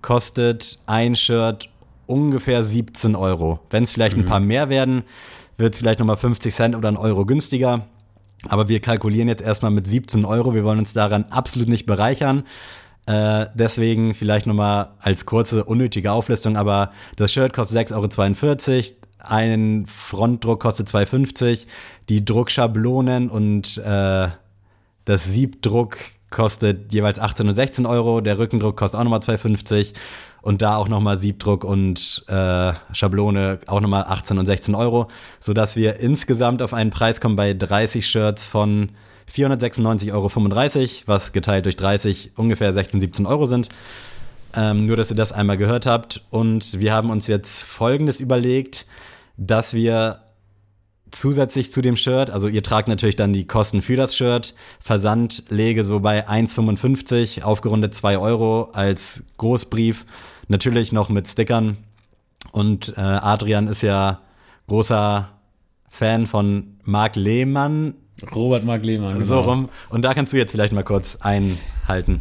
kostet 0.02 0.78
ein 0.86 1.16
Shirt 1.16 1.68
ungefähr 2.06 2.62
17 2.62 3.16
Euro. 3.16 3.60
Wenn 3.70 3.82
es 3.82 3.92
vielleicht 3.92 4.16
mhm. 4.16 4.24
ein 4.24 4.26
paar 4.26 4.40
mehr 4.40 4.68
werden, 4.68 5.02
wird 5.56 5.74
es 5.74 5.78
vielleicht 5.78 5.98
nochmal 5.98 6.16
50 6.16 6.54
Cent 6.54 6.74
oder 6.76 6.88
ein 6.88 6.96
Euro 6.96 7.24
günstiger. 7.24 7.86
Aber 8.48 8.68
wir 8.68 8.80
kalkulieren 8.80 9.28
jetzt 9.28 9.42
erstmal 9.42 9.70
mit 9.70 9.86
17 9.86 10.24
Euro. 10.24 10.54
Wir 10.54 10.64
wollen 10.64 10.78
uns 10.78 10.92
daran 10.92 11.24
absolut 11.30 11.68
nicht 11.68 11.86
bereichern. 11.86 12.44
Äh, 13.06 13.46
deswegen 13.54 14.14
vielleicht 14.14 14.46
nochmal 14.46 14.90
als 15.00 15.26
kurze, 15.26 15.64
unnötige 15.64 16.10
Auflistung, 16.10 16.56
aber 16.56 16.90
das 17.14 17.32
Shirt 17.32 17.52
kostet 17.52 17.92
6,42 17.92 18.74
Euro, 18.74 18.96
ein 19.20 19.86
Frontdruck 19.86 20.60
kostet 20.60 20.88
2,50 20.88 21.66
die 22.08 22.24
Druckschablonen 22.24 23.30
und 23.30 23.78
äh, 23.78 24.28
das 25.06 25.24
Siebdruck 25.24 25.96
kostet 26.30 26.92
jeweils 26.92 27.18
18 27.18 27.48
und 27.48 27.54
16 27.54 27.86
Euro, 27.86 28.20
der 28.20 28.38
Rückendruck 28.38 28.76
kostet 28.76 29.00
auch 29.00 29.04
nochmal 29.04 29.20
2,50 29.20 29.94
und 30.42 30.62
da 30.62 30.76
auch 30.76 30.88
nochmal 30.88 31.18
Siebdruck 31.18 31.64
und 31.64 32.24
äh, 32.28 32.72
Schablone 32.92 33.60
auch 33.66 33.80
nochmal 33.80 34.04
18 34.08 34.38
und 34.38 34.46
16 34.46 34.74
Euro, 34.74 35.08
sodass 35.40 35.76
wir 35.76 35.98
insgesamt 36.00 36.60
auf 36.60 36.74
einen 36.74 36.90
Preis 36.90 37.20
kommen 37.20 37.36
bei 37.36 37.54
30 37.54 38.06
Shirts 38.06 38.46
von 38.48 38.90
496,35 39.32 40.12
Euro, 40.12 41.00
was 41.06 41.32
geteilt 41.32 41.64
durch 41.64 41.76
30 41.76 42.32
ungefähr 42.36 42.72
16, 42.72 43.00
17 43.00 43.26
Euro 43.26 43.46
sind. 43.46 43.68
Ähm, 44.54 44.86
nur, 44.86 44.96
dass 44.96 45.10
ihr 45.10 45.16
das 45.16 45.32
einmal 45.32 45.56
gehört 45.56 45.86
habt. 45.86 46.22
Und 46.30 46.78
wir 46.80 46.92
haben 46.92 47.10
uns 47.10 47.26
jetzt 47.26 47.64
Folgendes 47.64 48.20
überlegt, 48.20 48.86
dass 49.36 49.74
wir 49.74 50.20
zusätzlich 51.10 51.72
zu 51.72 51.82
dem 51.82 51.96
Shirt, 51.96 52.30
also 52.30 52.48
ihr 52.48 52.62
tragt 52.62 52.88
natürlich 52.88 53.16
dann 53.16 53.32
die 53.32 53.46
Kosten 53.46 53.82
für 53.82 53.96
das 53.96 54.16
Shirt, 54.16 54.54
Versand 54.80 55.44
lege 55.48 55.84
so 55.84 56.00
bei 56.00 56.28
1,55, 56.28 57.42
aufgerundet 57.42 57.94
2 57.94 58.18
Euro 58.18 58.70
als 58.72 59.24
Großbrief, 59.36 60.04
natürlich 60.48 60.92
noch 60.92 61.08
mit 61.08 61.28
Stickern. 61.28 61.76
Und 62.52 62.94
äh, 62.96 63.00
Adrian 63.00 63.68
ist 63.68 63.82
ja 63.82 64.20
großer 64.68 65.28
Fan 65.88 66.26
von 66.26 66.78
Marc 66.84 67.16
Lehmann. 67.16 67.94
Robert 68.34 68.64
Marc 68.64 68.84
Lehmann. 68.84 69.14
Genau. 69.14 69.24
So 69.24 69.40
rum. 69.40 69.68
Und 69.88 70.02
da 70.02 70.14
kannst 70.14 70.32
du 70.32 70.36
jetzt 70.36 70.52
vielleicht 70.52 70.72
mal 70.72 70.84
kurz 70.84 71.16
einhalten. 71.16 72.20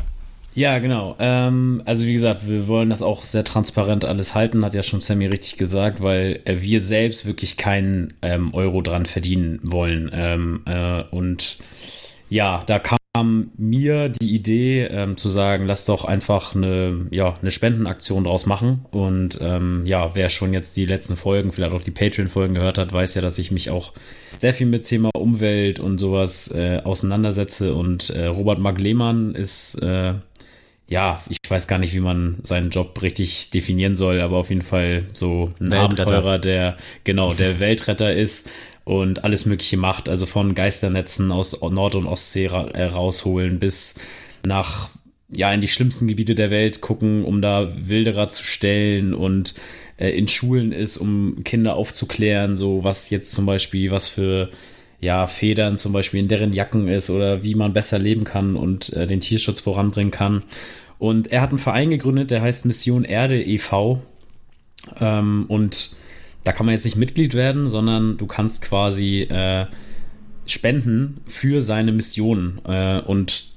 Ja, 0.55 0.79
genau. 0.79 1.17
Ähm, 1.19 1.81
also 1.83 2.05
wie 2.05 2.13
gesagt, 2.13 2.49
wir 2.49 2.67
wollen 2.69 2.89
das 2.89 3.01
auch 3.01 3.25
sehr 3.25 3.43
transparent 3.43 4.05
alles 4.05 4.35
halten, 4.35 4.63
hat 4.63 4.73
ja 4.73 4.83
schon 4.83 5.01
Sammy 5.01 5.25
richtig 5.25 5.57
gesagt, 5.57 6.01
weil 6.01 6.39
äh, 6.45 6.61
wir 6.61 6.79
selbst 6.79 7.25
wirklich 7.25 7.57
keinen 7.57 8.07
ähm, 8.21 8.53
Euro 8.53 8.81
dran 8.81 9.05
verdienen 9.05 9.59
wollen. 9.63 10.09
Ähm, 10.13 10.61
äh, 10.65 11.03
und 11.11 11.57
ja, 12.29 12.63
da 12.67 12.79
kam 12.79 13.51
mir 13.57 14.07
die 14.07 14.33
Idee 14.33 14.85
ähm, 14.85 15.17
zu 15.17 15.27
sagen, 15.27 15.65
lass 15.65 15.83
doch 15.83 16.05
einfach 16.05 16.55
eine, 16.55 17.07
ja, 17.11 17.35
eine 17.41 17.51
Spendenaktion 17.51 18.23
draus 18.23 18.45
machen. 18.45 18.85
Und 18.91 19.37
ähm, 19.41 19.83
ja, 19.85 20.15
wer 20.15 20.29
schon 20.29 20.53
jetzt 20.53 20.77
die 20.77 20.85
letzten 20.85 21.17
Folgen, 21.17 21.51
vielleicht 21.51 21.73
auch 21.73 21.83
die 21.83 21.91
Patreon-Folgen 21.91 22.55
gehört 22.55 22.77
hat, 22.77 22.93
weiß 22.93 23.15
ja, 23.15 23.21
dass 23.21 23.39
ich 23.39 23.51
mich 23.51 23.69
auch 23.71 23.91
sehr 24.37 24.53
viel 24.53 24.67
mit 24.67 24.85
Thema 24.85 25.09
Umwelt 25.15 25.81
und 25.81 25.97
sowas 25.97 26.49
äh, 26.55 26.79
auseinandersetze. 26.81 27.73
Und 27.75 28.09
äh, 28.11 28.27
Robert 28.27 28.59
Mark 28.59 28.79
Lehmann 28.79 29.35
ist 29.35 29.75
äh, 29.81 30.13
ja, 30.87 31.21
ich 31.29 31.37
weiß 31.47 31.67
gar 31.67 31.79
nicht, 31.79 31.93
wie 31.93 31.99
man 31.99 32.37
seinen 32.43 32.69
Job 32.69 33.01
richtig 33.01 33.49
definieren 33.49 33.95
soll, 33.95 34.21
aber 34.21 34.37
auf 34.37 34.49
jeden 34.49 34.61
Fall 34.61 35.05
so 35.13 35.51
ein 35.59 35.71
Weltretter. 35.71 36.01
Abenteurer, 36.01 36.39
der 36.39 36.77
genau 37.03 37.33
der 37.33 37.59
Weltretter 37.59 38.13
ist 38.13 38.49
und 38.83 39.23
alles 39.23 39.45
Mögliche 39.45 39.77
macht, 39.77 40.07
also 40.09 40.25
von 40.25 40.53
Geisternetzen 40.53 41.31
aus 41.31 41.59
Nord- 41.61 41.95
und 41.95 42.05
Ostsee 42.05 42.47
ra 42.47 42.67
äh, 42.67 42.85
rausholen 42.85 43.57
bis 43.57 43.95
nach 44.45 44.89
ja 45.29 45.51
in 45.51 45.61
die 45.61 45.67
schlimmsten 45.67 46.07
Gebiete 46.07 46.35
der 46.35 46.51
Welt 46.51 46.81
gucken, 46.81 47.25
um 47.25 47.41
da 47.41 47.71
Wilderer 47.75 48.29
zu 48.29 48.43
stellen 48.43 49.15
und 49.15 49.55
äh, 49.97 50.09
in 50.09 50.27
Schulen 50.27 50.71
ist, 50.71 50.97
um 50.97 51.43
Kinder 51.43 51.75
aufzuklären, 51.75 52.57
so 52.57 52.83
was 52.83 53.09
jetzt 53.09 53.31
zum 53.31 53.47
Beispiel 53.47 53.89
was 53.89 54.07
für 54.07 54.51
ja, 55.05 55.27
Federn 55.27 55.77
zum 55.77 55.93
Beispiel 55.93 56.19
in 56.19 56.27
deren 56.27 56.51
Jacken 56.51 56.87
ist 56.87 57.09
oder 57.09 57.43
wie 57.43 57.55
man 57.55 57.73
besser 57.73 57.99
leben 57.99 58.23
kann 58.23 58.55
und 58.55 58.91
äh, 58.93 59.07
den 59.07 59.21
Tierschutz 59.21 59.61
voranbringen 59.61 60.11
kann. 60.11 60.43
Und 60.97 61.31
er 61.31 61.41
hat 61.41 61.51
einen 61.51 61.59
Verein 61.59 61.89
gegründet, 61.89 62.31
der 62.31 62.41
heißt 62.41 62.65
Mission 62.65 63.03
Erde 63.03 63.41
e.V. 63.41 64.01
Ähm, 64.99 65.45
und 65.47 65.95
da 66.43 66.51
kann 66.51 66.65
man 66.65 66.73
jetzt 66.73 66.85
nicht 66.85 66.97
Mitglied 66.97 67.33
werden, 67.33 67.69
sondern 67.69 68.17
du 68.17 68.27
kannst 68.27 68.61
quasi 68.61 69.21
äh, 69.21 69.65
spenden 70.45 71.21
für 71.27 71.61
seine 71.61 71.91
Mission. 71.91 72.59
Äh, 72.65 73.01
und 73.01 73.54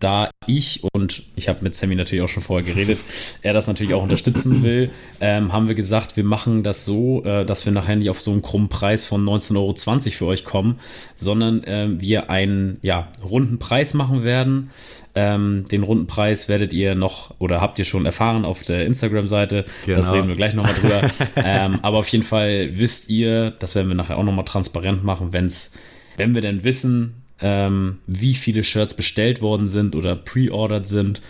da 0.00 0.30
ich 0.46 0.82
und 0.94 1.22
ich 1.36 1.48
habe 1.48 1.58
mit 1.62 1.74
Sammy 1.74 1.94
natürlich 1.94 2.22
auch 2.22 2.28
schon 2.28 2.42
vorher 2.42 2.64
geredet, 2.66 2.98
er 3.42 3.52
das 3.52 3.66
natürlich 3.66 3.94
auch 3.94 4.02
unterstützen 4.02 4.62
will, 4.62 4.90
ähm, 5.20 5.52
haben 5.52 5.68
wir 5.68 5.74
gesagt, 5.74 6.16
wir 6.16 6.24
machen 6.24 6.62
das 6.62 6.84
so, 6.84 7.22
äh, 7.24 7.44
dass 7.44 7.64
wir 7.66 7.72
nachher 7.72 7.96
nicht 7.96 8.10
auf 8.10 8.20
so 8.20 8.30
einen 8.30 8.42
krummen 8.42 8.68
Preis 8.68 9.04
von 9.04 9.24
19,20 9.24 9.56
Euro 9.56 9.74
für 10.10 10.26
euch 10.26 10.44
kommen, 10.44 10.78
sondern 11.16 11.64
äh, 11.64 11.88
wir 11.98 12.30
einen 12.30 12.78
ja, 12.82 13.08
runden 13.22 13.58
Preis 13.58 13.94
machen 13.94 14.24
werden. 14.24 14.70
Ähm, 15.14 15.64
den 15.72 15.82
runden 15.82 16.06
Preis 16.06 16.48
werdet 16.48 16.72
ihr 16.72 16.94
noch 16.94 17.34
oder 17.40 17.60
habt 17.60 17.78
ihr 17.80 17.84
schon 17.84 18.06
erfahren 18.06 18.44
auf 18.44 18.62
der 18.62 18.86
Instagram-Seite. 18.86 19.64
Das 19.86 20.06
Genau. 20.06 20.12
reden 20.12 20.28
wir 20.28 20.36
gleich 20.36 20.54
nochmal 20.54 20.74
drüber. 20.74 21.10
ähm, 21.36 21.80
aber 21.82 21.98
auf 21.98 22.08
jeden 22.08 22.24
Fall 22.24 22.70
wisst 22.78 23.08
ihr, 23.10 23.50
das 23.50 23.74
werden 23.74 23.88
wir 23.88 23.96
nachher 23.96 24.16
auch 24.16 24.22
nochmal 24.22 24.44
transparent 24.44 25.02
machen, 25.02 25.32
wenn's, 25.32 25.72
wenn 26.16 26.34
wir 26.34 26.40
denn 26.40 26.62
wissen, 26.62 27.17
ähm, 27.40 27.98
wie 28.06 28.34
viele 28.34 28.64
Shirts 28.64 28.94
bestellt 28.94 29.40
worden 29.42 29.66
sind 29.66 29.94
oder 29.94 30.16
pre-ordered 30.16 30.86
sind, 30.86 31.20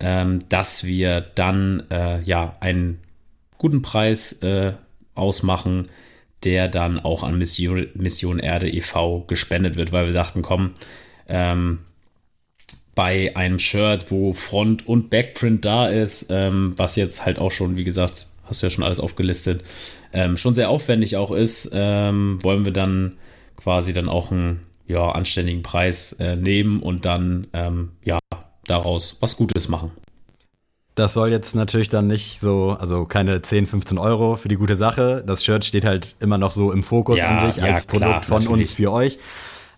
ähm, 0.00 0.44
dass 0.48 0.84
wir 0.84 1.20
dann 1.34 1.84
äh, 1.90 2.22
ja 2.22 2.56
einen 2.60 2.98
guten 3.58 3.82
Preis 3.82 4.40
äh, 4.42 4.72
ausmachen, 5.14 5.88
der 6.44 6.68
dann 6.68 7.00
auch 7.00 7.24
an 7.24 7.36
Mission, 7.36 7.88
Mission 7.94 8.38
Erde 8.38 8.70
e.V. 8.70 9.24
gespendet 9.26 9.76
wird, 9.76 9.92
weil 9.92 10.06
wir 10.06 10.12
dachten, 10.12 10.42
komm, 10.42 10.72
ähm, 11.26 11.80
bei 12.94 13.36
einem 13.36 13.58
Shirt, 13.58 14.10
wo 14.10 14.32
Front- 14.32 14.88
und 14.88 15.10
Backprint 15.10 15.64
da 15.64 15.88
ist, 15.88 16.28
ähm, 16.30 16.74
was 16.76 16.96
jetzt 16.96 17.24
halt 17.24 17.38
auch 17.38 17.50
schon, 17.50 17.76
wie 17.76 17.84
gesagt, 17.84 18.26
hast 18.44 18.62
du 18.62 18.66
ja 18.66 18.70
schon 18.70 18.84
alles 18.84 18.98
aufgelistet, 18.98 19.62
ähm, 20.12 20.36
schon 20.36 20.54
sehr 20.54 20.70
aufwendig 20.70 21.16
auch 21.16 21.30
ist, 21.30 21.70
ähm, 21.74 22.38
wollen 22.42 22.64
wir 22.64 22.72
dann 22.72 23.18
quasi 23.56 23.92
dann 23.92 24.08
auch 24.08 24.32
einen 24.32 24.60
ja, 24.88 25.08
anständigen 25.10 25.62
Preis 25.62 26.12
äh, 26.14 26.34
nehmen 26.34 26.82
und 26.82 27.04
dann 27.04 27.46
ähm, 27.52 27.92
ja 28.02 28.18
daraus 28.66 29.18
was 29.20 29.36
Gutes 29.36 29.68
machen. 29.68 29.92
Das 30.94 31.14
soll 31.14 31.30
jetzt 31.30 31.54
natürlich 31.54 31.88
dann 31.88 32.08
nicht 32.08 32.40
so, 32.40 32.76
also 32.80 33.04
keine 33.04 33.40
10, 33.40 33.68
15 33.68 33.98
Euro 33.98 34.34
für 34.34 34.48
die 34.48 34.56
gute 34.56 34.74
Sache. 34.74 35.22
Das 35.24 35.44
Shirt 35.44 35.64
steht 35.64 35.84
halt 35.84 36.16
immer 36.18 36.38
noch 36.38 36.50
so 36.50 36.72
im 36.72 36.82
Fokus 36.82 37.18
Ja, 37.18 37.28
an 37.28 37.52
sich 37.52 37.62
ja, 37.62 37.72
als 37.72 37.86
klar, 37.86 38.00
Produkt 38.00 38.24
von 38.24 38.38
natürlich. 38.42 38.66
uns 38.68 38.72
für 38.72 38.90
euch. 38.90 39.18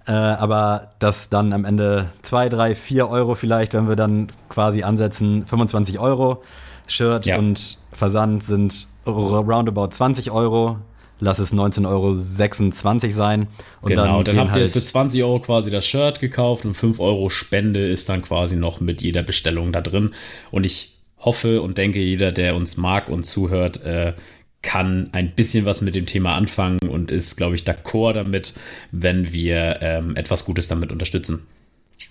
Äh, 0.06 0.12
aber 0.12 0.92
das 0.98 1.28
dann 1.28 1.52
am 1.52 1.66
Ende 1.66 2.10
2, 2.22 2.48
3, 2.48 2.74
4 2.74 3.10
Euro 3.10 3.34
vielleicht, 3.34 3.74
wenn 3.74 3.86
wir 3.86 3.96
dann 3.96 4.28
quasi 4.48 4.82
ansetzen, 4.82 5.44
25 5.44 5.98
Euro. 5.98 6.42
Shirt 6.86 7.26
Ja. 7.26 7.36
und 7.38 7.78
Versand 7.92 8.42
sind 8.42 8.86
roundabout 9.06 9.88
20 9.88 10.30
Euro. 10.30 10.78
Lass 11.20 11.38
es 11.38 11.52
19,26 11.52 11.86
Euro 11.86 13.10
sein. 13.10 13.48
Und 13.82 13.88
genau, 13.88 14.22
dann, 14.22 14.34
gehen 14.34 14.44
habt 14.44 14.56
ihr 14.56 14.62
halt, 14.62 14.72
für 14.72 14.82
20 14.82 15.22
Euro 15.22 15.40
quasi 15.40 15.70
das 15.70 15.86
Shirt 15.86 16.20
gekauft 16.20 16.64
und 16.64 16.74
5 16.74 16.98
Euro 16.98 17.30
Spende 17.30 17.86
ist 17.86 18.08
dann 18.08 18.22
quasi 18.22 18.56
noch 18.56 18.80
mit 18.80 19.02
jeder 19.02 19.22
Bestellung 19.22 19.72
da 19.72 19.80
drin. 19.80 20.10
Und 20.50 20.64
ich 20.64 20.96
hoffe 21.18 21.60
und 21.62 21.78
denke, 21.78 22.00
jeder, 22.00 22.32
der 22.32 22.56
uns 22.56 22.76
mag 22.76 23.08
und 23.08 23.24
zuhört, 23.24 23.84
äh, 23.84 24.14
kann 24.62 25.08
ein 25.12 25.30
bisschen 25.30 25.64
was 25.64 25.80
mit 25.80 25.94
dem 25.94 26.06
Thema 26.06 26.34
anfangen 26.34 26.80
und 26.88 27.10
ist, 27.10 27.36
glaube 27.36 27.54
ich, 27.54 27.62
d'accord 27.62 28.14
damit, 28.14 28.54
wenn 28.90 29.32
wir 29.32 29.78
ähm, 29.80 30.16
etwas 30.16 30.44
Gutes 30.44 30.68
damit 30.68 30.92
unterstützen. 30.92 31.46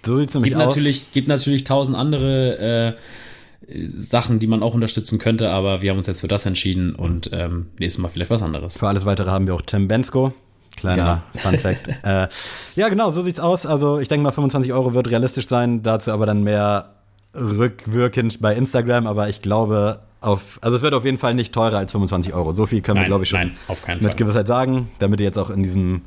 so 0.04 0.16
sieht's 0.16 0.34
nämlich 0.34 0.52
Gibt 0.52 0.62
aus. 0.62 0.70
natürlich, 0.70 1.12
gibt 1.12 1.28
natürlich 1.28 1.64
tausend 1.64 1.96
andere 1.96 2.96
äh, 2.98 3.00
Sachen, 3.94 4.40
die 4.40 4.48
man 4.48 4.64
auch 4.64 4.74
unterstützen 4.74 5.20
könnte, 5.20 5.50
aber 5.50 5.82
wir 5.82 5.92
haben 5.92 5.98
uns 5.98 6.08
jetzt 6.08 6.22
für 6.22 6.28
das 6.28 6.46
entschieden 6.46 6.96
und 6.96 7.30
ähm, 7.34 7.68
nächstes 7.80 8.02
Mal 8.02 8.10
vielleicht 8.10 8.32
was 8.32 8.42
anderes. 8.42 8.78
Für 8.78 8.88
alles 8.88 9.06
weitere 9.06 9.30
haben 9.30 9.48
wir 9.48 9.56
auch 9.56 9.62
Tim 9.62 9.88
Bensko. 9.88 10.34
Kleiner 10.76 11.24
Fun 11.36 11.58
Fact. 11.58 11.88
äh, 12.04 12.28
ja, 12.76 12.90
genau, 12.90 13.12
so 13.12 13.22
sieht's 13.22 13.40
aus. 13.40 13.66
Also 13.66 14.00
ich 14.00 14.08
denke 14.08 14.24
mal, 14.24 14.32
25 14.32 14.72
Euro 14.74 14.94
wird 14.94 15.10
realistisch 15.10 15.48
sein, 15.48 15.84
dazu 15.84 16.12
aber 16.12 16.26
dann 16.26 16.44
mehr 16.44 16.96
rückwirkend 17.36 18.42
bei 18.42 18.56
Instagram, 18.56 19.06
aber 19.06 19.30
ich 19.30 19.42
glaube, 19.42 20.00
auf, 20.22 20.60
also 20.62 20.78
es 20.78 20.82
wird 20.82 20.94
auf 20.94 21.06
jeden 21.06 21.18
Fall 21.18 21.34
nicht 21.34 21.54
teurer 21.54 21.78
als 21.78 21.92
25 21.92 22.34
Euro. 22.34 22.54
So 22.54 22.66
viel 22.66 22.82
können 22.82 22.98
wir, 22.98 23.06
glaube 23.06 23.24
ich, 23.24 23.30
schon 23.30 23.40
nein, 23.40 23.98
mit. 24.00 24.18
Gewissheit 24.18 24.48
sagen, 24.48 24.90
damit 25.00 25.20
ihr 25.20 25.26
jetzt 25.26 25.38
auch 25.38 25.50
in 25.50 25.64
diesem 25.64 26.02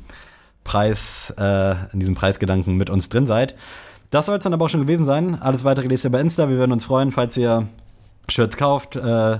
Preis, 0.63 1.33
äh, 1.37 1.75
in 1.93 1.99
diesem 1.99 2.15
Preisgedanken 2.15 2.75
mit 2.75 2.89
uns 2.89 3.09
drin 3.09 3.25
seid. 3.25 3.55
Das 4.13 4.27
soll 4.27 4.37
es 4.37 4.43
dann 4.43 4.53
aber 4.53 4.65
auch 4.65 4.69
schon 4.69 4.81
gewesen 4.81 5.05
sein. 5.05 5.41
Alles 5.41 5.63
weitere 5.63 5.87
lest 5.87 6.03
ihr 6.03 6.11
bei 6.11 6.21
Insta. 6.21 6.47
Wir 6.47 6.57
würden 6.57 6.71
uns 6.71 6.85
freuen, 6.85 7.11
falls 7.11 7.35
ihr 7.35 7.67
Shirts 8.29 8.57
kauft. 8.57 8.95
Äh, 8.95 9.39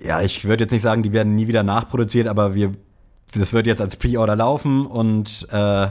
ja, 0.00 0.20
ich 0.22 0.44
würde 0.44 0.64
jetzt 0.64 0.72
nicht 0.72 0.82
sagen, 0.82 1.02
die 1.02 1.14
werden 1.14 1.34
nie 1.34 1.48
wieder 1.48 1.62
nachproduziert, 1.62 2.28
aber 2.28 2.54
wir, 2.54 2.72
das 3.34 3.54
wird 3.54 3.66
jetzt 3.66 3.80
als 3.80 3.96
Pre-Order 3.96 4.36
laufen 4.36 4.84
und 4.84 5.48
äh, 5.50 5.88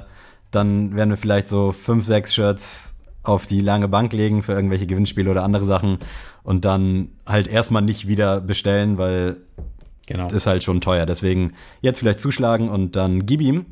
dann 0.52 0.96
werden 0.96 1.10
wir 1.10 1.18
vielleicht 1.18 1.50
so 1.50 1.72
fünf, 1.72 2.06
sechs 2.06 2.36
Shirts 2.36 2.94
auf 3.24 3.48
die 3.48 3.62
lange 3.62 3.88
Bank 3.88 4.14
legen 4.14 4.44
für 4.44 4.54
irgendwelche 4.54 4.86
Gewinnspiele 4.86 5.32
oder 5.32 5.42
andere 5.44 5.66
Sachen 5.66 5.98
und 6.44 6.64
dann 6.64 7.10
halt 7.26 7.48
erstmal 7.48 7.82
nicht 7.82 8.08
wieder 8.08 8.40
bestellen, 8.40 9.00
weil 9.00 9.38
Genau. 10.06 10.26
das 10.26 10.34
ist 10.34 10.46
halt 10.46 10.64
schon 10.64 10.80
teuer. 10.80 11.08
Deswegen 11.08 11.54
jetzt 11.82 11.98
vielleicht 11.98 12.20
zuschlagen 12.20 12.70
und 12.70 12.96
dann 12.96 13.26
gib 13.26 13.42
ihm. 13.42 13.66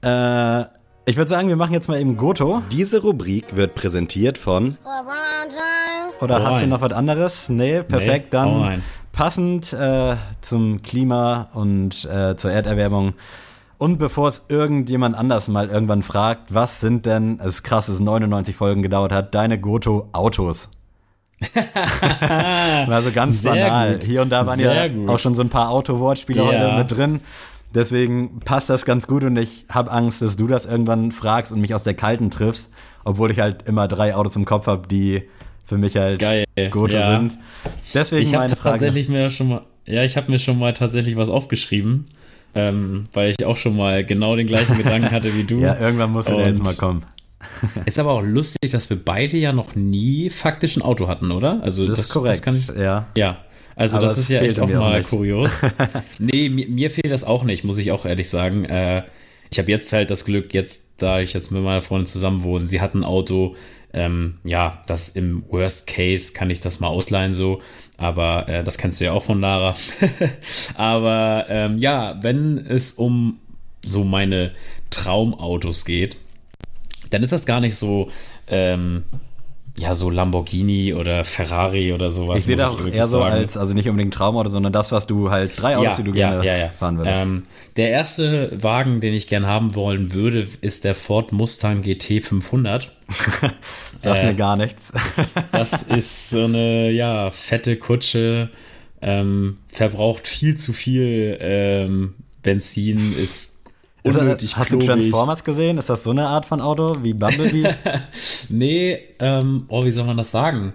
Äh, 0.00 0.64
ich 1.06 1.16
würde 1.16 1.28
sagen, 1.28 1.48
wir 1.48 1.56
machen 1.56 1.72
jetzt 1.72 1.88
mal 1.88 2.00
eben 2.00 2.16
Goto. 2.16 2.62
Diese 2.72 3.02
Rubrik 3.02 3.56
wird 3.56 3.74
präsentiert 3.74 4.38
von. 4.38 4.78
Oder 6.20 6.42
Hau 6.42 6.52
hast 6.52 6.62
du 6.62 6.66
noch 6.66 6.80
was 6.80 6.92
anderes? 6.92 7.48
Nee, 7.48 7.82
perfekt. 7.82 8.26
Nee, 8.26 8.30
dann 8.38 8.60
rein. 8.62 8.82
passend 9.12 9.72
äh, 9.72 10.16
zum 10.40 10.82
Klima 10.82 11.48
und 11.54 12.04
äh, 12.06 12.36
zur 12.36 12.50
Erderwärmung. 12.52 13.14
Und 13.76 13.98
bevor 13.98 14.28
es 14.28 14.44
irgendjemand 14.48 15.16
anders 15.16 15.48
mal 15.48 15.68
irgendwann 15.68 16.02
fragt, 16.02 16.54
was 16.54 16.80
sind 16.80 17.04
denn, 17.06 17.38
es 17.40 17.46
ist 17.56 17.62
krass, 17.64 17.86
dass 17.86 17.96
es 17.96 18.00
99 18.00 18.54
Folgen 18.56 18.82
gedauert 18.82 19.12
hat, 19.12 19.34
deine 19.34 19.60
Goto-Autos? 19.60 20.70
War 22.20 23.02
so 23.02 23.10
ganz 23.10 23.42
Sehr 23.42 23.52
banal. 23.52 23.92
gut. 23.94 24.04
Hier 24.04 24.22
und 24.22 24.30
da 24.30 24.46
waren 24.46 24.58
Sehr 24.58 24.86
ja 24.86 24.88
gut. 24.92 25.08
auch 25.10 25.18
schon 25.18 25.34
so 25.34 25.42
ein 25.42 25.48
paar 25.50 25.68
Auto-Wortspiele 25.70 26.40
Ja. 26.40 26.46
heute 26.46 26.78
mit 26.78 26.90
drin. 26.96 27.20
Deswegen 27.74 28.40
passt 28.40 28.70
das 28.70 28.84
ganz 28.84 29.06
gut 29.06 29.24
und 29.24 29.36
ich 29.36 29.66
habe 29.68 29.90
Angst, 29.90 30.22
dass 30.22 30.36
du 30.36 30.46
das 30.46 30.64
irgendwann 30.64 31.10
fragst 31.10 31.50
und 31.50 31.60
mich 31.60 31.74
aus 31.74 31.82
der 31.82 31.94
Kalten 31.94 32.30
triffst, 32.30 32.70
obwohl 33.04 33.30
ich 33.32 33.40
halt 33.40 33.62
immer 33.62 33.88
drei 33.88 34.14
Autos 34.14 34.36
im 34.36 34.44
Kopf 34.44 34.66
habe, 34.66 34.86
die 34.86 35.24
für 35.66 35.76
mich 35.76 35.96
halt 35.96 36.20
Geil, 36.20 36.44
Goto 36.70 36.96
ja. 36.96 37.10
sind. 37.18 37.38
Deswegen 37.92 38.22
Ich 38.22 38.34
habe 38.34 38.44
meine 38.44 38.56
Frage. 38.56 38.74
tatsächlich 38.74 39.08
mir 39.08 39.28
schon 39.30 39.48
mal, 39.48 39.62
ja, 39.86 40.04
ich 40.04 40.16
habe 40.16 40.30
mir 40.30 40.38
schon 40.38 40.58
mal 40.58 40.72
tatsächlich 40.72 41.16
was 41.16 41.28
aufgeschrieben, 41.28 42.04
ähm, 42.54 43.06
weil 43.12 43.30
ich 43.30 43.44
auch 43.44 43.56
schon 43.56 43.76
mal 43.76 44.04
genau 44.04 44.36
den 44.36 44.46
gleichen 44.46 44.76
Gedanken 44.76 45.10
hatte 45.10 45.34
wie 45.34 45.44
du. 45.44 45.58
Ja, 45.60 45.78
irgendwann 45.78 46.12
musst 46.12 46.28
du 46.28 46.34
da 46.34 46.46
jetzt 46.46 46.62
mal 46.62 46.74
kommen. 46.74 47.04
Ist 47.86 47.98
aber 47.98 48.12
auch 48.12 48.22
lustig, 48.22 48.70
dass 48.70 48.88
wir 48.88 49.02
beide 49.02 49.36
ja 49.36 49.52
noch 49.52 49.74
nie 49.74 50.30
faktisch 50.30 50.76
ein 50.76 50.82
Auto 50.82 51.08
hatten, 51.08 51.30
oder? 51.30 51.60
Also 51.62 51.86
Das, 51.86 51.98
ist 51.98 52.12
korrekt. 52.12 52.42
kann 52.42 52.56
ich, 52.56 52.68
ja. 52.68 53.06
ja. 53.16 53.38
Also 53.76 53.96
Aber 53.96 54.06
das 54.06 54.18
ist 54.18 54.30
ja 54.30 54.40
echt 54.40 54.58
auch 54.60 54.68
auch 54.68 54.74
mal 54.74 54.98
nicht. 54.98 55.10
kurios. 55.10 55.62
nee, 56.18 56.48
mir, 56.48 56.68
mir 56.68 56.90
fehlt 56.90 57.10
das 57.10 57.24
auch 57.24 57.44
nicht, 57.44 57.64
muss 57.64 57.78
ich 57.78 57.90
auch 57.90 58.06
ehrlich 58.06 58.28
sagen. 58.28 58.64
Äh, 58.64 59.02
ich 59.50 59.58
habe 59.58 59.70
jetzt 59.70 59.92
halt 59.92 60.10
das 60.10 60.24
Glück, 60.24 60.54
jetzt, 60.54 60.94
da 60.96 61.20
ich 61.20 61.32
jetzt 61.32 61.50
mit 61.50 61.62
meiner 61.62 61.82
Freundin 61.82 62.06
zusammen 62.06 62.42
wohne, 62.42 62.66
sie 62.66 62.80
hat 62.80 62.94
ein 62.94 63.04
Auto, 63.04 63.56
ähm, 63.92 64.38
ja, 64.42 64.82
das 64.86 65.10
im 65.10 65.44
Worst 65.48 65.86
Case 65.86 66.32
kann 66.32 66.50
ich 66.50 66.60
das 66.60 66.80
mal 66.80 66.88
ausleihen 66.88 67.34
so. 67.34 67.60
Aber 67.96 68.48
äh, 68.48 68.64
das 68.64 68.78
kennst 68.78 69.00
du 69.00 69.04
ja 69.04 69.12
auch 69.12 69.22
von 69.22 69.40
Lara. 69.40 69.76
aber 70.74 71.46
ähm, 71.48 71.78
ja, 71.78 72.18
wenn 72.22 72.58
es 72.58 72.94
um 72.94 73.38
so 73.84 74.02
meine 74.02 74.52
Traumautos 74.90 75.84
geht, 75.84 76.16
dann 77.10 77.22
ist 77.22 77.32
das 77.32 77.46
gar 77.46 77.60
nicht 77.60 77.76
so, 77.76 78.08
ähm, 78.48 79.04
ja, 79.76 79.94
so 79.94 80.08
Lamborghini 80.08 80.94
oder 80.94 81.24
Ferrari 81.24 81.92
oder 81.92 82.12
sowas. 82.12 82.38
Ich 82.38 82.44
sehe 82.44 82.56
das 82.56 82.74
auch 82.74 82.86
eher 82.86 83.04
so 83.04 83.18
sagen. 83.18 83.34
als, 83.34 83.56
also 83.56 83.74
nicht 83.74 83.88
unbedingt 83.88 84.14
Traumauto, 84.14 84.48
sondern 84.48 84.72
das, 84.72 84.92
was 84.92 85.06
du 85.06 85.30
halt, 85.30 85.60
drei 85.60 85.76
Autos, 85.76 85.96
die 85.96 86.04
du 86.04 86.12
gerne 86.12 86.70
fahren 86.78 86.96
würdest. 86.98 87.20
Ähm, 87.20 87.46
der 87.76 87.90
erste 87.90 88.52
Wagen, 88.62 89.00
den 89.00 89.14
ich 89.14 89.26
gerne 89.26 89.48
haben 89.48 89.74
wollen 89.74 90.12
würde, 90.12 90.46
ist 90.60 90.84
der 90.84 90.94
Ford 90.94 91.32
Mustang 91.32 91.82
GT 91.82 92.22
500. 92.22 92.92
Sagt 94.00 94.20
äh, 94.20 94.26
mir 94.26 94.34
gar 94.34 94.56
nichts. 94.56 94.92
Das 95.50 95.82
ist 95.82 96.30
so 96.30 96.44
eine, 96.44 96.90
ja, 96.90 97.30
fette 97.30 97.76
Kutsche, 97.76 98.50
ähm, 99.02 99.58
verbraucht 99.68 100.28
viel 100.28 100.56
zu 100.56 100.72
viel 100.72 101.36
ähm, 101.40 102.14
Benzin, 102.42 103.16
Ist 103.18 103.53
unnötig 104.04 104.50
das, 104.50 104.58
hast 104.60 104.72
du 104.72 104.78
klobig. 104.78 104.86
Transformers 104.86 105.44
gesehen? 105.44 105.78
Ist 105.78 105.88
das 105.90 106.04
so 106.04 106.10
eine 106.10 106.26
Art 106.28 106.46
von 106.46 106.60
Auto 106.60 106.96
wie 107.02 107.14
Bumblebee? 107.14 107.74
Nee, 108.50 108.98
ähm, 109.18 109.64
oh, 109.68 109.84
wie 109.84 109.90
soll 109.90 110.04
man 110.04 110.16
das 110.16 110.30
sagen? 110.30 110.74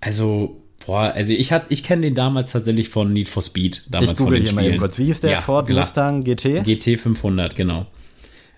Also, 0.00 0.62
boah, 0.84 1.12
also 1.14 1.32
ich 1.32 1.50
ich 1.68 1.82
kenne 1.82 2.02
den 2.02 2.14
damals 2.14 2.52
tatsächlich 2.52 2.88
von 2.90 3.12
Need 3.12 3.28
for 3.28 3.42
Speed. 3.42 3.82
Damals 3.90 4.12
ich 4.12 4.18
google 4.18 4.40
hier 4.40 4.52
mal 4.52 4.60
eben 4.62 4.68
Spielen. 4.68 4.80
kurz. 4.80 4.98
Wie 4.98 5.04
hieß 5.04 5.20
der 5.20 5.30
Ja, 5.32 5.40
Ford 5.40 5.66
klar. 5.66 5.80
Mustang 5.80 6.22
GT? 6.22 6.64
GT 6.64 6.98
500, 6.98 7.56
genau. 7.56 7.86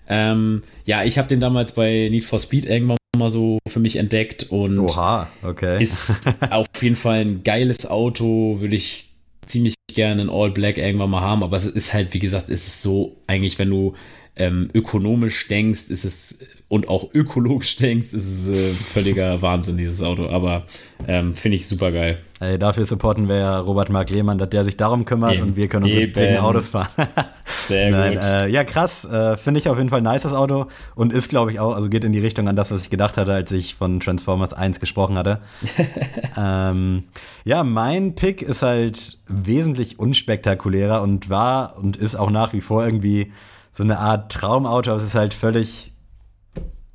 Ähm, 0.07 0.63
ja, 0.85 1.03
ich 1.03 1.17
habe 1.17 1.27
den 1.27 1.39
damals 1.39 1.71
bei 1.73 2.09
Need 2.11 2.25
for 2.25 2.39
Speed 2.39 2.65
irgendwann 2.65 2.97
mal 3.17 3.29
so 3.29 3.59
für 3.67 3.79
mich 3.79 3.95
entdeckt 3.95 4.47
und 4.49 4.79
Oha, 4.79 5.27
okay. 5.43 5.81
ist 5.81 6.21
auf 6.49 6.67
jeden 6.81 6.95
Fall 6.95 7.19
ein 7.21 7.43
geiles 7.43 7.85
Auto, 7.89 8.57
würde 8.59 8.75
ich 8.75 9.08
ziemlich 9.49 9.75
gerne 9.93 10.21
in 10.21 10.29
All 10.29 10.51
Black 10.51 10.77
irgendwann 10.77 11.09
mal 11.09 11.21
haben, 11.21 11.43
aber 11.43 11.57
es 11.57 11.65
ist 11.65 11.93
halt, 11.93 12.13
wie 12.13 12.19
gesagt, 12.19 12.49
ist 12.49 12.67
es 12.67 12.81
so, 12.81 13.17
eigentlich, 13.27 13.59
wenn 13.59 13.69
du 13.69 13.93
ähm, 14.35 14.69
ökonomisch 14.73 15.47
denkst, 15.47 15.89
ist 15.89 16.05
es 16.05 16.39
und 16.69 16.87
auch 16.87 17.13
ökologisch 17.13 17.75
denkst, 17.77 18.13
ist 18.13 18.25
es 18.25 18.49
äh, 18.49 18.71
völliger 18.71 19.41
Wahnsinn, 19.41 19.77
dieses 19.77 20.01
Auto. 20.01 20.29
Aber 20.29 20.65
ähm, 21.07 21.35
finde 21.35 21.55
ich 21.55 21.67
super 21.67 21.91
geil. 21.91 22.19
Ey, 22.39 22.57
dafür 22.57 22.85
supporten 22.85 23.27
wir 23.27 23.35
ja 23.35 23.59
Robert 23.59 23.89
Mark 23.89 24.09
Lehmann, 24.09 24.37
dass 24.37 24.49
der 24.49 24.63
sich 24.63 24.77
darum 24.77 25.03
kümmert 25.03 25.35
Eben. 25.35 25.43
und 25.43 25.55
wir 25.57 25.67
können 25.67 25.85
unsere 25.85 26.03
Eben. 26.03 26.13
dicken 26.13 26.37
Autos 26.37 26.69
fahren. 26.69 26.87
Sehr 27.67 27.91
Nein, 27.91 28.13
gut. 28.13 28.23
äh, 28.23 28.47
ja, 28.47 28.63
krass. 28.63 29.03
Äh, 29.03 29.35
Finde 29.35 29.59
ich 29.59 29.67
auf 29.67 29.77
jeden 29.77 29.89
Fall 29.89 29.99
ein 29.99 30.13
nices 30.13 30.31
Auto 30.31 30.67
und 30.95 31.11
ist, 31.11 31.27
glaube 31.27 31.51
ich, 31.51 31.59
auch, 31.59 31.75
also 31.75 31.89
geht 31.89 32.05
in 32.05 32.13
die 32.13 32.19
Richtung 32.19 32.47
an 32.47 32.55
das, 32.55 32.71
was 32.71 32.83
ich 32.83 32.89
gedacht 32.89 33.17
hatte, 33.17 33.33
als 33.33 33.51
ich 33.51 33.75
von 33.75 33.99
Transformers 33.99 34.53
1 34.53 34.79
gesprochen 34.79 35.17
hatte. 35.17 35.41
ähm, 36.37 37.03
ja, 37.43 37.65
mein 37.65 38.15
Pick 38.15 38.41
ist 38.41 38.61
halt 38.61 39.17
wesentlich 39.27 39.99
unspektakulärer 39.99 41.01
und 41.01 41.29
war 41.29 41.77
und 41.77 41.97
ist 41.97 42.15
auch 42.15 42.29
nach 42.29 42.53
wie 42.53 42.61
vor 42.61 42.85
irgendwie 42.85 43.33
so 43.71 43.83
eine 43.83 43.99
Art 43.99 44.31
Traumauto. 44.31 44.91
aber 44.91 44.97
Es 44.99 45.05
ist 45.05 45.15
halt 45.15 45.33
völlig 45.33 45.91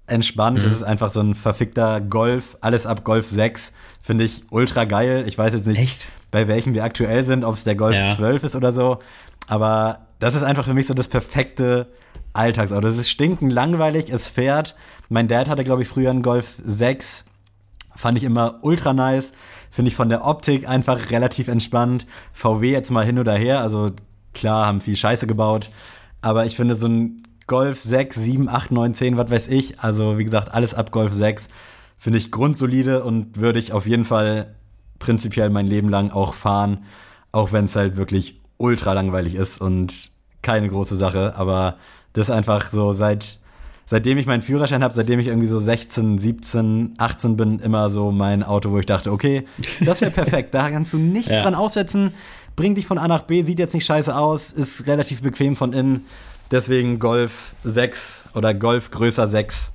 entspannt. 0.06 0.60
Mhm. 0.62 0.68
Es 0.68 0.74
ist 0.74 0.82
einfach 0.82 1.10
so 1.10 1.20
ein 1.20 1.34
verfickter 1.34 2.00
Golf, 2.00 2.56
alles 2.60 2.86
ab 2.86 3.04
Golf 3.04 3.26
6. 3.26 3.72
Finde 4.02 4.24
ich 4.24 4.42
ultra 4.50 4.84
geil. 4.84 5.24
Ich 5.26 5.38
weiß 5.38 5.54
jetzt 5.54 5.66
nicht, 5.66 5.78
Echt? 5.80 6.08
bei 6.30 6.46
welchem 6.46 6.74
wir 6.74 6.84
aktuell 6.84 7.24
sind, 7.24 7.44
ob 7.44 7.54
es 7.54 7.64
der 7.64 7.74
Golf 7.74 7.94
Ja. 7.94 8.10
12 8.10 8.44
ist 8.44 8.56
oder 8.56 8.72
so. 8.72 8.98
Aber 9.46 10.00
das 10.18 10.34
ist 10.34 10.42
einfach 10.42 10.64
für 10.64 10.74
mich 10.74 10.86
so 10.86 10.94
das 10.94 11.08
perfekte 11.08 11.86
Alltagsauto. 12.34 12.86
Es 12.88 12.98
ist 12.98 13.08
stinken 13.10 13.50
langweilig, 13.50 14.10
es 14.10 14.30
fährt. 14.30 14.74
Mein 15.08 15.28
Dad 15.28 15.48
hatte, 15.48 15.64
glaube 15.64 15.82
ich, 15.82 15.88
früher 15.88 16.10
einen 16.10 16.22
Golf 16.22 16.54
6. 16.64 17.24
Fand 17.96 18.18
ich 18.18 18.24
immer 18.24 18.58
ultra 18.62 18.92
nice. 18.92 19.32
Finde 19.70 19.88
ich 19.90 19.96
von 19.96 20.08
der 20.08 20.26
Optik 20.26 20.68
einfach 20.68 21.10
relativ 21.10 21.48
entspannt. 21.48 22.06
VW 22.32 22.70
jetzt 22.72 22.90
mal 22.90 23.04
hin 23.04 23.18
oder 23.18 23.34
her. 23.34 23.60
Also 23.60 23.92
klar, 24.34 24.66
haben 24.66 24.80
viel 24.80 24.96
Scheiße 24.96 25.26
gebaut. 25.26 25.70
Aber 26.24 26.46
ich 26.46 26.56
finde 26.56 26.74
so 26.74 26.86
ein 26.86 27.22
Golf 27.46 27.82
6, 27.82 28.16
7, 28.16 28.48
8, 28.48 28.70
9, 28.72 28.94
10, 28.94 29.16
was 29.16 29.30
weiß 29.30 29.48
ich. 29.48 29.80
Also 29.80 30.18
wie 30.18 30.24
gesagt, 30.24 30.52
alles 30.54 30.74
ab 30.74 30.90
Golf 30.90 31.12
6 31.14 31.48
finde 31.98 32.18
ich 32.18 32.30
grundsolide 32.30 33.04
und 33.04 33.38
würde 33.40 33.58
ich 33.58 33.72
auf 33.72 33.86
jeden 33.86 34.04
Fall 34.04 34.54
prinzipiell 34.98 35.50
mein 35.50 35.66
Leben 35.66 35.88
lang 35.88 36.10
auch 36.10 36.34
fahren. 36.34 36.84
Auch 37.32 37.52
wenn 37.52 37.66
es 37.66 37.76
halt 37.76 37.96
wirklich 37.96 38.40
ultra 38.56 38.92
langweilig 38.92 39.34
ist 39.34 39.60
und 39.60 40.10
keine 40.42 40.68
große 40.68 40.96
Sache. 40.96 41.34
Aber 41.36 41.76
das 42.14 42.28
ist 42.28 42.34
einfach 42.34 42.70
so 42.70 42.92
seit 42.92 43.40
seitdem 43.86 44.16
ich 44.16 44.24
meinen 44.26 44.40
Führerschein 44.42 44.82
habe, 44.82 44.94
seitdem 44.94 45.20
ich 45.20 45.26
irgendwie 45.26 45.46
so 45.46 45.58
16, 45.58 46.16
17, 46.16 46.94
18 46.96 47.36
bin, 47.36 47.58
immer 47.58 47.90
so 47.90 48.12
mein 48.12 48.42
Auto, 48.42 48.70
wo 48.70 48.78
ich 48.78 48.86
dachte, 48.86 49.12
okay, 49.12 49.44
das 49.84 50.00
wäre 50.00 50.10
perfekt. 50.22 50.54
Da 50.54 50.70
kannst 50.70 50.94
du 50.94 50.98
nichts 50.98 51.30
Ja. 51.30 51.42
dran 51.42 51.54
aussetzen. 51.54 52.14
Bringt 52.56 52.78
dich 52.78 52.86
von 52.86 52.98
A 52.98 53.08
nach 53.08 53.22
B, 53.22 53.42
sieht 53.42 53.58
jetzt 53.58 53.74
nicht 53.74 53.84
scheiße 53.86 54.14
aus, 54.14 54.52
ist 54.52 54.86
relativ 54.86 55.22
bequem 55.22 55.56
von 55.56 55.72
innen. 55.72 56.06
Deswegen 56.50 56.98
Golf 56.98 57.54
6 57.64 58.24
oder 58.34 58.54
Golf 58.54 58.90
größer 58.90 59.26
6. 59.26 59.70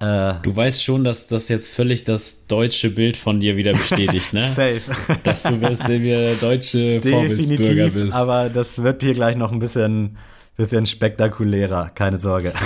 Äh, 0.00 0.34
Du 0.42 0.56
weißt 0.56 0.82
schon, 0.82 1.04
dass 1.04 1.26
das 1.26 1.48
jetzt 1.48 1.70
völlig 1.70 2.04
das 2.04 2.46
deutsche 2.46 2.90
Bild 2.90 3.16
von 3.16 3.38
dir 3.38 3.56
wieder 3.56 3.72
bestätigt, 3.72 4.32
ne? 4.32 4.40
safe. 4.54 4.80
dass 5.22 5.42
du 5.44 5.60
wirst 5.60 5.86
der 5.86 6.00
wieder 6.02 6.34
deutsche 6.36 7.00
Vorbildsbürger 7.02 7.90
bist. 7.90 8.14
aber 8.14 8.48
das 8.48 8.82
wird 8.82 9.02
hier 9.02 9.12
gleich 9.12 9.36
noch 9.36 9.52
ein 9.52 9.58
bisschen, 9.58 10.16
bisschen 10.56 10.86
spektakulärer, 10.86 11.90
keine 11.94 12.18
Sorge. 12.20 12.52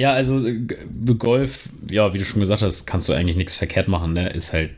Ja, 0.00 0.14
also 0.14 0.44
äh, 0.44 0.58
Golf, 1.18 1.68
ja, 1.88 2.12
wie 2.14 2.18
du 2.18 2.24
schon 2.24 2.40
gesagt 2.40 2.62
hast, 2.62 2.86
kannst 2.86 3.08
du 3.10 3.12
eigentlich 3.12 3.36
nichts 3.36 3.54
verkehrt 3.54 3.88
machen, 3.88 4.14
ne? 4.14 4.30
Ist 4.30 4.54
halt, 4.54 4.70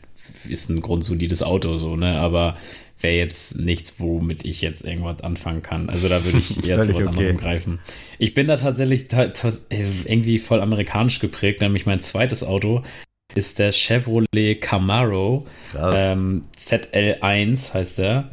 ist 0.49 0.69
ein 0.71 0.81
grundsolides 0.81 1.43
Auto, 1.45 1.77
so, 1.77 1.95
ne? 1.95 2.19
Aber 2.19 2.57
wäre 3.05 3.15
jetzt 3.15 3.61
nichts, 3.61 4.01
womit 4.01 4.45
ich 4.45 4.61
jetzt 4.61 4.85
irgendwas 4.85 5.23
anfangen 5.23 5.63
kann. 5.63 5.89
Also 5.89 6.09
da 6.09 6.25
würde 6.25 6.39
ich 6.39 6.65
eher 6.69 6.81
zu 6.81 6.95
was 6.95 6.97
okay. 6.97 7.09
anderem 7.09 7.37
greifen. 7.37 7.79
Ich 8.19 8.35
bin 8.35 8.49
da 8.49 8.57
tatsächlich 8.57 9.07
ta 9.07 9.29
ta 9.29 9.53
irgendwie 9.71 10.41
voll 10.41 10.61
amerikanisch 10.61 11.21
geprägt, 11.21 11.61
nämlich 11.61 11.87
mein 11.87 12.01
zweites 12.01 12.43
Auto 12.43 12.83
ist 13.35 13.59
der 13.59 13.73
Chevrolet 13.73 14.61
Camaro. 14.61 15.45
Ähm, 15.77 16.45
ZL1 16.57 17.75
heißt 17.75 17.99
der. 17.99 18.31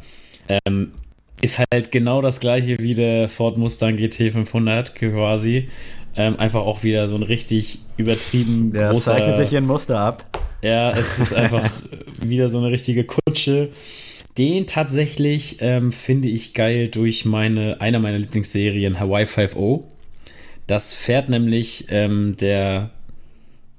Ähm, 0.48 0.92
ist 1.40 1.60
halt 1.72 1.90
genau 1.90 2.22
das 2.22 2.40
gleiche 2.40 2.78
wie 2.78 2.94
der 2.94 3.28
Ford 3.28 3.58
Mustang 3.58 3.96
GT 3.96 4.32
500 4.32 4.94
quasi. 4.94 5.68
Ähm, 6.14 6.38
einfach 6.38 6.60
auch 6.60 6.82
wieder 6.82 7.08
so 7.08 7.16
ein 7.16 7.22
richtig 7.22 7.80
übertrieben 7.96 8.72
Der 8.72 8.90
großer. 8.90 9.12
zeichnet 9.12 9.36
sich 9.38 9.48
hier 9.48 9.60
ein 9.60 9.66
Muster 9.66 9.98
ab. 9.98 10.44
Ja, 10.62 10.92
es 10.92 11.18
ist 11.18 11.34
einfach 11.34 11.68
wieder 12.22 12.48
so 12.48 12.58
eine 12.58 12.70
richtige 12.70 13.04
Kutsche. 13.04 13.70
Den 14.38 14.66
tatsächlich 14.66 15.58
ähm, 15.60 15.92
finde 15.92 16.28
ich 16.28 16.54
geil 16.54 16.88
durch 16.88 17.24
meine, 17.24 17.80
einer 17.80 17.98
meiner 17.98 18.18
Lieblingsserien 18.18 18.98
Hawaii 18.98 19.24
5.0. 19.24 19.82
Das 20.66 20.94
fährt 20.94 21.28
nämlich 21.28 21.86
ähm, 21.90 22.34
der, 22.40 22.90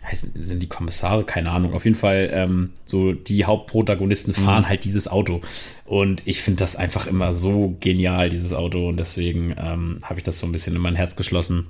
heißen, 0.03 0.33
sind 0.43 0.61
die 0.61 0.67
Kommissare? 0.67 1.23
Keine 1.23 1.49
Ahnung. 1.49 1.73
Auf 1.73 1.85
jeden 1.85 1.97
Fall, 1.97 2.29
ähm, 2.31 2.69
so 2.85 3.13
die 3.13 3.45
Hauptprotagonisten 3.45 4.33
fahren 4.35 4.69
halt 4.69 4.83
dieses 4.83 5.07
Auto. 5.07 5.41
Und 5.85 6.21
ich 6.25 6.41
finde 6.41 6.59
das 6.59 6.75
einfach 6.75 7.07
immer 7.07 7.33
so 7.33 7.75
genial, 7.79 8.29
dieses 8.29 8.53
Auto. 8.53 8.89
Und 8.89 8.97
deswegen 8.97 9.55
ähm, 9.57 9.97
habe 10.03 10.19
ich 10.19 10.23
das 10.23 10.37
so 10.37 10.45
ein 10.45 10.51
bisschen 10.51 10.75
in 10.75 10.81
mein 10.81 10.95
Herz 10.95 11.15
geschlossen. 11.15 11.67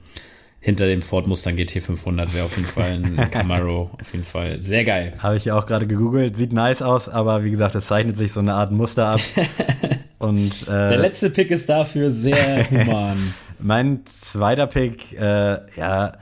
Hinter 0.66 0.88
dem 0.88 1.02
Ford 1.02 1.28
Mustang 1.28 1.58
GT 1.58 1.82
500 1.84 2.34
wäre 2.34 2.46
auf 2.46 2.56
jeden 2.56 2.70
Fall 2.70 2.92
ein 2.94 3.18
Camaro. 3.32 3.92
Auf 4.00 4.14
jeden 4.14 4.24
Fall 4.24 4.62
sehr 4.62 4.86
geil. 4.86 5.12
Habe 5.20 5.36
ich 5.36 5.44
ja 5.44 5.58
auch 5.58 5.66
gerade 5.66 5.86
gegoogelt. 5.88 6.38
Sieht 6.38 6.54
nice 6.54 6.82
aus, 6.82 7.10
aber 7.10 7.44
wie 7.44 7.52
gesagt, 7.52 7.76
es 7.76 7.88
zeichnet 7.88 8.16
sich 8.16 8.32
so 8.32 8.40
eine 8.40 8.54
Art 8.54 8.72
Muster 8.72 9.08
ab. 9.10 9.20
Und 10.20 10.66
Der 10.68 10.92
äh, 10.92 10.96
letzte 10.96 11.32
Pick 11.32 11.52
ist 11.52 11.68
dafür 11.68 12.10
sehr 12.12 12.66
human. 12.72 13.34
mein 13.60 14.06
zweiter 14.06 14.68
Pick, 14.68 15.12
äh, 15.20 15.58
ja, 15.76 16.14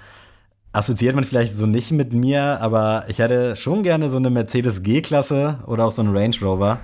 assoziiert 0.74 1.14
man 1.14 1.24
vielleicht 1.24 1.54
so 1.54 1.68
nicht 1.68 1.92
mit 1.92 2.12
mir, 2.12 2.60
aber 2.62 3.04
ich 3.10 3.20
hätte 3.20 3.56
schon 3.56 3.84
gerne 3.84 4.10
so 4.10 4.18
eine 4.18 4.32
Mercedes 4.32 4.82
G-Klasse 4.82 5.60
oder 5.68 5.86
auch 5.86 5.92
so 5.92 6.02
einen 6.02 6.18
Range 6.18 6.36
Rover. 6.42 6.80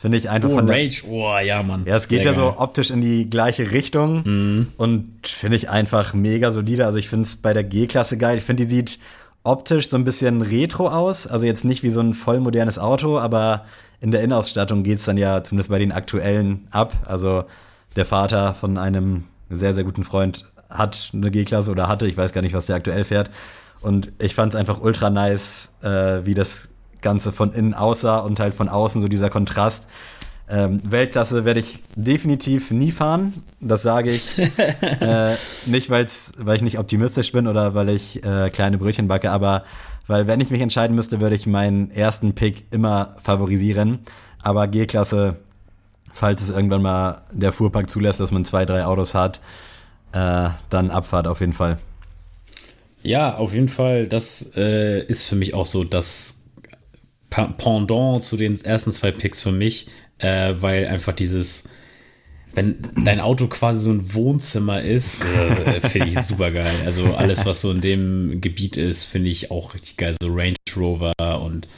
Finde 0.00 0.16
ich 0.16 0.30
einfach 0.30 0.48
Oh, 0.50 0.54
von 0.54 0.66
der, 0.68 0.76
Rage. 0.76 1.02
Oh, 1.08 1.36
ja, 1.38 1.60
Mann. 1.62 1.84
Ja, 1.84 1.96
es 1.96 2.06
geht 2.06 2.22
Sehr 2.22 2.32
ja 2.32 2.38
geil. 2.38 2.52
so 2.56 2.60
optisch 2.62 2.90
in 2.90 3.00
die 3.00 3.28
gleiche 3.28 3.72
Richtung 3.72 4.68
und 4.76 5.18
finde 5.26 5.56
ich 5.56 5.68
einfach 5.70 6.14
mega 6.14 6.52
solide. 6.52 6.86
Also 6.86 6.98
ich 6.98 7.08
finde 7.08 7.24
es 7.24 7.36
bei 7.36 7.52
der 7.52 7.64
G-Klasse 7.64 8.16
geil. 8.16 8.38
Ich 8.38 8.44
finde, 8.44 8.64
die 8.64 8.68
sieht 8.68 8.98
optisch 9.42 9.88
so 9.90 9.96
ein 9.96 10.04
bisschen 10.04 10.40
retro 10.42 10.88
aus. 10.88 11.26
Also 11.26 11.46
jetzt 11.46 11.64
nicht 11.64 11.82
wie 11.82 11.90
so 11.90 12.00
ein 12.00 12.14
voll 12.14 12.38
modernes 12.38 12.78
Auto, 12.78 13.18
aber 13.18 13.64
in 14.00 14.12
der 14.12 14.20
Innenausstattung 14.22 14.84
geht 14.84 14.98
es 14.98 15.04
dann 15.04 15.16
ja 15.16 15.42
zumindest 15.42 15.70
bei 15.70 15.80
den 15.80 15.90
aktuellen 15.90 16.68
ab. 16.70 16.92
Also 17.04 17.44
der 17.96 18.06
Vater 18.06 18.54
von 18.54 18.78
einem 18.78 19.24
sehr, 19.50 19.74
sehr 19.74 19.82
guten 19.82 20.04
Freund 20.04 20.44
hat 20.70 21.10
eine 21.12 21.30
G-Klasse 21.32 21.72
oder 21.72 21.88
hatte, 21.88 22.06
ich 22.06 22.16
weiß 22.16 22.32
gar 22.32 22.42
nicht, 22.42 22.54
was 22.54 22.66
der 22.66 22.76
aktuell 22.76 23.02
fährt. 23.02 23.30
Und 23.80 24.12
ich 24.20 24.34
fand 24.36 24.54
es 24.54 24.60
einfach 24.60 24.80
ultra 24.80 25.10
nice, 25.10 25.70
äh, 25.82 26.20
wie 26.24 26.34
das 26.34 26.68
Ganze 27.00 27.32
von 27.32 27.52
innen 27.52 27.74
aussah 27.74 28.18
und 28.18 28.40
halt 28.40 28.54
von 28.54 28.68
außen 28.68 29.00
so 29.00 29.08
dieser 29.08 29.30
Kontrast. 29.30 29.86
Ähm, 30.50 30.80
Weltklasse 30.90 31.44
werde 31.44 31.60
ich 31.60 31.82
definitiv 31.94 32.70
nie 32.70 32.90
fahren. 32.90 33.44
Das 33.60 33.82
sage 33.82 34.10
ich 34.10 34.38
äh, 35.00 35.36
nicht, 35.66 35.90
weil's, 35.90 36.32
weil 36.38 36.56
ich 36.56 36.62
nicht 36.62 36.78
optimistisch 36.78 37.32
bin 37.32 37.46
oder 37.46 37.74
weil 37.74 37.90
ich 37.90 38.24
äh, 38.24 38.48
kleine 38.50 38.78
Brötchen 38.78 39.08
backe, 39.08 39.30
aber 39.30 39.64
weil 40.06 40.26
wenn 40.26 40.40
ich 40.40 40.48
mich 40.48 40.62
entscheiden 40.62 40.96
müsste, 40.96 41.20
würde 41.20 41.36
ich 41.36 41.46
meinen 41.46 41.90
ersten 41.90 42.34
Pick 42.34 42.64
immer 42.70 43.16
favorisieren. 43.22 44.00
Aber 44.42 44.66
G-Klasse, 44.66 45.36
falls 46.12 46.42
es 46.42 46.48
irgendwann 46.48 46.80
mal 46.80 47.22
der 47.30 47.52
Fuhrpark 47.52 47.90
zulässt, 47.90 48.18
dass 48.18 48.30
man 48.30 48.46
zwei, 48.46 48.64
drei 48.64 48.86
Autos 48.86 49.14
hat, 49.14 49.40
äh, 50.12 50.48
dann 50.70 50.90
Abfahrt 50.90 51.26
auf 51.26 51.40
jeden 51.40 51.52
Fall. 51.52 51.78
Ja, 53.02 53.36
auf 53.36 53.52
jeden 53.52 53.68
Fall. 53.68 54.06
Das 54.06 54.56
äh, 54.56 55.04
ist 55.04 55.26
für 55.26 55.36
mich 55.36 55.52
auch 55.52 55.66
so 55.66 55.84
das 55.84 56.37
Pendant 57.30 58.22
zu 58.22 58.36
den 58.36 58.54
ersten 58.64 58.90
zwei 58.92 59.10
Picks 59.12 59.40
für 59.42 59.52
mich, 59.52 59.88
äh, 60.18 60.54
weil 60.58 60.86
einfach 60.86 61.12
dieses, 61.14 61.68
wenn 62.54 62.76
dein 63.04 63.20
Auto 63.20 63.46
quasi 63.46 63.80
so 63.82 63.90
ein 63.90 64.14
Wohnzimmer 64.14 64.80
ist, 64.82 65.18
äh, 65.24 65.80
finde 65.80 66.08
ich 66.08 66.18
super 66.18 66.50
geil. 66.50 66.72
Also 66.84 67.14
alles, 67.14 67.44
was 67.46 67.60
so 67.60 67.70
in 67.70 67.80
dem 67.80 68.40
Gebiet 68.40 68.76
ist, 68.76 69.04
finde 69.04 69.28
ich 69.28 69.50
auch 69.50 69.74
richtig 69.74 69.96
geil. 69.98 70.14
So 70.20 70.28
Range 70.32 70.54
Rover 70.76 71.12
und 71.42 71.68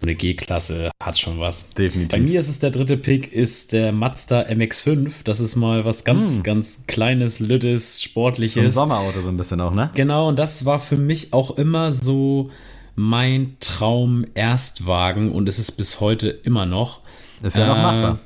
so 0.00 0.06
eine 0.08 0.14
G-Klasse 0.14 0.90
hat 1.02 1.18
schon 1.18 1.40
was. 1.40 1.70
Definitiv. 1.70 2.10
Bei 2.10 2.18
mir 2.18 2.38
ist 2.38 2.48
es 2.48 2.58
der 2.58 2.70
dritte 2.70 2.98
Pick, 2.98 3.32
ist 3.32 3.72
der 3.72 3.92
Mazda 3.92 4.42
MX5. 4.42 5.10
Das 5.24 5.40
ist 5.40 5.56
mal 5.56 5.86
was 5.86 6.04
ganz, 6.04 6.36
Hm. 6.36 6.42
ganz 6.42 6.84
Kleines, 6.86 7.40
Lüttes, 7.40 8.00
So 8.00 8.04
ein 8.04 8.10
Sportliches. 8.10 8.74
Sommerauto 8.74 9.22
so 9.22 9.28
ein 9.28 9.38
bisschen 9.38 9.60
auch, 9.62 9.72
ne? 9.72 9.90
Genau, 9.94 10.28
und 10.28 10.38
das 10.38 10.66
war 10.66 10.80
für 10.80 10.98
mich 10.98 11.32
auch 11.32 11.56
immer 11.56 11.92
so 11.94 12.50
mein 12.96 13.56
Traum-Erstwagen 13.60 15.30
und 15.32 15.48
es 15.48 15.58
ist 15.58 15.72
bis 15.72 16.00
heute 16.00 16.28
immer 16.28 16.66
noch. 16.66 17.00
Ist 17.42 17.56
ja 17.56 17.66
noch 17.66 17.76
Äh, 17.76 17.82
machbar. 17.82 18.18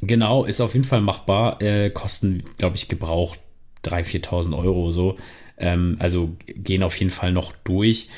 Genau, 0.00 0.44
ist 0.44 0.60
auf 0.60 0.74
jeden 0.74 0.84
Fall 0.86 1.00
machbar. 1.00 1.60
Äh, 1.60 1.90
kosten, 1.90 2.42
glaube 2.58 2.76
ich, 2.76 2.88
gebraucht 2.88 3.40
3.000, 3.84 4.24
4.000 4.28 4.56
Euro 4.58 4.90
so. 4.92 5.16
Ähm, 5.56 5.96
also 5.98 6.36
gehen 6.46 6.82
auf 6.82 6.94
jeden 6.96 7.10
Fall 7.10 7.32
noch 7.32 7.52
durch. 7.64 8.08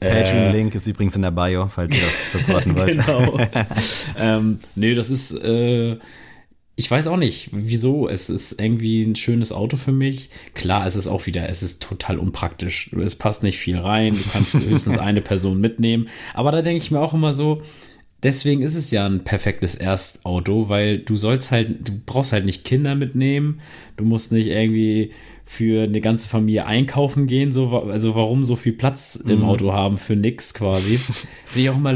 Äh, 0.00 0.22
Patreon-Link 0.22 0.74
ist 0.74 0.86
übrigens 0.86 1.14
in 1.14 1.22
der 1.22 1.30
Bio, 1.30 1.68
falls 1.68 1.94
ihr 1.94 2.02
das 2.02 2.32
supporten 2.40 2.76
wollt. 2.76 2.98
genau. 3.06 3.38
ähm, 4.18 4.58
nee, 4.74 4.94
das 4.94 5.10
ist, 5.10 5.32
äh, 5.32 5.98
ich 6.80 6.90
weiß 6.90 7.08
auch 7.08 7.18
nicht, 7.18 7.50
wieso. 7.52 8.08
Es 8.08 8.30
ist 8.30 8.58
irgendwie 8.58 9.02
ein 9.02 9.14
schönes 9.14 9.52
Auto 9.52 9.76
für 9.76 9.92
mich. 9.92 10.30
Klar, 10.54 10.86
es 10.86 10.96
ist 10.96 11.08
auch 11.08 11.26
wieder, 11.26 11.46
es 11.50 11.62
ist 11.62 11.82
total 11.82 12.18
unpraktisch. 12.18 12.90
Es 13.04 13.14
passt 13.14 13.42
nicht 13.42 13.58
viel 13.58 13.78
rein. 13.78 14.14
Du 14.14 14.22
kannst 14.32 14.54
höchstens 14.66 14.96
eine 14.96 15.20
Person 15.20 15.60
mitnehmen. 15.60 16.08
Aber 16.32 16.52
da 16.52 16.62
denke 16.62 16.82
ich 16.82 16.90
mir 16.90 17.00
auch 17.00 17.12
immer 17.12 17.34
so, 17.34 17.60
deswegen 18.22 18.62
ist 18.62 18.74
es 18.74 18.90
ja 18.90 19.06
ein 19.06 19.24
perfektes 19.24 19.74
Erstauto, 19.74 20.68
weil 20.68 20.98
du 20.98 21.16
sollst 21.16 21.50
halt, 21.52 21.88
du 21.88 21.92
brauchst 22.04 22.32
halt 22.32 22.44
nicht 22.44 22.64
Kinder 22.64 22.94
mitnehmen. 22.94 23.60
Du 23.96 24.04
musst 24.04 24.32
nicht 24.32 24.48
irgendwie 24.48 25.10
für 25.44 25.82
eine 25.82 26.00
ganze 26.00 26.28
Familie 26.28 26.66
einkaufen 26.66 27.26
gehen. 27.26 27.50
So, 27.50 27.70
also 27.82 28.14
warum 28.14 28.44
so 28.44 28.56
viel 28.56 28.72
Platz 28.72 29.16
im 29.16 29.42
Auto 29.42 29.72
haben 29.72 29.98
für 29.98 30.16
nix 30.16 30.54
quasi. 30.54 30.98
Finde 31.46 31.60
ich 31.62 31.70
auch 31.70 31.76
immer 31.76 31.94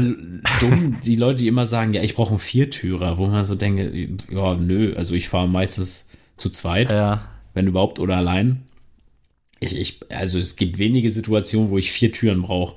dumm, 0.59 0.97
die 1.05 1.15
Leute, 1.15 1.41
die 1.41 1.47
immer 1.47 1.65
sagen, 1.65 1.93
ja, 1.93 2.03
ich 2.03 2.15
brauche 2.15 2.31
einen 2.31 2.39
Viertürer, 2.39 3.17
wo 3.17 3.27
man 3.27 3.45
so 3.45 3.55
denke, 3.55 4.09
ja, 4.29 4.55
nö, 4.55 4.93
also 4.95 5.13
ich 5.15 5.29
fahre 5.29 5.47
meistens 5.47 6.09
zu 6.35 6.49
zweit, 6.49 6.89
Ja, 6.89 7.29
wenn 7.53 7.67
überhaupt, 7.67 7.99
oder 7.99 8.17
allein. 8.17 8.63
Ich, 9.61 9.79
ich, 9.79 9.99
also 10.09 10.37
es 10.37 10.57
gibt 10.57 10.77
wenige 10.77 11.09
Situationen, 11.09 11.69
wo 11.69 11.77
ich 11.77 11.91
vier 11.91 12.11
Türen 12.11 12.41
brauche. 12.41 12.75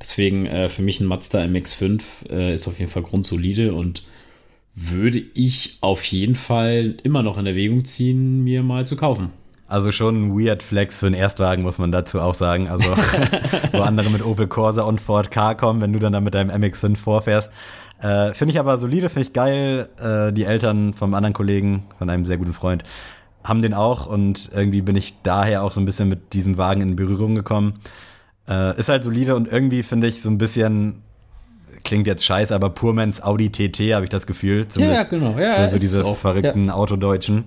Deswegen 0.00 0.46
äh, 0.46 0.68
für 0.68 0.82
mich 0.82 1.00
ein 1.00 1.06
Mazda 1.06 1.40
MX5 1.40 2.30
äh, 2.30 2.54
ist 2.54 2.66
auf 2.66 2.78
jeden 2.78 2.90
Fall 2.90 3.02
grundsolide 3.02 3.74
und 3.74 4.02
würde 4.74 5.22
ich 5.34 5.78
auf 5.82 6.04
jeden 6.04 6.34
Fall 6.34 6.96
immer 7.02 7.22
noch 7.22 7.38
in 7.38 7.46
Erwägung 7.46 7.84
ziehen, 7.84 8.42
mir 8.42 8.62
mal 8.62 8.86
zu 8.86 8.96
kaufen. 8.96 9.30
also 9.68 9.90
schon 9.90 10.28
ein 10.28 10.38
weird 10.38 10.62
Flex 10.62 11.00
für 11.00 11.06
einen 11.06 11.14
Erstwagen, 11.14 11.62
muss 11.62 11.78
man 11.78 11.92
dazu 11.92 12.20
auch 12.20 12.34
sagen. 12.34 12.68
Also, 12.68 12.90
wo 13.72 13.82
andere 13.82 14.10
mit 14.10 14.24
Opel 14.24 14.46
Corsa 14.46 14.82
und 14.82 15.00
Ford 15.00 15.30
K 15.30 15.54
kommen, 15.54 15.80
wenn 15.80 15.92
du 15.92 15.98
dann 15.98 16.12
da 16.12 16.20
mit 16.20 16.34
deinem 16.34 16.50
MX5 16.50 16.96
vorfährst. 16.96 17.52
Äh, 18.00 18.32
finde 18.32 18.52
ich 18.52 18.60
aber 18.60 18.78
solide, 18.78 19.10
finde 19.10 19.28
ich 19.28 19.32
geil. 19.32 19.88
Äh, 20.00 20.32
die 20.32 20.44
Eltern 20.44 20.94
vom 20.94 21.12
anderen 21.14 21.34
Kollegen, 21.34 21.84
von 21.98 22.08
einem 22.08 22.24
sehr 22.24 22.38
guten 22.38 22.54
Freund, 22.54 22.84
haben 23.44 23.62
den 23.62 23.74
auch 23.74 24.06
und 24.06 24.50
irgendwie 24.54 24.82
bin 24.82 24.96
ich 24.96 25.14
daher 25.22 25.62
auch 25.62 25.72
so 25.72 25.80
ein 25.80 25.84
bisschen 25.84 26.08
mit 26.08 26.32
diesem 26.32 26.56
Wagen 26.58 26.80
in 26.80 26.96
Berührung 26.96 27.34
gekommen. 27.34 27.74
Äh, 28.50 28.78
ist 28.78 28.88
halt 28.88 29.04
solide 29.04 29.36
und 29.36 29.46
irgendwie 29.50 29.82
finde 29.84 30.08
ich 30.08 30.20
so 30.22 30.28
ein 30.28 30.36
bisschen, 30.36 31.02
klingt 31.84 32.06
jetzt 32.06 32.24
scheiße, 32.24 32.54
aber 32.54 32.70
Purmans 32.70 33.22
Audi 33.22 33.50
TT 33.50 33.94
habe 33.94 34.04
ich 34.04 34.10
das 34.10 34.26
Gefühl. 34.26 34.66
Zumindest 34.68 35.08
genau. 35.10 35.38
Ja, 35.38 35.64
für 35.66 35.70
so 35.72 35.78
diese 35.78 36.04
auch- 36.04 36.16
verrückten 36.16 36.68
Autodeutschen. 36.68 37.44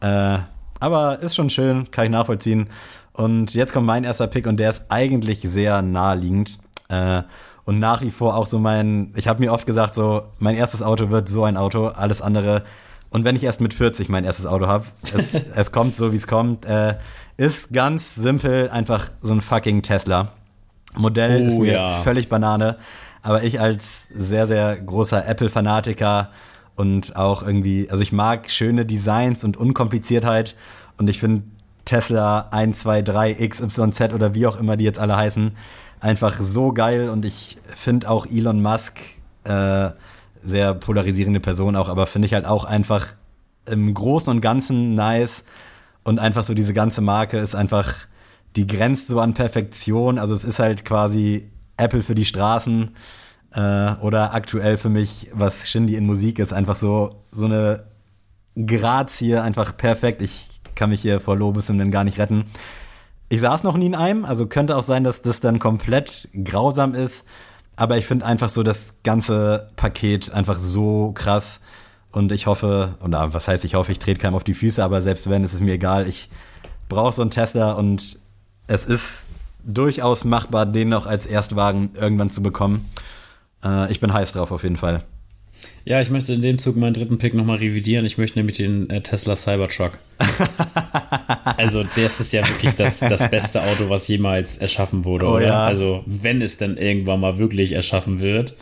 Äh, 0.00 0.38
aber 0.80 1.20
ist 1.20 1.34
schon 1.36 1.50
schön, 1.50 1.90
kann 1.90 2.06
ich 2.06 2.10
nachvollziehen. 2.10 2.68
Und 3.12 3.54
jetzt 3.54 3.72
kommt 3.72 3.86
mein 3.86 4.04
erster 4.04 4.26
Pick 4.26 4.46
und 4.46 4.56
der 4.58 4.70
ist 4.70 4.84
eigentlich 4.88 5.40
sehr 5.42 5.82
naheliegend. 5.82 6.58
Äh, 6.88 7.22
und 7.64 7.78
nach 7.78 8.00
wie 8.02 8.10
vor 8.10 8.36
auch 8.36 8.46
so 8.46 8.58
mein, 8.58 9.12
ich 9.16 9.26
habe 9.28 9.40
mir 9.40 9.52
oft 9.52 9.66
gesagt, 9.66 9.94
so, 9.94 10.22
mein 10.38 10.54
erstes 10.54 10.82
Auto 10.82 11.10
wird 11.10 11.28
so 11.28 11.44
ein 11.44 11.56
Auto, 11.56 11.88
alles 11.88 12.20
andere. 12.22 12.62
Und 13.10 13.24
wenn 13.24 13.34
ich 13.36 13.42
erst 13.44 13.60
mit 13.60 13.74
40 13.74 14.08
mein 14.08 14.24
erstes 14.24 14.46
Auto 14.46 14.66
habe, 14.68 14.84
es, 15.16 15.34
es 15.54 15.72
kommt 15.72 15.96
so, 15.96 16.12
wie 16.12 16.16
es 16.16 16.26
kommt, 16.26 16.64
äh, 16.66 16.94
ist 17.36 17.72
ganz 17.72 18.14
simpel 18.14 18.68
einfach 18.70 19.10
so 19.20 19.32
ein 19.34 19.40
fucking 19.40 19.82
Tesla. 19.82 20.32
Modell 20.96 21.42
Oh, 21.42 21.46
ist 21.46 21.58
mir 21.58 21.72
ja. 21.72 21.88
völlig 22.02 22.28
Banane. 22.28 22.76
Aber 23.22 23.42
ich 23.42 23.60
als 23.60 24.08
sehr, 24.08 24.46
sehr 24.46 24.76
großer 24.76 25.26
Apple-Fanatiker 25.26 26.30
und 26.76 27.16
auch 27.16 27.42
irgendwie, 27.42 27.88
also 27.90 28.02
ich 28.02 28.12
mag 28.12 28.50
schöne 28.50 28.86
Designs 28.86 29.42
und 29.44 29.56
Unkompliziertheit 29.56 30.56
und 30.98 31.08
ich 31.10 31.18
finde 31.18 31.42
Tesla 31.84 32.48
1, 32.50 32.80
2, 32.80 33.02
3, 33.02 33.34
XYZ 33.48 34.12
oder 34.12 34.34
wie 34.34 34.46
auch 34.46 34.56
immer 34.58 34.76
die 34.76 34.84
jetzt 34.84 34.98
alle 34.98 35.16
heißen, 35.16 35.52
einfach 36.00 36.34
so 36.34 36.72
geil 36.72 37.08
und 37.08 37.24
ich 37.24 37.58
finde 37.74 38.10
auch 38.10 38.26
Elon 38.26 38.60
Musk 38.60 39.00
äh, 39.44 39.90
sehr 40.44 40.74
polarisierende 40.74 41.40
Person 41.40 41.74
auch, 41.76 41.88
aber 41.88 42.06
finde 42.06 42.26
ich 42.26 42.34
halt 42.34 42.44
auch 42.46 42.64
einfach 42.64 43.08
im 43.66 43.92
Großen 43.92 44.30
und 44.30 44.40
Ganzen 44.40 44.94
nice 44.94 45.42
und 46.04 46.20
einfach 46.20 46.44
so 46.44 46.54
diese 46.54 46.74
ganze 46.74 47.00
Marke 47.00 47.38
ist 47.38 47.54
einfach, 47.56 47.94
die 48.56 48.66
grenzt 48.66 49.08
so 49.08 49.20
an 49.20 49.34
Perfektion, 49.34 50.18
also 50.18 50.34
es 50.34 50.44
ist 50.44 50.58
halt 50.58 50.84
quasi 50.84 51.50
Apple 51.76 52.02
für 52.02 52.14
die 52.14 52.24
Straßen 52.24 52.90
äh, 53.52 53.92
oder 54.00 54.34
aktuell 54.34 54.76
für 54.76 54.88
mich, 54.88 55.30
was 55.32 55.68
Shindy 55.68 55.96
in 55.96 56.06
Musik 56.06 56.38
ist, 56.38 56.52
einfach 56.52 56.76
so, 56.76 57.22
so 57.30 57.44
eine 57.44 57.84
Grazie, 58.64 59.36
einfach 59.36 59.76
perfekt. 59.76 60.22
Ich 60.22 60.48
kann 60.74 60.88
mich 60.88 61.02
hier 61.02 61.20
vor 61.20 61.36
Lobeshymnen 61.36 61.90
gar 61.90 62.04
nicht 62.04 62.18
retten. 62.18 62.46
Ich 63.28 63.40
saß 63.40 63.64
noch 63.64 63.76
nie 63.76 63.86
in 63.86 63.94
einem, 63.94 64.24
also 64.24 64.46
könnte 64.46 64.76
auch 64.76 64.82
sein, 64.82 65.04
dass 65.04 65.20
das 65.20 65.40
dann 65.40 65.58
komplett 65.58 66.28
grausam 66.44 66.94
ist. 66.94 67.24
Aber 67.76 67.98
ich 67.98 68.06
finde 68.06 68.24
einfach 68.24 68.48
so 68.48 68.62
das 68.62 68.94
ganze 69.02 69.68
Paket 69.76 70.32
einfach 70.32 70.58
so 70.58 71.12
krass. 71.12 71.60
Und 72.12 72.32
ich 72.32 72.46
hoffe, 72.46 72.94
oder 73.04 73.34
was 73.34 73.46
heißt 73.46 73.64
ich 73.66 73.74
hoffe, 73.74 73.92
ich 73.92 73.98
trete 73.98 74.20
keinem 74.20 74.36
auf 74.36 74.44
die 74.44 74.54
Füße, 74.54 74.82
aber 74.82 75.02
selbst 75.02 75.28
wenn, 75.28 75.44
ist 75.44 75.52
es 75.52 75.60
mir 75.60 75.74
egal. 75.74 76.08
Ich 76.08 76.30
brauche 76.88 77.12
so 77.12 77.20
einen 77.20 77.30
Tesla 77.30 77.72
und 77.72 78.18
es 78.66 78.84
ist 78.84 79.26
durchaus 79.64 80.24
machbar, 80.24 80.66
den 80.66 80.88
noch 80.88 81.06
als 81.06 81.26
Erstwagen 81.26 81.90
irgendwann 81.94 82.30
zu 82.30 82.42
bekommen. 82.42 82.88
Äh, 83.64 83.90
ich 83.90 84.00
bin 84.00 84.12
heiß 84.12 84.32
drauf 84.32 84.50
auf 84.50 84.62
jeden 84.62 84.76
Fall. 84.76 85.04
Ja, 85.84 86.00
ich 86.00 86.10
möchte 86.10 86.32
in 86.32 86.42
dem 86.42 86.58
Zug 86.58 86.76
meinen 86.76 86.94
dritten 86.94 87.18
Pick 87.18 87.34
nochmal 87.34 87.58
revidieren. 87.58 88.04
Ich 88.04 88.18
möchte 88.18 88.38
nämlich 88.38 88.56
den 88.56 88.90
äh, 88.90 89.02
Tesla 89.02 89.36
Cybertruck. 89.36 89.92
also, 91.56 91.84
das 91.94 92.20
ist 92.20 92.32
ja 92.32 92.46
wirklich 92.46 92.74
das, 92.74 92.98
das 92.98 93.30
beste 93.30 93.62
Auto, 93.62 93.88
was 93.88 94.08
jemals 94.08 94.58
erschaffen 94.58 95.04
wurde, 95.04 95.26
Oh 95.26 95.36
oder? 95.36 95.46
ja. 95.46 95.66
Also, 95.66 96.02
wenn 96.06 96.42
es 96.42 96.58
dann 96.58 96.76
irgendwann 96.76 97.20
mal 97.20 97.38
wirklich 97.38 97.72
erschaffen 97.72 98.20
wird. 98.20 98.56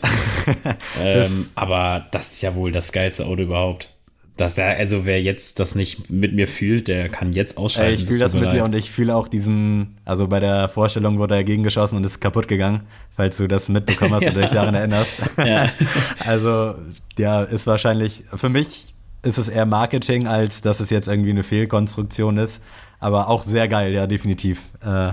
ähm, 1.00 1.46
aber 1.54 2.06
das 2.10 2.32
ist 2.32 2.42
ja 2.42 2.54
wohl 2.54 2.72
das 2.72 2.92
geilste 2.92 3.24
Auto 3.24 3.42
überhaupt. 3.42 3.88
Dass 4.36 4.56
da, 4.56 4.70
also 4.70 5.06
wer 5.06 5.22
jetzt 5.22 5.60
das 5.60 5.76
nicht 5.76 6.10
mit 6.10 6.34
mir 6.34 6.48
fühlt, 6.48 6.88
der 6.88 7.08
kann 7.08 7.32
jetzt 7.32 7.56
ausschalten. 7.56 7.90
Ey, 7.90 7.94
ich 8.00 8.06
fühle 8.06 8.18
das 8.18 8.34
mit 8.34 8.50
dir 8.50 8.56
leid. 8.56 8.64
und 8.64 8.74
ich 8.74 8.90
fühle 8.90 9.14
auch 9.14 9.28
diesen, 9.28 9.96
also 10.04 10.26
bei 10.26 10.40
der 10.40 10.68
Vorstellung 10.68 11.18
wurde 11.18 11.36
er 11.36 11.44
gegengeschossen 11.44 11.96
und 11.96 12.04
ist 12.04 12.20
kaputt 12.20 12.48
gegangen, 12.48 12.82
falls 13.14 13.36
du 13.36 13.46
das 13.46 13.68
mitbekommen 13.68 14.12
hast 14.14 14.26
oder 14.30 14.42
dich 14.42 14.50
daran 14.50 14.74
erinnerst. 14.74 15.22
Ja. 15.38 15.68
Also, 16.26 16.74
ja, 17.18 17.42
ist 17.42 17.66
wahrscheinlich, 17.66 18.24
für 18.34 18.48
mich 18.48 18.94
ist 19.22 19.38
es 19.38 19.48
eher 19.48 19.66
Marketing, 19.66 20.26
als 20.26 20.62
dass 20.62 20.80
es 20.80 20.90
jetzt 20.90 21.06
irgendwie 21.06 21.30
eine 21.30 21.42
Fehlkonstruktion 21.42 22.38
ist. 22.38 22.60
Aber 23.00 23.28
auch 23.28 23.42
sehr 23.42 23.68
geil, 23.68 23.92
ja, 23.92 24.06
definitiv. 24.06 24.62
Äh, 24.82 25.10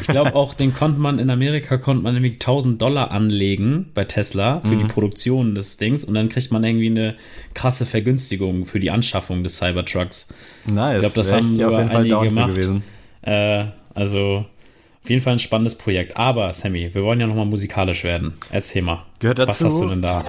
Ich 0.00 0.06
glaube 0.06 0.34
auch, 0.34 0.52
den 0.54 0.74
konnte 0.74 1.00
man 1.00 1.18
in 1.18 1.30
Amerika 1.30 1.78
konnte 1.78 2.02
man 2.02 2.14
nämlich 2.14 2.34
1000 2.34 2.80
Dollar 2.80 3.10
anlegen 3.10 3.86
bei 3.94 4.04
Tesla 4.04 4.60
für 4.60 4.76
die 4.76 4.84
Mhm. 4.84 4.88
Produktion 4.88 5.54
des 5.54 5.76
Dings 5.78 6.04
und 6.04 6.14
dann 6.14 6.28
kriegt 6.28 6.50
man 6.52 6.62
irgendwie 6.62 6.86
eine 6.86 7.14
krasse 7.54 7.86
Vergünstigung 7.86 8.64
für 8.66 8.80
die 8.80 8.90
Anschaffung 8.90 9.42
des 9.42 9.56
Cybertrucks. 9.56 10.28
nice. 10.66 10.96
Ich 10.96 11.00
glaube, 11.00 11.14
das 11.14 11.32
haben 11.32 11.56
sogar 11.56 11.78
jeden 11.80 11.88
Fall 11.90 12.00
einige 12.00 12.20
gemacht. 12.20 12.50
gewesen. 12.54 12.82
Äh, 13.22 13.64
also 13.94 14.44
auf 15.02 15.10
jeden 15.10 15.22
Fall 15.22 15.32
ein 15.34 15.38
spannendes 15.38 15.74
Projekt. 15.76 16.16
Aber 16.18 16.52
Sammy, 16.52 16.90
wir 16.92 17.02
wollen 17.02 17.18
ja 17.20 17.26
nochmal 17.26 17.46
musikalisch 17.46 18.04
werden. 18.04 18.34
Erzähl 18.50 18.82
mal. 18.82 19.04
Gehört 19.20 19.38
Was 19.38 19.46
dazu. 19.58 19.64
hast 19.66 19.80
du 19.80 19.88
denn 19.88 20.02
da? 20.02 20.22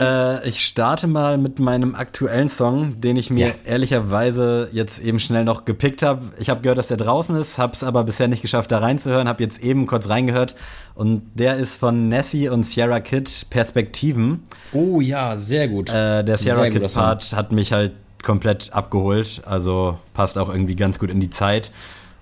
Äh, 0.00 0.48
ich 0.48 0.60
starte 0.64 1.06
mal 1.06 1.38
mit 1.38 1.58
meinem 1.58 1.94
aktuellen 1.94 2.48
Song, 2.48 3.00
den 3.00 3.16
ich 3.16 3.30
mir 3.30 3.48
Ja. 3.48 3.54
ehrlicherweise 3.64 4.68
jetzt 4.72 4.98
eben 4.98 5.18
schnell 5.18 5.44
noch 5.44 5.64
gepickt 5.64 6.02
habe. 6.02 6.26
Ich 6.38 6.50
habe 6.50 6.60
gehört, 6.60 6.78
dass 6.78 6.88
der 6.88 6.96
draußen 6.96 7.34
ist, 7.36 7.58
habe 7.58 7.72
es 7.72 7.82
aber 7.82 8.04
bisher 8.04 8.28
nicht 8.28 8.42
geschafft, 8.42 8.72
da 8.72 8.78
reinzuhören, 8.78 9.28
habe 9.28 9.42
jetzt 9.42 9.62
eben 9.62 9.86
kurz 9.86 10.08
reingehört 10.08 10.54
und 10.94 11.22
der 11.34 11.56
ist 11.56 11.78
von 11.78 12.08
Nessie 12.08 12.48
und 12.48 12.64
Sierra 12.64 13.00
Kid 13.00 13.46
Perspektiven. 13.50 14.42
Oh 14.72 15.00
ja, 15.00 15.36
sehr 15.36 15.68
gut. 15.68 15.90
Äh, 15.90 16.22
der 16.24 16.36
Sierra 16.36 16.68
Kid. 16.68 16.92
Part 16.94 17.32
hat 17.32 17.52
mich 17.52 17.72
halt 17.72 17.92
komplett 18.22 18.72
abgeholt, 18.72 19.42
also 19.46 19.98
passt 20.14 20.36
auch 20.38 20.48
irgendwie 20.48 20.76
ganz 20.76 20.98
gut 20.98 21.10
in 21.10 21.20
die 21.20 21.30
Zeit. 21.30 21.70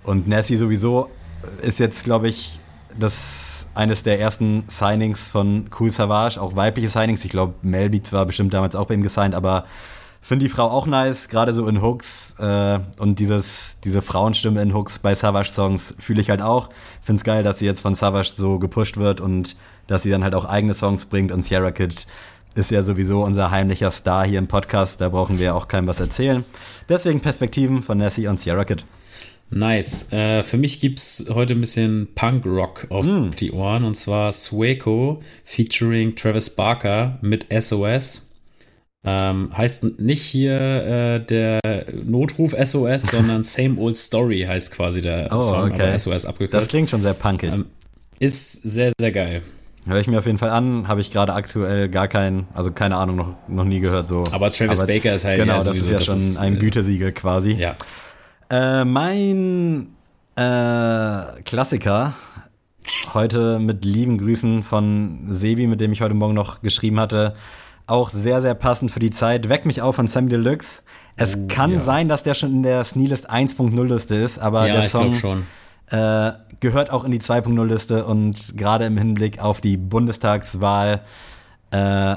Und 0.02 0.28
Nessie 0.28 0.56
sowieso 0.56 1.08
ist 1.62 1.78
jetzt, 1.78 2.04
glaube 2.04 2.28
ich, 2.28 2.58
das 2.98 3.66
eines 3.74 4.02
der 4.02 4.20
ersten 4.20 4.64
Signings 4.68 5.30
von 5.30 5.66
Cool 5.78 5.90
Savage, 5.90 6.40
auch 6.40 6.56
weibliche 6.56 6.88
Signings. 6.88 7.24
Ich 7.24 7.30
glaube, 7.30 7.54
Melby 7.62 8.02
zwar 8.02 8.26
bestimmt 8.26 8.54
damals 8.54 8.76
auch 8.76 8.86
bei 8.86 8.94
ihm 8.94 9.02
gesigned, 9.02 9.34
aber 9.34 9.64
finde 10.20 10.46
die 10.46 10.48
Frau 10.48 10.70
auch 10.70 10.86
nice, 10.86 11.28
gerade 11.28 11.52
so 11.52 11.66
in 11.68 11.82
Hooks 11.82 12.34
äh, 12.38 12.80
und 12.98 13.18
dieses, 13.18 13.78
diese 13.84 14.00
Frauenstimme 14.00 14.62
in 14.62 14.74
Hooks 14.74 14.98
bei 14.98 15.14
Savage-Songs 15.14 15.96
fühle 15.98 16.20
ich 16.20 16.30
halt 16.30 16.40
auch. 16.40 16.70
Finde 17.02 17.18
es 17.18 17.24
geil, 17.24 17.42
dass 17.42 17.58
sie 17.58 17.66
jetzt 17.66 17.82
von 17.82 17.94
Savage 17.94 18.32
so 18.36 18.58
gepusht 18.58 18.96
wird 18.96 19.20
und 19.20 19.56
dass 19.86 20.02
sie 20.02 20.10
dann 20.10 20.24
halt 20.24 20.34
auch 20.34 20.46
eigene 20.46 20.72
Songs 20.72 21.06
bringt 21.06 21.30
und 21.30 21.42
Sierra 21.42 21.72
Kid 21.72 22.06
ist 22.54 22.70
ja 22.70 22.82
sowieso 22.82 23.24
unser 23.24 23.50
heimlicher 23.50 23.90
Star 23.90 24.24
hier 24.24 24.38
im 24.38 24.46
Podcast, 24.46 25.00
da 25.00 25.08
brauchen 25.08 25.38
wir 25.38 25.56
auch 25.56 25.68
keinem 25.68 25.88
was 25.88 26.00
erzählen. 26.00 26.44
Deswegen 26.88 27.20
Perspektiven 27.20 27.82
von 27.82 27.98
Nessie 27.98 28.28
und 28.28 28.38
Sierra 28.38 28.64
Kid. 28.64 28.84
Nice. 29.50 30.12
Äh, 30.12 30.42
für 30.42 30.56
mich 30.56 30.80
gibt 30.80 30.98
es 30.98 31.26
heute 31.32 31.54
ein 31.54 31.60
bisschen 31.60 32.08
Punk-Rock 32.14 32.86
auf 32.90 33.06
die 33.38 33.52
Ohren 33.52 33.84
und 33.84 33.94
zwar 33.94 34.32
Sueco 34.32 35.22
featuring 35.44 36.16
Travis 36.16 36.50
Barker 36.50 37.18
mit 37.22 37.46
SOS. 37.56 38.30
Ähm, 39.06 39.50
heißt 39.54 40.00
nicht 40.00 40.22
hier 40.22 40.56
äh, 40.58 41.20
der 41.24 41.60
Notruf 42.04 42.54
SOS, 42.60 43.02
sondern 43.10 43.42
Same 43.42 43.78
Old 43.78 43.96
Story 43.98 44.44
heißt 44.48 44.72
quasi 44.72 45.02
der 45.02 45.28
Oh, 45.30 45.40
Song, 45.42 45.70
okay. 45.70 45.82
aber 45.88 45.98
SOS 45.98 46.10
Das 46.22 46.26
abgekürzt. 46.26 46.70
klingt 46.70 46.88
schon 46.90 47.02
sehr 47.02 47.12
punkig. 47.14 47.52
Ähm, 47.52 47.66
ist 48.18 48.62
sehr, 48.62 48.92
sehr 48.98 49.12
geil. 49.12 49.42
Höre 49.86 50.00
ich 50.00 50.06
mir 50.06 50.18
auf 50.18 50.24
jeden 50.24 50.38
Fall 50.38 50.48
an, 50.48 50.88
habe 50.88 51.02
ich 51.02 51.10
gerade 51.12 51.34
aktuell 51.34 51.90
gar 51.90 52.08
keinen, 52.08 52.46
also 52.54 52.70
keine 52.72 52.96
Ahnung, 52.96 53.16
noch, 53.16 53.34
noch 53.48 53.64
nie 53.64 53.80
gehört 53.80 54.08
so. 54.08 54.24
Aber 54.30 54.50
Travis 54.50 54.86
Baker 54.86 55.14
ist 55.14 55.26
halt 55.26 55.38
Genau, 55.38 55.58
ja 55.58 55.62
das 55.62 55.76
ist 55.76 55.90
ja 55.90 55.96
das 55.98 56.06
schon 56.06 56.16
ist, 56.16 56.38
ein 56.38 56.56
äh, 56.56 56.58
Gütesiegel 56.58 57.12
quasi. 57.12 57.50
Ja. 57.52 57.76
Äh, 58.54 58.84
mein 58.84 59.88
äh, 60.36 61.42
Klassiker 61.44 62.12
heute 63.12 63.58
mit 63.58 63.84
lieben 63.84 64.16
Grüßen 64.18 64.62
von 64.62 65.26
Sebi, 65.28 65.66
mit 65.66 65.80
dem 65.80 65.90
ich 65.90 66.02
heute 66.02 66.14
Morgen 66.14 66.34
noch 66.34 66.62
geschrieben 66.62 67.00
hatte. 67.00 67.34
Auch 67.88 68.10
sehr, 68.10 68.40
sehr 68.40 68.54
passend 68.54 68.92
für 68.92 69.00
die 69.00 69.10
Zeit. 69.10 69.48
Weck 69.48 69.66
mich 69.66 69.82
auf 69.82 69.96
von 69.96 70.06
Sammy 70.06 70.28
Deluxe. 70.28 70.82
Es 71.16 71.48
kann 71.48 71.72
Oh, 71.72 71.74
ja. 71.74 71.80
sein, 71.80 72.06
dass 72.08 72.22
der 72.22 72.34
schon 72.34 72.52
in 72.52 72.62
der 72.62 72.84
Sneelist 72.84 73.28
1.0 73.28 73.84
Liste 73.88 74.14
ist, 74.14 74.38
aber 74.38 74.68
Ja, 74.68 74.74
der 74.74 74.82
Song 74.82 75.14
äh, 75.88 76.32
gehört 76.60 76.90
auch 76.90 77.02
in 77.02 77.10
die 77.10 77.20
2.0 77.20 77.64
Liste 77.66 78.04
und 78.04 78.56
gerade 78.56 78.84
im 78.84 78.96
Hinblick 78.96 79.40
auf 79.40 79.60
die 79.60 79.76
Bundestagswahl, 79.76 81.00
äh, 81.72 82.16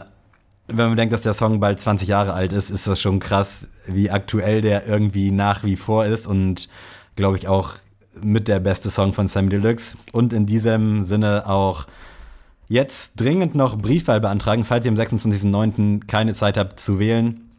wenn 0.68 0.88
man 0.88 0.98
denkt, 0.98 1.14
dass 1.14 1.22
der 1.22 1.34
Song 1.34 1.60
bald 1.60 1.80
20 1.80 2.08
Jahre 2.08 2.34
alt 2.34 2.54
ist, 2.54 2.70
ist 2.70 2.88
das 2.88 3.02
schon 3.02 3.20
krass, 3.20 3.70
wie 3.86 4.12
aktuell 4.12 4.62
der 4.62 4.86
irgendwie 4.86 5.32
nach 5.32 5.64
wie 5.64 5.78
vor 5.78 6.06
ist 6.06 6.28
und 6.28 6.68
glaube 7.16 7.38
ich 7.38 7.48
auch 7.48 7.76
mit 8.22 8.48
der 8.48 8.60
beste 8.60 8.90
Song 8.90 9.14
von 9.14 9.28
Sammy 9.28 9.50
Deluxe. 9.50 9.96
Und 10.12 10.34
in 10.34 10.46
diesem 10.46 11.04
Sinne 11.04 11.48
auch 11.48 11.88
jetzt 12.68 13.20
dringend 13.20 13.56
noch 13.56 13.78
Briefwahl 13.78 14.20
beantragen, 14.20 14.66
falls 14.66 14.86
ihr 14.86 14.92
am 14.92 14.98
26.09. 14.98 16.06
keine 16.08 16.34
Zeit 16.34 16.58
habt 16.58 16.80
zu 16.80 17.00
wählen. 17.00 17.50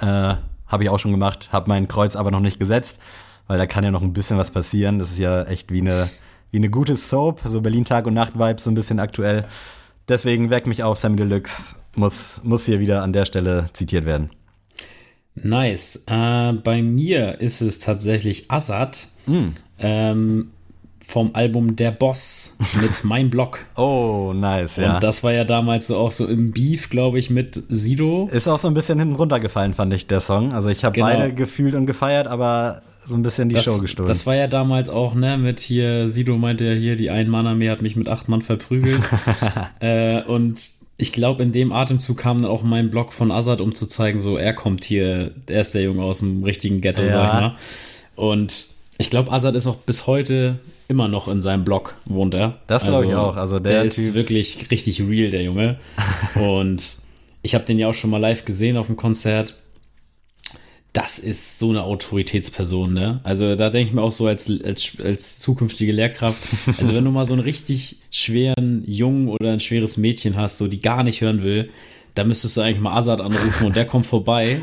Äh, 0.00 0.34
habe 0.66 0.82
ich 0.82 0.88
auch 0.88 0.98
schon 0.98 1.12
gemacht, 1.12 1.50
habe 1.52 1.68
mein 1.68 1.88
Kreuz 1.88 2.16
aber 2.16 2.30
noch 2.30 2.40
nicht 2.40 2.58
gesetzt, 2.58 3.00
weil 3.46 3.58
da 3.58 3.66
kann 3.66 3.84
ja 3.84 3.90
noch 3.90 4.02
ein 4.02 4.12
bisschen 4.12 4.38
was 4.38 4.50
passieren. 4.50 4.98
Das 4.98 5.10
ist 5.10 5.18
ja 5.18 5.44
echt 5.44 5.70
wie 5.70 5.80
eine, 5.80 6.08
wie 6.50 6.56
eine 6.56 6.70
gute 6.70 6.96
Soap, 6.96 7.40
so 7.44 7.60
Berlin 7.60 7.84
Tag 7.84 8.06
und 8.06 8.14
Nacht 8.14 8.38
Vibes 8.38 8.64
so 8.64 8.70
ein 8.70 8.74
bisschen 8.74 8.98
aktuell. 8.98 9.44
Deswegen 10.08 10.50
weck 10.50 10.66
mich 10.66 10.82
auf, 10.82 10.98
Sammy 10.98 11.16
Deluxe 11.16 11.76
muss, 11.96 12.40
muss 12.44 12.66
hier 12.66 12.80
wieder 12.80 13.02
an 13.02 13.12
der 13.12 13.24
Stelle 13.24 13.70
zitiert 13.72 14.04
werden. 14.04 14.30
Nice. 15.34 16.04
Äh, 16.06 16.52
bei 16.54 16.82
mir 16.82 17.40
ist 17.40 17.60
es 17.60 17.78
tatsächlich 17.78 18.50
Assad 18.50 19.08
Hm. 19.26 19.52
ähm, 19.78 20.48
vom 21.04 21.30
Album 21.34 21.76
Der 21.76 21.90
Boss 21.90 22.56
mit 22.80 23.04
Mein 23.04 23.28
Blog. 23.30 23.64
Oh, 23.76 24.32
nice, 24.34 24.76
ja. 24.76 24.94
Und 24.94 25.02
das 25.04 25.22
war 25.22 25.32
ja 25.32 25.44
damals 25.44 25.88
so 25.88 25.96
auch 25.98 26.10
so 26.10 26.26
im 26.26 26.52
Beef, 26.52 26.88
glaube 26.90 27.18
ich, 27.18 27.28
mit 27.30 27.62
Sido. 27.68 28.28
ist 28.32 28.48
auch 28.48 28.58
so 28.58 28.66
ein 28.68 28.74
bisschen 28.74 28.98
hinten 28.98 29.14
runtergefallen, 29.14 29.74
fand 29.74 29.92
ich, 29.92 30.06
der 30.06 30.20
Song. 30.20 30.52
Also 30.52 30.68
ich 30.68 30.84
habe 30.84 30.94
Genau. 30.94 31.06
beide 31.08 31.32
gefühlt 31.34 31.74
und 31.74 31.86
gefeiert, 31.86 32.26
aber 32.28 32.82
so 33.06 33.14
ein 33.14 33.22
bisschen 33.22 33.48
die 33.48 33.54
Das, 33.54 33.64
Show 33.64 33.78
gestohlen. 33.78 34.08
das 34.08 34.26
war 34.26 34.34
ja 34.34 34.48
damals 34.48 34.88
auch, 34.88 35.14
ne, 35.14 35.36
mit 35.38 35.60
hier, 35.60 36.08
Sido 36.08 36.38
meinte 36.38 36.64
ja 36.64 36.72
hier, 36.74 36.96
die 36.96 37.10
Ein-Mann-Armee 37.10 37.68
hat 37.70 37.82
mich 37.82 37.94
mit 37.94 38.08
acht 38.08 38.28
Mann 38.28 38.42
verprügelt. 38.42 39.00
äh, 39.80 40.24
und 40.24 40.60
ich 40.98 41.12
glaube, 41.12 41.42
in 41.42 41.52
dem 41.52 41.72
Atemzug 41.72 42.16
kam 42.16 42.40
dann 42.42 42.50
auch 42.50 42.62
mein 42.62 42.88
Blog 42.90 43.12
von 43.12 43.30
Azad, 43.30 43.60
um 43.60 43.74
zu 43.74 43.86
zeigen, 43.86 44.18
so, 44.18 44.36
er 44.38 44.54
kommt 44.54 44.84
hier, 44.84 45.32
er 45.46 45.60
ist 45.60 45.74
der 45.74 45.82
Junge 45.82 46.02
aus 46.02 46.20
dem 46.20 46.42
richtigen 46.42 46.80
Ghetto, 46.80 47.02
Ja. 47.02 47.08
sag 47.10 47.26
ich 47.26 47.40
mal. 47.40 47.56
Und 48.16 48.66
ich 48.98 49.10
glaube, 49.10 49.30
Azad 49.30 49.54
ist 49.56 49.66
auch 49.66 49.76
bis 49.76 50.06
heute 50.06 50.58
immer 50.88 51.06
noch 51.08 51.28
in 51.28 51.42
seinem 51.42 51.64
Blog, 51.64 51.96
wohnt 52.06 52.32
er. 52.34 52.58
Das 52.66 52.84
glaub 52.84 53.04
ich 53.04 53.14
auch. 53.14 53.36
Also 53.36 53.58
der 53.58 53.82
ist 53.82 53.98
Typ- 53.98 54.14
wirklich 54.14 54.70
richtig 54.70 55.00
real, 55.02 55.30
der 55.30 55.42
Junge. 55.42 55.76
Und 56.34 56.98
ich 57.42 57.54
habe 57.54 57.64
den 57.64 57.78
ja 57.78 57.88
auch 57.88 57.94
schon 57.94 58.08
mal 58.10 58.18
live 58.20 58.44
gesehen 58.44 58.76
auf 58.76 58.86
dem 58.86 58.96
Konzert 58.96 59.54
das 60.96 61.18
ist 61.18 61.58
so 61.58 61.68
eine 61.68 61.82
Autoritätsperson, 61.82 62.94
ne? 62.94 63.20
Also 63.22 63.54
da 63.54 63.68
denke 63.68 63.90
ich 63.90 63.94
mir 63.94 64.00
auch 64.00 64.10
so 64.10 64.26
als, 64.26 64.50
als, 64.64 64.96
als 65.04 65.38
zukünftige 65.40 65.92
Lehrkraft, 65.92 66.42
also 66.78 66.94
wenn 66.94 67.04
du 67.04 67.10
mal 67.10 67.26
so 67.26 67.34
einen 67.34 67.42
richtig 67.42 67.98
schweren 68.10 68.82
Jungen 68.86 69.28
oder 69.28 69.52
ein 69.52 69.60
schweres 69.60 69.98
Mädchen 69.98 70.36
hast, 70.36 70.56
so 70.56 70.68
die 70.68 70.80
gar 70.80 71.02
nicht 71.02 71.20
hören 71.20 71.42
will, 71.42 71.68
da 72.16 72.24
müsstest 72.24 72.56
du 72.56 72.62
eigentlich 72.62 72.80
mal 72.80 72.96
Azad 72.96 73.20
anrufen 73.20 73.66
und 73.66 73.76
der 73.76 73.84
kommt 73.84 74.06
vorbei 74.06 74.62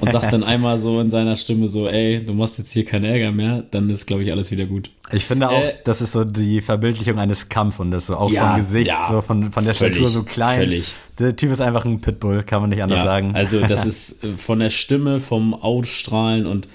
und 0.00 0.10
sagt 0.10 0.32
dann 0.32 0.44
einmal 0.44 0.78
so 0.78 1.00
in 1.00 1.10
seiner 1.10 1.36
Stimme 1.36 1.66
so, 1.66 1.88
ey, 1.88 2.24
du 2.24 2.32
machst 2.32 2.58
jetzt 2.58 2.70
hier 2.72 2.84
keinen 2.84 3.04
Ärger 3.04 3.32
mehr, 3.32 3.64
dann 3.70 3.90
ist, 3.90 4.06
glaube 4.06 4.22
ich, 4.22 4.30
alles 4.32 4.50
wieder 4.52 4.66
gut. 4.66 4.90
Ich 5.12 5.24
finde 5.26 5.50
auch, 5.50 5.60
Äh, 5.62 5.74
das 5.84 6.00
ist 6.00 6.12
so 6.12 6.22
die 6.24 6.60
Verbildlichung 6.60 7.18
eines 7.18 7.48
Kampfhundes, 7.48 8.06
so 8.06 8.16
auch 8.16 8.30
Ja, 8.30 8.52
vom 8.52 8.56
Gesicht, 8.60 8.86
ja. 8.88 9.04
so 9.08 9.20
von, 9.20 9.50
von 9.52 9.64
der 9.64 9.74
Völlig, 9.74 9.96
Statur 9.96 10.08
so 10.08 10.22
klein. 10.22 10.58
völlig. 10.60 10.94
Der 11.18 11.34
Typ 11.36 11.50
ist 11.50 11.60
einfach 11.60 11.84
ein 11.84 12.00
Pitbull, 12.00 12.44
kann 12.44 12.60
man 12.60 12.70
nicht 12.70 12.82
anders 12.82 13.00
Ja, 13.00 13.04
sagen. 13.04 13.34
Also 13.34 13.60
das 13.60 13.84
ist 13.92 14.22
äh, 14.24 14.34
von 14.34 14.60
der 14.60 14.70
Stimme, 14.70 15.18
vom 15.20 15.54
Ausstrahlen 15.54 16.46
und 16.46 16.68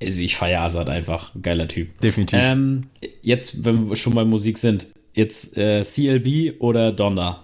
also 0.00 0.22
ich 0.22 0.36
feiere 0.36 0.60
Azad 0.62 0.88
einfach. 0.90 1.32
Geiler 1.42 1.66
Typ. 1.68 2.00
Definitiv. 2.00 2.38
Ähm, 2.40 2.84
jetzt, 3.22 3.64
wenn 3.64 3.88
wir 3.88 3.96
schon 3.96 4.14
bei 4.14 4.24
Musik 4.24 4.58
sind, 4.58 4.86
jetzt 5.14 5.56
äh, 5.58 5.82
CLB 5.82 6.60
oder 6.60 6.92
Donda? 6.92 7.42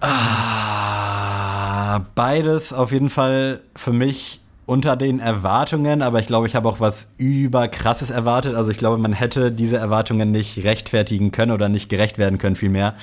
Ah, 0.00 2.00
beides 2.14 2.72
auf 2.72 2.92
jeden 2.92 3.10
Fall 3.10 3.60
für 3.76 3.92
mich 3.92 4.40
unter 4.66 4.96
den 4.96 5.20
Erwartungen, 5.20 6.02
aber 6.02 6.20
ich 6.20 6.26
glaube, 6.26 6.46
ich 6.46 6.54
habe 6.54 6.68
auch 6.68 6.80
was 6.80 7.08
überkrasses 7.18 8.10
erwartet. 8.10 8.54
Also 8.54 8.70
ich 8.70 8.78
glaube, 8.78 8.98
man 8.98 9.12
hätte 9.12 9.52
diese 9.52 9.76
Erwartungen 9.76 10.30
nicht 10.30 10.64
rechtfertigen 10.64 11.32
können 11.32 11.52
oder 11.52 11.68
nicht 11.68 11.88
gerecht 11.88 12.18
werden 12.18 12.38
können, 12.38 12.56
vielmehr. 12.56 12.94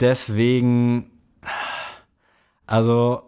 Deswegen, 0.00 1.10
also 2.66 3.22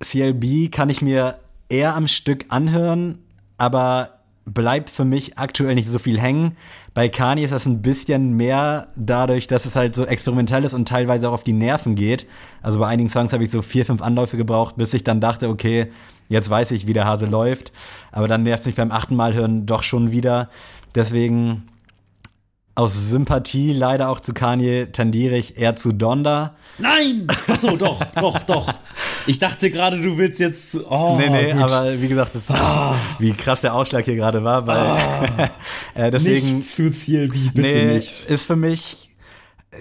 CLB 0.00 0.70
kann 0.70 0.90
ich 0.90 1.02
mir 1.02 1.38
eher 1.68 1.94
am 1.94 2.06
Stück 2.06 2.46
anhören, 2.48 3.18
aber 3.58 4.17
bleibt 4.54 4.90
für 4.90 5.04
mich 5.04 5.38
aktuell 5.38 5.74
nicht 5.74 5.88
so 5.88 5.98
viel 5.98 6.20
hängen. 6.20 6.56
Bei 6.94 7.08
Kanye 7.08 7.44
ist 7.44 7.52
das 7.52 7.66
ein 7.66 7.82
bisschen 7.82 8.32
mehr 8.32 8.88
dadurch, 8.96 9.46
dass 9.46 9.66
es 9.66 9.76
halt 9.76 9.94
so 9.94 10.04
experimentell 10.04 10.64
ist 10.64 10.74
und 10.74 10.88
teilweise 10.88 11.28
auch 11.28 11.34
auf 11.34 11.44
die 11.44 11.52
Nerven 11.52 11.94
geht. 11.94 12.26
Also 12.62 12.78
bei 12.80 12.86
einigen 12.86 13.08
Songs 13.08 13.32
habe 13.32 13.44
ich 13.44 13.50
so 13.50 13.62
vier, 13.62 13.84
fünf 13.84 14.02
Anläufe 14.02 14.36
gebraucht, 14.36 14.76
bis 14.76 14.94
ich 14.94 15.04
dann 15.04 15.20
dachte, 15.20 15.48
okay, 15.48 15.92
jetzt 16.28 16.50
weiß 16.50 16.70
ich, 16.72 16.86
wie 16.86 16.92
der 16.92 17.04
Hase 17.04 17.26
läuft. 17.26 17.72
Aber 18.10 18.28
dann 18.28 18.42
nervt 18.42 18.60
es 18.60 18.66
mich 18.66 18.74
beim 18.74 18.92
achten 18.92 19.16
Mal 19.16 19.34
hören 19.34 19.66
doch 19.66 19.82
schon 19.82 20.12
wieder. 20.12 20.50
Deswegen 20.94 21.64
aus 22.78 23.10
Sympathie 23.10 23.72
leider 23.72 24.08
auch 24.08 24.20
zu 24.20 24.32
Kanye 24.32 24.86
tendiere 24.92 25.36
ich 25.36 25.58
eher 25.58 25.74
zu 25.74 25.92
Donda. 25.92 26.54
Nein! 26.78 27.26
Achso, 27.48 27.76
doch, 27.76 28.00
doch, 28.14 28.38
doch. 28.44 28.72
Ich 29.26 29.40
dachte 29.40 29.68
gerade, 29.68 30.00
du 30.00 30.16
willst 30.16 30.38
jetzt. 30.38 30.78
Oh, 30.88 31.16
nee, 31.18 31.28
nee, 31.28 31.52
gut. 31.52 31.62
aber 31.62 32.00
wie 32.00 32.06
gesagt, 32.06 32.36
das, 32.36 32.48
wie 33.18 33.32
krass 33.32 33.62
der 33.62 33.74
Ausschlag 33.74 34.04
hier 34.04 34.14
gerade 34.14 34.44
war, 34.44 34.68
weil 34.68 35.50
äh, 35.94 36.10
deswegen 36.12 36.58
nicht 36.58 36.70
zu 36.70 36.88
CLB, 36.88 37.52
bitte 37.52 37.84
nee, 37.84 37.94
nicht. 37.94 38.30
ist 38.30 38.46
für 38.46 38.56
mich 38.56 39.10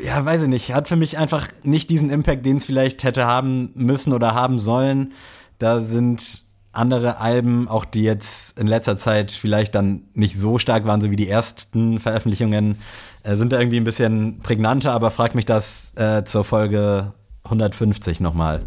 ja, 0.03 0.23
weiß 0.25 0.43
ich 0.43 0.47
nicht, 0.47 0.73
hat 0.73 0.87
für 0.87 0.95
mich 0.95 1.17
einfach 1.17 1.47
nicht 1.63 1.89
diesen 1.89 2.09
Impact, 2.09 2.45
den 2.45 2.57
es 2.57 2.65
vielleicht 2.65 3.03
hätte 3.03 3.25
haben 3.25 3.71
müssen 3.75 4.11
oder 4.11 4.33
haben 4.33 4.59
sollen. 4.59 5.13
Da 5.59 5.79
sind 5.79 6.46
andere 6.77 7.19
Alben, 7.19 7.67
auch 7.67 7.85
die 7.85 8.03
jetzt 8.03 8.57
in 8.59 8.67
letzter 8.67 8.97
Zeit 8.97 9.31
vielleicht 9.31 9.75
dann 9.75 10.03
nicht 10.13 10.37
so 10.37 10.59
stark 10.59 10.85
waren, 10.85 11.01
so 11.01 11.11
wie 11.11 11.15
die 11.15 11.29
ersten 11.29 11.99
Veröffentlichungen, 11.99 12.77
äh, 13.23 13.35
sind 13.35 13.51
da 13.51 13.59
irgendwie 13.59 13.77
ein 13.77 13.83
bisschen 13.83 14.39
prägnanter, 14.39 14.93
aber 14.93 15.11
frag 15.11 15.35
mich 15.35 15.45
das 15.45 15.93
äh, 15.95 16.23
zur 16.23 16.43
Folge 16.43 17.13
150 17.43 18.19
nochmal. 18.19 18.65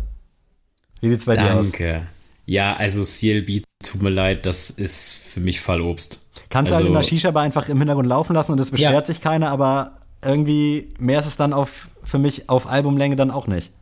Wie 1.01 1.09
sieht's 1.09 1.25
bei 1.25 1.37
dir 1.37 1.55
aus? 1.55 1.71
Danke. 1.71 2.03
Ja, 2.47 2.75
also 2.75 3.03
CLB, 3.03 3.63
tut 3.85 4.03
mir 4.03 4.11
leid, 4.11 4.45
das 4.45 4.71
ist 4.71 5.15
für 5.15 5.41
mich 5.41 5.61
Fallobst. 5.61 6.21
Kannst 6.49 6.71
du 6.71 6.75
also, 6.75 6.85
halt 6.85 6.89
in 6.89 6.95
der 6.95 7.03
Shisha-Bar 7.03 7.45
einfach 7.45 7.69
im 7.69 7.79
Hintergrund 7.79 8.09
laufen 8.09 8.35
lassen 8.35 8.53
und 8.53 8.61
es 8.61 8.71
beschwert 8.71 8.93
Ja. 8.93 9.05
sich 9.07 9.21
keiner, 9.21 9.51
aber 9.51 9.99
irgendwie 10.23 10.89
mehr 10.99 11.21
ist 11.21 11.27
es 11.27 11.37
dann 11.37 11.53
auf, 11.53 11.89
für 12.03 12.19
mich 12.19 12.49
auf 12.49 12.69
Albumlänge 12.69 13.17
dann 13.17 13.31
auch 13.31 13.47
nicht. 13.47 13.73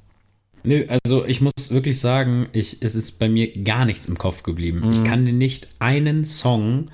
Nö, 0.64 0.84
also 1.04 1.24
ich 1.24 1.40
muss 1.40 1.70
wirklich 1.70 2.00
sagen, 2.00 2.48
ich, 2.52 2.82
es 2.82 2.94
ist 2.94 3.18
bei 3.18 3.28
mir 3.28 3.52
gar 3.62 3.84
nichts 3.84 4.06
im 4.06 4.18
Kopf 4.18 4.42
geblieben. 4.42 4.80
Mhm. 4.84 4.92
Ich 4.92 5.04
kann 5.04 5.24
dir 5.24 5.32
nicht 5.32 5.68
einen 5.78 6.24
Song, 6.24 6.86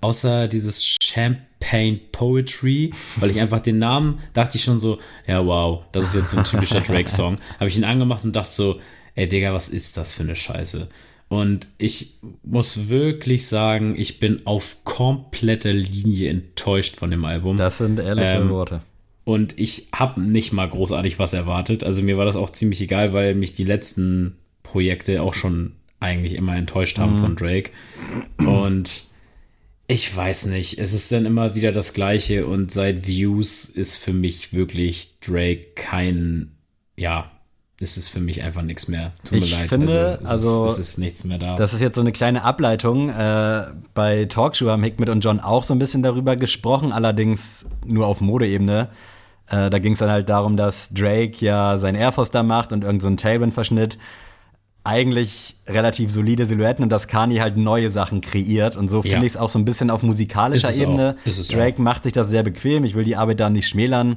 außer 0.00 0.48
dieses 0.48 0.96
Champagne 1.02 2.00
Poetry, 2.12 2.92
weil 3.16 3.30
ich 3.30 3.40
einfach 3.40 3.60
den 3.60 3.78
Namen, 3.78 4.18
dachte 4.32 4.56
ich 4.56 4.64
schon 4.64 4.78
so, 4.80 4.98
ja 5.26 5.44
wow, 5.44 5.84
das 5.92 6.08
ist 6.08 6.14
jetzt 6.14 6.30
so 6.30 6.38
ein 6.38 6.44
typischer 6.44 6.80
Drake-Song. 6.80 7.38
Habe 7.58 7.68
ich 7.68 7.76
ihn 7.76 7.84
angemacht 7.84 8.24
und 8.24 8.34
dachte 8.34 8.52
so, 8.52 8.80
ey 9.14 9.28
Digga, 9.28 9.52
was 9.52 9.68
ist 9.68 9.96
das 9.96 10.12
für 10.12 10.22
eine 10.22 10.36
Scheiße? 10.36 10.88
Und 11.28 11.68
ich 11.78 12.16
muss 12.42 12.88
wirklich 12.88 13.46
sagen, 13.46 13.94
ich 13.96 14.18
bin 14.18 14.44
auf 14.46 14.78
kompletter 14.82 15.72
Linie 15.72 16.28
enttäuscht 16.28 16.96
von 16.96 17.12
dem 17.12 17.24
Album. 17.24 17.56
Das 17.56 17.78
sind 17.78 18.00
ehrliche 18.00 18.40
Ähm, 18.40 18.50
Worte. 18.50 18.82
Und 19.24 19.58
ich 19.58 19.88
habe 19.94 20.20
nicht 20.20 20.52
mal 20.52 20.68
großartig 20.68 21.18
was 21.18 21.32
erwartet. 21.32 21.84
Also 21.84 22.02
mir 22.02 22.16
war 22.16 22.24
das 22.24 22.36
auch 22.36 22.50
ziemlich 22.50 22.80
egal, 22.80 23.12
weil 23.12 23.34
mich 23.34 23.52
die 23.52 23.64
letzten 23.64 24.36
Projekte 24.62 25.22
auch 25.22 25.34
schon 25.34 25.72
eigentlich 26.00 26.34
immer 26.34 26.56
enttäuscht 26.56 26.98
haben 26.98 27.14
von 27.14 27.36
Drake. 27.36 27.70
Und 28.38 29.04
ich 29.86 30.16
weiß 30.16 30.46
nicht, 30.46 30.78
es 30.78 30.94
ist 30.94 31.12
dann 31.12 31.26
immer 31.26 31.54
wieder 31.54 31.72
das 31.72 31.92
Gleiche. 31.92 32.46
Und 32.46 32.70
seit 32.70 33.06
Views 33.06 33.66
ist 33.66 33.96
für 33.96 34.12
mich 34.12 34.52
wirklich 34.52 35.18
Drake 35.18 35.68
kein, 35.74 36.52
ja, 36.96 37.30
es 37.82 37.96
ist 37.96 38.08
für 38.10 38.20
mich 38.20 38.42
einfach 38.42 38.62
nichts 38.62 38.88
mehr. 38.88 39.12
Tut 39.24 39.38
mir 39.40 39.44
Ich 39.44 39.52
leid. 39.52 39.68
finde, 39.68 40.18
es 40.22 40.28
also, 40.28 40.66
ist, 40.66 40.72
es 40.74 40.78
ist 40.90 40.98
nichts 40.98 41.24
mehr 41.24 41.38
da. 41.38 41.56
Das 41.56 41.72
ist 41.72 41.80
jetzt 41.80 41.94
so 41.94 42.00
eine 42.02 42.12
kleine 42.12 42.44
Ableitung. 42.44 43.08
Äh, 43.08 43.66
bei 43.94 44.26
Talkshow 44.26 44.68
haben 44.68 44.82
Hickmet 44.82 45.08
und 45.08 45.20
John 45.24 45.40
auch 45.40 45.62
so 45.62 45.74
ein 45.74 45.78
bisschen 45.78 46.02
darüber 46.02 46.36
gesprochen, 46.36 46.92
allerdings 46.92 47.64
nur 47.86 48.06
auf 48.06 48.20
Modeebene. 48.20 48.88
Äh, 49.48 49.70
da 49.70 49.78
ging 49.78 49.94
es 49.94 49.98
dann 49.98 50.10
halt 50.10 50.28
darum, 50.28 50.56
dass 50.56 50.90
Drake 50.90 51.36
ja 51.40 51.78
sein 51.78 51.94
Air 51.94 52.12
Force 52.12 52.30
da 52.30 52.42
macht 52.42 52.72
und 52.72 52.84
irgend 52.84 53.02
so 53.02 53.10
Tailwind-Verschnitt. 53.10 53.98
Eigentlich 54.82 55.56
relativ 55.68 56.10
solide 56.10 56.46
Silhouetten 56.46 56.82
und 56.82 56.88
dass 56.88 57.06
Kanye 57.06 57.40
halt 57.42 57.58
neue 57.58 57.90
Sachen 57.90 58.22
kreiert. 58.22 58.76
Und 58.76 58.88
so 58.88 59.02
finde 59.02 59.18
Ja. 59.18 59.22
ich 59.24 59.32
es 59.32 59.36
auch 59.36 59.50
so 59.50 59.58
ein 59.58 59.66
bisschen 59.66 59.90
auf 59.90 60.02
musikalischer 60.02 60.68
Ist 60.70 60.76
es 60.76 60.80
Ebene. 60.80 61.16
auch. 61.22 61.26
Ist 61.26 61.38
es 61.38 61.48
Drake 61.48 61.82
macht 61.82 62.04
sich 62.04 62.14
das 62.14 62.28
sehr 62.28 62.42
bequem. 62.42 62.84
Ich 62.84 62.94
will 62.94 63.04
die 63.04 63.14
Arbeit 63.16 63.40
da 63.40 63.50
nicht 63.50 63.68
schmälern. 63.68 64.16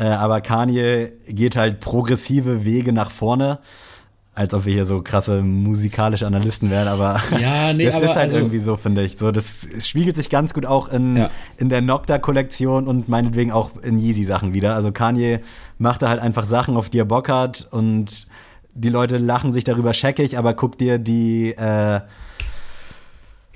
Äh, 0.00 0.04
aber 0.04 0.40
Kanye 0.40 1.12
geht 1.28 1.56
halt 1.56 1.80
progressive 1.80 2.64
Wege 2.64 2.92
nach 2.92 3.10
vorne. 3.10 3.58
Als 4.32 4.54
ob 4.54 4.64
wir 4.64 4.72
hier 4.72 4.86
so 4.86 5.02
krasse 5.02 5.42
musikalische 5.42 6.26
Analysten 6.26 6.70
wären, 6.70 6.88
aber 6.88 7.20
Ja, 7.38 7.72
nee, 7.74 7.84
das 7.84 7.96
aber 7.96 8.04
ist 8.04 8.10
halt 8.10 8.18
also- 8.20 8.38
irgendwie 8.38 8.60
so, 8.60 8.76
finde 8.76 9.02
ich. 9.02 9.18
So, 9.18 9.30
das 9.32 9.66
spiegelt 9.80 10.16
sich 10.16 10.30
ganz 10.30 10.54
gut 10.54 10.64
auch 10.64 10.88
in, 10.88 11.16
Ja. 11.16 11.30
in 11.58 11.68
der 11.68 11.82
Nocta-Kollektion 11.82 12.86
und 12.88 13.08
meinetwegen 13.10 13.52
auch 13.52 13.72
in 13.82 13.98
Yeezy-Sachen 13.98 14.54
wieder. 14.54 14.74
Also 14.74 14.90
Kanye 14.92 15.40
macht 15.78 16.00
da 16.00 16.08
halt 16.08 16.20
einfach 16.20 16.44
Sachen, 16.44 16.76
auf 16.78 16.88
die 16.88 17.00
er 17.00 17.04
Bock 17.04 17.28
hat 17.28 17.68
und 17.70 18.26
die 18.72 18.88
Leute 18.88 19.18
lachen 19.18 19.52
sich 19.52 19.64
darüber 19.64 19.92
scheckig, 19.92 20.38
aber 20.38 20.54
guck 20.54 20.78
dir 20.78 20.98
die 20.98 21.50
äh, 21.50 22.00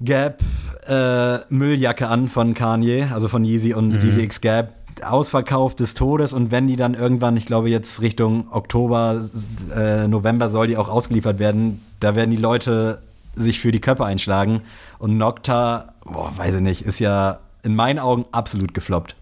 Gap 0.00 0.40
äh, 0.88 1.38
Mülljacke 1.48 2.08
an 2.08 2.28
von 2.28 2.52
Kanye, 2.52 3.06
also 3.14 3.28
von 3.28 3.44
Yeezy 3.44 3.72
und 3.74 3.88
Mhm. 3.90 4.04
Yeezy 4.04 4.20
X 4.22 4.40
Gap. 4.40 4.74
Ausverkauf 5.02 5.74
des 5.74 5.94
Todes 5.94 6.32
und 6.32 6.50
wenn 6.50 6.66
die 6.66 6.76
dann 6.76 6.94
irgendwann, 6.94 7.36
ich 7.36 7.46
glaube 7.46 7.68
jetzt 7.70 8.00
Richtung 8.00 8.46
Oktober, 8.50 9.28
äh, 9.74 10.06
November 10.08 10.48
soll 10.48 10.66
die 10.68 10.76
auch 10.76 10.88
ausgeliefert 10.88 11.38
werden, 11.38 11.80
da 12.00 12.14
werden 12.14 12.30
die 12.30 12.36
Leute 12.36 13.00
sich 13.34 13.60
für 13.60 13.72
die 13.72 13.80
Köpfe 13.80 14.04
einschlagen 14.04 14.62
und 14.98 15.16
Nocta, 15.16 15.94
boah, 16.04 16.32
weiß 16.36 16.56
ich 16.56 16.60
nicht, 16.60 16.82
ist 16.82 17.00
ja 17.00 17.40
in 17.62 17.74
meinen 17.74 17.98
Augen 17.98 18.26
absolut 18.30 18.74
gefloppt. 18.74 19.16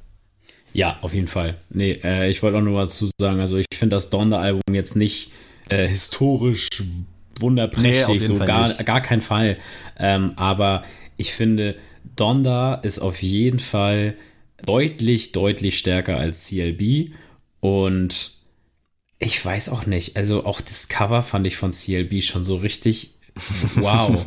Ja, 0.74 0.96
auf 1.02 1.14
jeden 1.14 1.28
Fall. 1.28 1.56
Nee, 1.70 1.98
äh, 2.02 2.30
ich 2.30 2.42
wollte 2.42 2.58
auch 2.58 2.62
nur 2.62 2.80
dazu 2.80 3.10
sagen, 3.20 3.40
also 3.40 3.56
ich 3.56 3.66
finde 3.74 3.96
das 3.96 4.10
Donda-Album 4.10 4.62
jetzt 4.72 4.96
nicht 4.96 5.32
äh, 5.68 5.86
historisch 5.86 6.68
Nee, 6.80 7.40
wunderprächtig, 7.40 8.08
jeden 8.08 8.20
so 8.24 8.36
Fall 8.36 8.46
gar, 8.46 8.68
nicht. 8.68 8.86
gar 8.86 9.00
kein 9.00 9.20
Fall. 9.20 9.56
Ähm, 9.98 10.32
aber 10.36 10.82
ich 11.16 11.32
finde, 11.32 11.76
Donda 12.16 12.74
ist 12.74 13.00
auf 13.00 13.22
jeden 13.22 13.58
Fall 13.58 14.14
deutlich, 14.66 15.32
deutlich 15.32 15.78
stärker 15.78 16.16
als 16.18 16.46
CLB 16.46 17.12
und 17.60 18.32
ich 19.18 19.44
weiß 19.44 19.68
auch 19.68 19.86
nicht, 19.86 20.16
also 20.16 20.44
auch 20.46 20.60
das 20.60 20.88
Cover 20.88 21.22
fand 21.22 21.46
ich 21.46 21.56
von 21.56 21.70
CLB 21.70 22.22
schon 22.22 22.44
so 22.44 22.56
richtig 22.56 23.14
wow. 23.76 24.26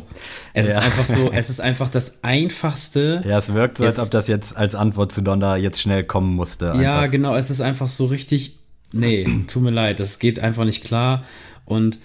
Es 0.52 0.66
Ja. 0.66 0.72
ist 0.72 0.78
einfach 0.84 1.06
so, 1.06 1.30
es 1.30 1.48
ist 1.50 1.60
einfach 1.60 1.88
das 1.88 2.24
einfachste. 2.24 3.22
Ja, 3.24 3.38
es 3.38 3.52
wirkt 3.54 3.76
so, 3.76 3.84
als 3.84 3.98
Jetzt- 3.98 4.06
ob 4.06 4.10
das 4.10 4.26
jetzt 4.26 4.56
als 4.56 4.74
Antwort 4.74 5.12
zu 5.12 5.20
Donda 5.22 5.56
jetzt 5.56 5.80
schnell 5.80 6.02
kommen 6.02 6.34
musste. 6.34 6.72
Ja, 6.80 6.98
einfach. 7.00 7.10
genau, 7.12 7.36
es 7.36 7.50
ist 7.50 7.60
einfach 7.60 7.86
so 7.86 8.06
richtig. 8.06 8.58
Nee, 8.92 9.26
tut 9.46 9.62
mir 9.62 9.70
leid, 9.70 10.00
das 10.00 10.18
geht 10.18 10.38
einfach 10.40 10.64
nicht 10.64 10.82
klar. 10.82 11.24
Und 11.66 11.98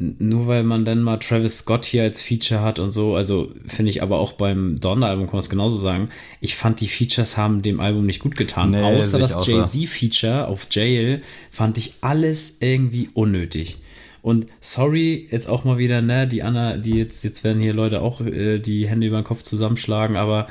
nur 0.00 0.46
weil 0.46 0.62
man 0.62 0.84
dann 0.84 1.02
mal 1.02 1.18
Travis 1.18 1.58
Scott 1.58 1.84
hier 1.84 2.02
als 2.02 2.22
Feature 2.22 2.62
hat 2.62 2.78
und 2.78 2.90
so, 2.90 3.16
also 3.16 3.52
finde 3.66 3.90
ich 3.90 4.02
aber 4.02 4.18
auch 4.18 4.32
beim 4.32 4.80
Donner-Album 4.80 5.26
kann 5.26 5.34
man 5.34 5.40
es 5.40 5.50
genauso 5.50 5.76
sagen. 5.76 6.08
Ich 6.40 6.56
fand, 6.56 6.80
die 6.80 6.88
Features 6.88 7.36
haben 7.36 7.60
dem 7.60 7.80
Album 7.80 8.06
nicht 8.06 8.20
gut 8.20 8.34
getan. 8.36 8.70
Nee, 8.70 8.80
Außer 8.80 9.18
das. 9.18 9.46
Jay-Z-Feature 9.46 10.48
auf 10.48 10.68
Jail 10.70 11.20
fand 11.50 11.76
ich 11.76 11.94
alles 12.00 12.58
irgendwie 12.60 13.10
unnötig. 13.12 13.78
Und 14.22 14.46
sorry, 14.60 15.28
jetzt 15.30 15.48
auch 15.48 15.64
mal 15.64 15.76
wieder, 15.76 16.00
ne, 16.00 16.26
die 16.26 16.42
Anna, 16.42 16.78
die 16.78 16.96
jetzt, 16.96 17.22
jetzt 17.22 17.44
werden 17.44 17.60
hier 17.60 17.74
Leute 17.74 18.00
auch 18.00 18.22
äh, 18.22 18.58
die 18.58 18.88
Hände 18.88 19.06
über 19.06 19.20
den 19.20 19.24
Kopf 19.24 19.42
zusammenschlagen, 19.42 20.16
aber 20.16 20.46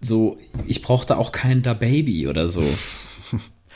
so, 0.00 0.38
ich 0.66 0.82
brauchte 0.82 1.18
auch 1.18 1.32
keinen 1.32 1.62
Da 1.62 1.74
Baby 1.74 2.26
oder 2.26 2.48
so. 2.48 2.64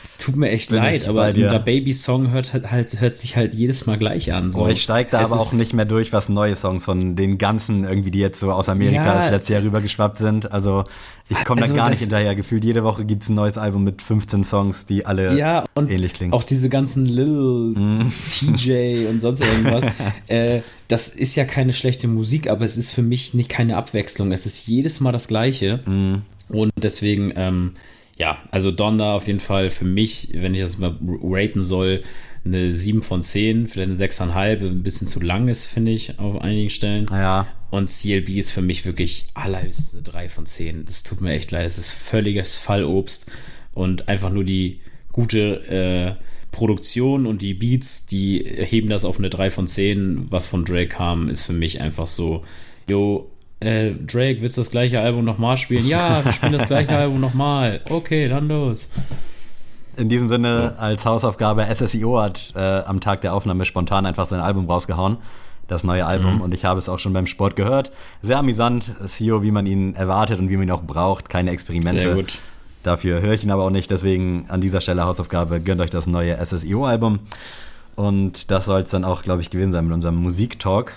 Es 0.01 0.15
tut 0.15 0.37
mir 0.37 0.49
echt 0.49 0.69
Bin 0.69 0.77
leid, 0.79 1.07
aber 1.09 1.19
bei 1.23 1.27
ein 1.27 1.33
dir. 1.33 1.47
Da 1.49 1.57
Baby 1.57 1.91
Song 1.91 2.31
hört 2.31 2.53
halt, 2.53 2.71
halt 2.71 3.01
hört 3.01 3.17
sich 3.17 3.35
halt 3.35 3.53
jedes 3.53 3.85
Mal 3.85 3.97
gleich 3.97 4.31
an. 4.33 4.49
So. 4.49 4.61
Oh, 4.63 4.67
ich 4.69 4.81
steige 4.81 5.09
da 5.11 5.21
Es 5.21 5.31
aber 5.31 5.41
auch 5.41 5.51
nicht 5.51 5.73
mehr 5.73 5.83
durch, 5.85 6.13
was 6.13 6.29
neue 6.29 6.55
Songs 6.55 6.85
von 6.85 7.17
den 7.17 7.37
ganzen 7.37 7.83
irgendwie, 7.83 8.09
die 8.09 8.19
jetzt 8.19 8.39
so 8.39 8.51
aus 8.51 8.69
Amerika 8.69 9.03
Ja. 9.05 9.15
das 9.15 9.29
letzte 9.31 9.53
Jahr 9.53 9.63
rübergeschwappt 9.63 10.17
sind. 10.17 10.51
Also 10.53 10.85
ich 11.27 11.43
komme 11.43 11.61
Also 11.61 11.75
da 11.75 11.83
gar 11.83 11.89
nicht 11.89 11.99
hinterher. 11.99 12.33
Gefühlt 12.35 12.63
jede 12.63 12.83
Woche 12.85 13.03
gibt 13.03 13.23
es 13.23 13.29
ein 13.29 13.35
neues 13.35 13.57
Album 13.57 13.83
mit 13.83 14.01
15 14.01 14.43
Songs, 14.45 14.85
die 14.85 15.05
alle 15.05 15.37
Ja, 15.37 15.65
und 15.75 15.91
ähnlich 15.91 16.13
klingen. 16.13 16.31
auch 16.33 16.45
diese 16.45 16.69
ganzen 16.69 17.05
Lil, 17.05 17.73
Mhm. 17.75 18.13
TJ 18.29 19.07
und 19.09 19.19
sonst 19.19 19.41
irgendwas. 19.41 19.83
äh, 20.27 20.61
das 20.87 21.09
ist 21.09 21.35
ja 21.35 21.43
keine 21.43 21.73
schlechte 21.73 22.07
Musik, 22.07 22.49
aber 22.49 22.63
es 22.63 22.77
ist 22.77 22.91
für 22.93 23.01
mich 23.03 23.33
nicht 23.33 23.49
keine 23.49 23.75
Abwechslung. 23.75 24.31
Es 24.31 24.45
ist 24.45 24.65
jedes 24.65 25.01
Mal 25.01 25.11
das 25.11 25.27
Gleiche. 25.27 25.81
Mhm. 25.85 26.21
Und 26.47 26.71
deswegen, 26.81 27.33
ähm, 27.35 27.73
ja, 28.19 28.37
also 28.51 28.69
Donda 28.69 29.15
auf 29.15 29.27
jeden 29.27 29.39
Fall 29.39 29.69
für 29.69 29.85
mich, 29.85 30.29
wenn 30.33 30.53
ich 30.53 30.59
das 30.59 30.77
mal 30.77 30.95
raten 31.01 31.63
soll, 31.63 32.01
eine 32.45 32.71
7 32.71 33.01
von 33.01 33.23
10, 33.23 33.67
vielleicht 33.67 33.89
eine 33.89 33.97
6,5, 33.97 34.61
ein 34.61 34.83
bisschen 34.83 35.07
zu 35.07 35.21
lang 35.21 35.47
ist, 35.47 35.65
finde 35.65 35.91
ich, 35.91 36.19
auf 36.19 36.41
einigen 36.41 36.69
Stellen. 36.69 37.05
Ja. 37.11 37.47
Und 37.69 37.89
CLB 37.89 38.29
ist 38.37 38.51
für 38.51 38.61
mich 38.61 38.85
wirklich 38.85 39.27
allerhöchste 39.35 40.01
3 40.01 40.29
von 40.29 40.45
10. 40.45 40.85
Das 40.85 41.03
tut 41.03 41.21
mir 41.21 41.33
echt 41.33 41.51
leid. 41.51 41.65
Es 41.65 41.77
ist 41.77 41.91
völliges 41.91 42.57
Fallobst 42.57 43.31
und 43.73 44.09
einfach 44.09 44.31
nur 44.31 44.43
die 44.43 44.81
gute 45.11 46.17
äh, 46.19 46.23
Produktion 46.51 47.25
und 47.25 47.41
die 47.41 47.53
Beats, 47.53 48.05
die 48.05 48.43
heben 48.43 48.89
das 48.89 49.05
auf 49.05 49.19
eine 49.19 49.29
3 49.29 49.51
von 49.51 49.67
10. 49.67 50.27
Was 50.29 50.47
von 50.47 50.65
Drake 50.65 50.89
kam, 50.89 51.29
ist 51.29 51.45
für 51.45 51.53
mich 51.53 51.79
einfach 51.79 52.07
so, 52.07 52.43
yo, 52.89 53.31
äh, 53.59 53.91
Drake, 53.91 54.41
willst 54.41 54.57
du 54.57 54.61
das 54.61 54.71
gleiche 54.71 54.99
Album 54.99 55.25
nochmal 55.25 55.57
spielen? 55.57 55.85
Ja, 55.85 56.23
wir 56.23 56.31
spielen 56.31 56.53
das 56.53 56.67
gleiche 56.67 56.89
Album 56.97 57.19
nochmal. 57.19 57.81
Okay, 57.89 58.27
dann 58.27 58.47
los. 58.47 58.89
In 59.97 60.07
diesem 60.07 60.29
Sinne, 60.29 60.75
als 60.77 61.05
Hausaufgabe, 61.05 61.67
SSIO 61.73 62.21
hat 62.21 62.53
äh, 62.55 62.59
am 62.59 63.01
Tag 63.01 63.21
der 63.21 63.33
Aufnahme 63.33 63.65
spontan 63.65 64.05
einfach 64.05 64.25
sein 64.25 64.39
Album 64.39 64.69
rausgehauen. 64.69 65.17
Das 65.67 65.83
neue 65.83 66.05
Album. 66.05 66.35
Mhm. 66.35 66.41
Und 66.41 66.53
ich 66.53 66.65
habe 66.65 66.79
es 66.79 66.87
auch 66.87 66.99
schon 66.99 67.13
beim 67.13 67.27
Sport 67.27 67.55
gehört. 67.55 67.91
Sehr 68.21 68.37
amüsant. 68.37 68.93
CEO, 69.05 69.43
wie 69.43 69.51
man 69.51 69.65
ihn 69.65 69.93
erwartet 69.93 70.39
und 70.39 70.49
wie 70.49 70.57
man 70.57 70.67
ihn 70.67 70.71
auch 70.71 70.81
braucht. 70.81 71.29
Keine 71.29 71.51
Experimente. 71.51 71.99
Sehr 71.99 72.15
gut. 72.15 72.39
Dafür 72.83 73.21
höre 73.21 73.33
ich 73.33 73.43
ihn 73.43 73.51
aber 73.51 73.63
auch 73.65 73.69
nicht. 73.69 73.91
Deswegen 73.91 74.45
an 74.47 74.61
dieser 74.61 74.81
Stelle 74.81 75.03
Hausaufgabe, 75.03 75.59
gönnt 75.59 75.81
euch 75.81 75.89
das 75.89 76.07
neue 76.07 76.43
SSIO-Album. 76.43 77.19
Und 77.95 78.49
das 78.51 78.65
soll 78.65 78.81
es 78.81 78.89
dann 78.89 79.03
auch, 79.03 79.21
glaube 79.21 79.41
ich, 79.41 79.49
gewesen 79.49 79.73
sein 79.73 79.85
mit 79.85 79.93
unserem 79.93 80.15
Musiktalk. 80.15 80.93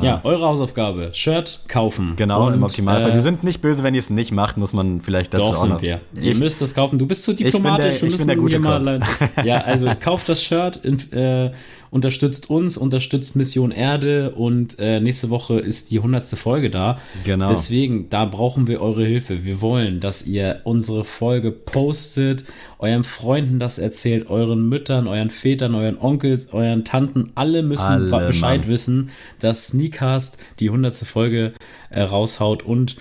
Ja, 0.00 0.20
eure 0.24 0.46
Hausaufgabe. 0.46 1.10
Shirt 1.12 1.64
kaufen. 1.68 2.12
Genau, 2.16 2.46
Und, 2.46 2.54
im 2.54 2.62
Optimalfall. 2.62 3.10
äh, 3.10 3.14
wir 3.14 3.20
sind 3.20 3.42
nicht 3.42 3.60
böse, 3.60 3.82
wenn 3.82 3.94
ihr 3.94 3.98
es 4.00 4.10
nicht 4.10 4.30
macht, 4.32 4.56
muss 4.56 4.72
man 4.72 5.00
vielleicht 5.00 5.34
dazu 5.34 5.44
Doch 5.44 5.56
sind 5.56 5.70
noch. 5.70 5.82
wir. 5.82 6.00
Ihr 6.20 6.32
Ich, 6.32 6.38
müsst 6.38 6.60
das 6.62 6.74
kaufen. 6.74 6.98
Du 6.98 7.06
bist 7.06 7.24
zu 7.24 7.32
bin 7.34 7.38
der- 7.44 7.46
diplomatisch. 7.52 7.94
ich 7.96 8.02
wir 8.02 8.06
bin 8.08 8.10
müssen 8.12 8.26
der 8.28 8.36
gute 8.36 8.58
mal. 8.58 9.00
Ja, 9.44 9.58
also 9.62 9.88
kauft 9.98 10.28
das 10.28 10.42
Shirt, 10.42 10.80
äh, 11.12 11.50
unterstützt 11.90 12.48
uns, 12.48 12.76
unterstützt 12.78 13.36
Mission 13.36 13.70
Erde 13.70 14.30
und 14.30 14.78
äh, 14.78 14.98
nächste 15.00 15.28
Woche 15.30 15.58
ist 15.58 15.90
die 15.90 15.98
100. 15.98 16.22
Folge 16.38 16.70
da. 16.70 16.96
Genau. 17.24 17.48
Deswegen, 17.48 18.08
da 18.08 18.24
brauchen 18.24 18.66
wir 18.68 18.80
eure 18.80 19.04
Hilfe. 19.04 19.44
Wir 19.44 19.60
wollen, 19.60 20.00
dass 20.00 20.24
ihr 20.26 20.60
unsere 20.64 21.04
Folge 21.04 21.50
postet, 21.50 22.44
euren 22.78 23.04
Freunden 23.04 23.58
das 23.58 23.78
erzählt, 23.78 24.30
euren 24.30 24.68
Müttern, 24.68 25.06
euren 25.06 25.30
Vätern, 25.30 25.74
euren 25.74 25.98
Onkels, 25.98 26.52
euren 26.52 26.84
Tanten. 26.84 27.30
Alle 27.34 27.62
müssen 27.62 27.82
Alle, 28.10 28.26
Bescheid 28.26 28.62
Mann. 28.62 28.68
wissen, 28.70 29.10
dass 29.40 29.71
Sneakcast 29.72 30.38
die 30.60 30.68
100. 30.68 30.94
Folge 30.94 31.52
äh, 31.90 32.02
raushaut 32.02 32.62
und 32.62 32.96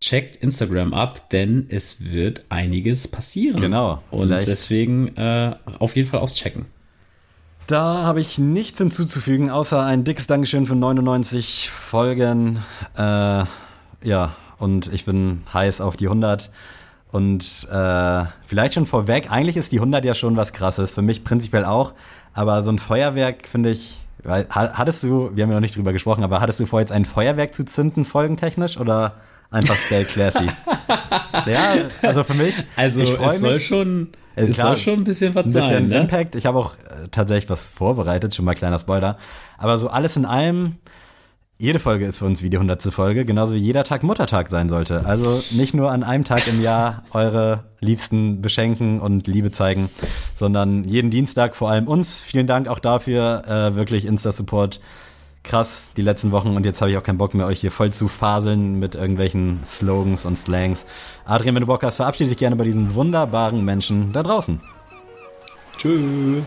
checkt 0.00 0.36
Instagram 0.36 0.92
ab, 0.94 1.30
denn 1.30 1.66
es 1.68 2.10
wird 2.10 2.46
einiges 2.48 3.08
passieren. 3.08 3.60
Genau, 3.60 4.02
Und 4.10 4.28
vielleicht- 4.28 4.46
deswegen 4.48 5.16
äh, 5.16 5.54
auf 5.78 5.96
jeden 5.96 6.08
Fall 6.08 6.20
auschecken. 6.20 6.66
Da 7.66 8.04
habe 8.04 8.20
ich 8.20 8.38
nichts 8.38 8.78
hinzuzufügen, 8.78 9.50
außer 9.50 9.82
ein 9.84 10.04
dickes 10.04 10.26
Dankeschön 10.28 10.66
für 10.66 10.76
99 10.76 11.68
Folgen. 11.70 12.60
Äh, 12.96 13.44
ja, 14.04 14.36
und 14.58 14.92
ich 14.92 15.04
bin 15.04 15.42
heiß 15.52 15.80
auf 15.80 15.96
die 15.96 16.06
100. 16.06 16.50
Und 17.10 17.66
äh, 17.70 18.24
vielleicht 18.46 18.74
schon 18.74 18.86
vorweg, 18.86 19.30
eigentlich 19.30 19.56
ist 19.56 19.72
die 19.72 19.78
100 19.78 20.04
ja 20.04 20.14
schon 20.14 20.36
was 20.36 20.52
Krasses, 20.52 20.92
für 20.92 21.02
mich 21.02 21.24
prinzipiell 21.24 21.64
auch. 21.64 21.94
Aber 22.34 22.62
so 22.62 22.70
ein 22.70 22.78
Feuerwerk 22.78 23.48
finde 23.48 23.70
ich, 23.70 23.96
weil, 24.22 24.46
ha- 24.50 24.70
hattest 24.74 25.02
du, 25.02 25.30
wir 25.34 25.42
haben 25.44 25.50
ja 25.50 25.56
noch 25.56 25.60
nicht 25.60 25.76
drüber 25.76 25.92
gesprochen, 25.92 26.24
aber 26.24 26.40
hattest 26.40 26.60
du 26.60 26.66
vor, 26.66 26.80
jetzt 26.80 26.92
ein 26.92 27.04
Feuerwerk 27.04 27.54
zu 27.54 27.64
zünden, 27.64 28.04
folgentechnisch, 28.04 28.78
oder 28.78 29.14
einfach 29.50 29.76
stay 29.76 30.04
classy? 30.04 30.46
ja, 31.46 31.74
also 32.02 32.24
für 32.24 32.34
mich, 32.34 32.54
Also 32.76 33.02
ich 33.02 33.10
es 33.20 33.40
soll 33.40 33.54
mich. 33.54 33.66
schon, 33.66 34.08
Äh, 34.34 34.44
es 34.46 34.56
klar, 34.56 34.68
soll 34.68 34.76
schon 34.76 35.00
ein 35.00 35.04
bisschen 35.04 35.34
was 35.34 35.44
ein 35.44 35.52
bisschen 35.52 35.68
sein, 35.68 35.88
ne? 35.88 35.98
Impact. 36.00 36.34
Ich 36.34 36.46
habe 36.46 36.58
auch 36.58 36.74
äh, 36.74 37.08
tatsächlich 37.10 37.48
was 37.50 37.66
vorbereitet, 37.68 38.34
schon 38.34 38.44
mal 38.44 38.54
kleiner 38.54 38.78
Spoiler. 38.78 39.16
Aber 39.58 39.78
so 39.78 39.88
alles 39.88 40.16
in 40.16 40.24
allem, 40.26 40.76
jede 41.58 41.78
Folge 41.78 42.04
ist 42.04 42.18
für 42.18 42.26
uns 42.26 42.42
wie 42.42 42.50
die 42.50 42.58
hundertste 42.58 42.92
Folge, 42.92 43.24
genauso 43.24 43.54
wie 43.54 43.58
jeder 43.58 43.82
Tag 43.84 44.02
Muttertag 44.02 44.50
sein 44.50 44.68
sollte. 44.68 45.06
Also 45.06 45.42
nicht 45.56 45.72
nur 45.72 45.90
an 45.90 46.02
einem 46.02 46.24
Tag 46.24 46.46
im 46.48 46.60
Jahr 46.60 47.02
eure 47.12 47.64
Liebsten 47.80 48.42
beschenken 48.42 49.00
und 49.00 49.26
Liebe 49.26 49.50
zeigen, 49.50 49.88
sondern 50.34 50.84
jeden 50.84 51.10
Dienstag 51.10 51.56
vor 51.56 51.70
allem 51.70 51.88
uns. 51.88 52.20
Vielen 52.20 52.46
Dank 52.46 52.68
auch 52.68 52.78
dafür, 52.78 53.44
äh, 53.46 53.74
wirklich 53.74 54.04
Insta-Support. 54.04 54.80
Krass, 55.44 55.92
die 55.96 56.02
letzten 56.02 56.32
Wochen 56.32 56.56
und 56.56 56.66
jetzt 56.66 56.80
habe 56.80 56.90
ich 56.90 56.98
auch 56.98 57.04
keinen 57.04 57.18
Bock 57.18 57.32
mehr, 57.32 57.46
euch 57.46 57.60
hier 57.60 57.70
voll 57.70 57.92
zu 57.92 58.08
faseln 58.08 58.78
mit 58.78 58.96
irgendwelchen 58.96 59.60
Slogans 59.64 60.26
und 60.26 60.36
Slangs. 60.36 60.84
Adrian, 61.24 61.54
wenn 61.54 61.60
du 61.60 61.68
Bock 61.68 61.84
hast, 61.84 61.96
verabschiede 61.96 62.30
dich 62.30 62.38
gerne 62.38 62.56
bei 62.56 62.64
diesen 62.64 62.94
wunderbaren 62.94 63.64
Menschen 63.64 64.12
da 64.12 64.22
draußen. 64.24 64.60
Tschüss. 65.78 66.42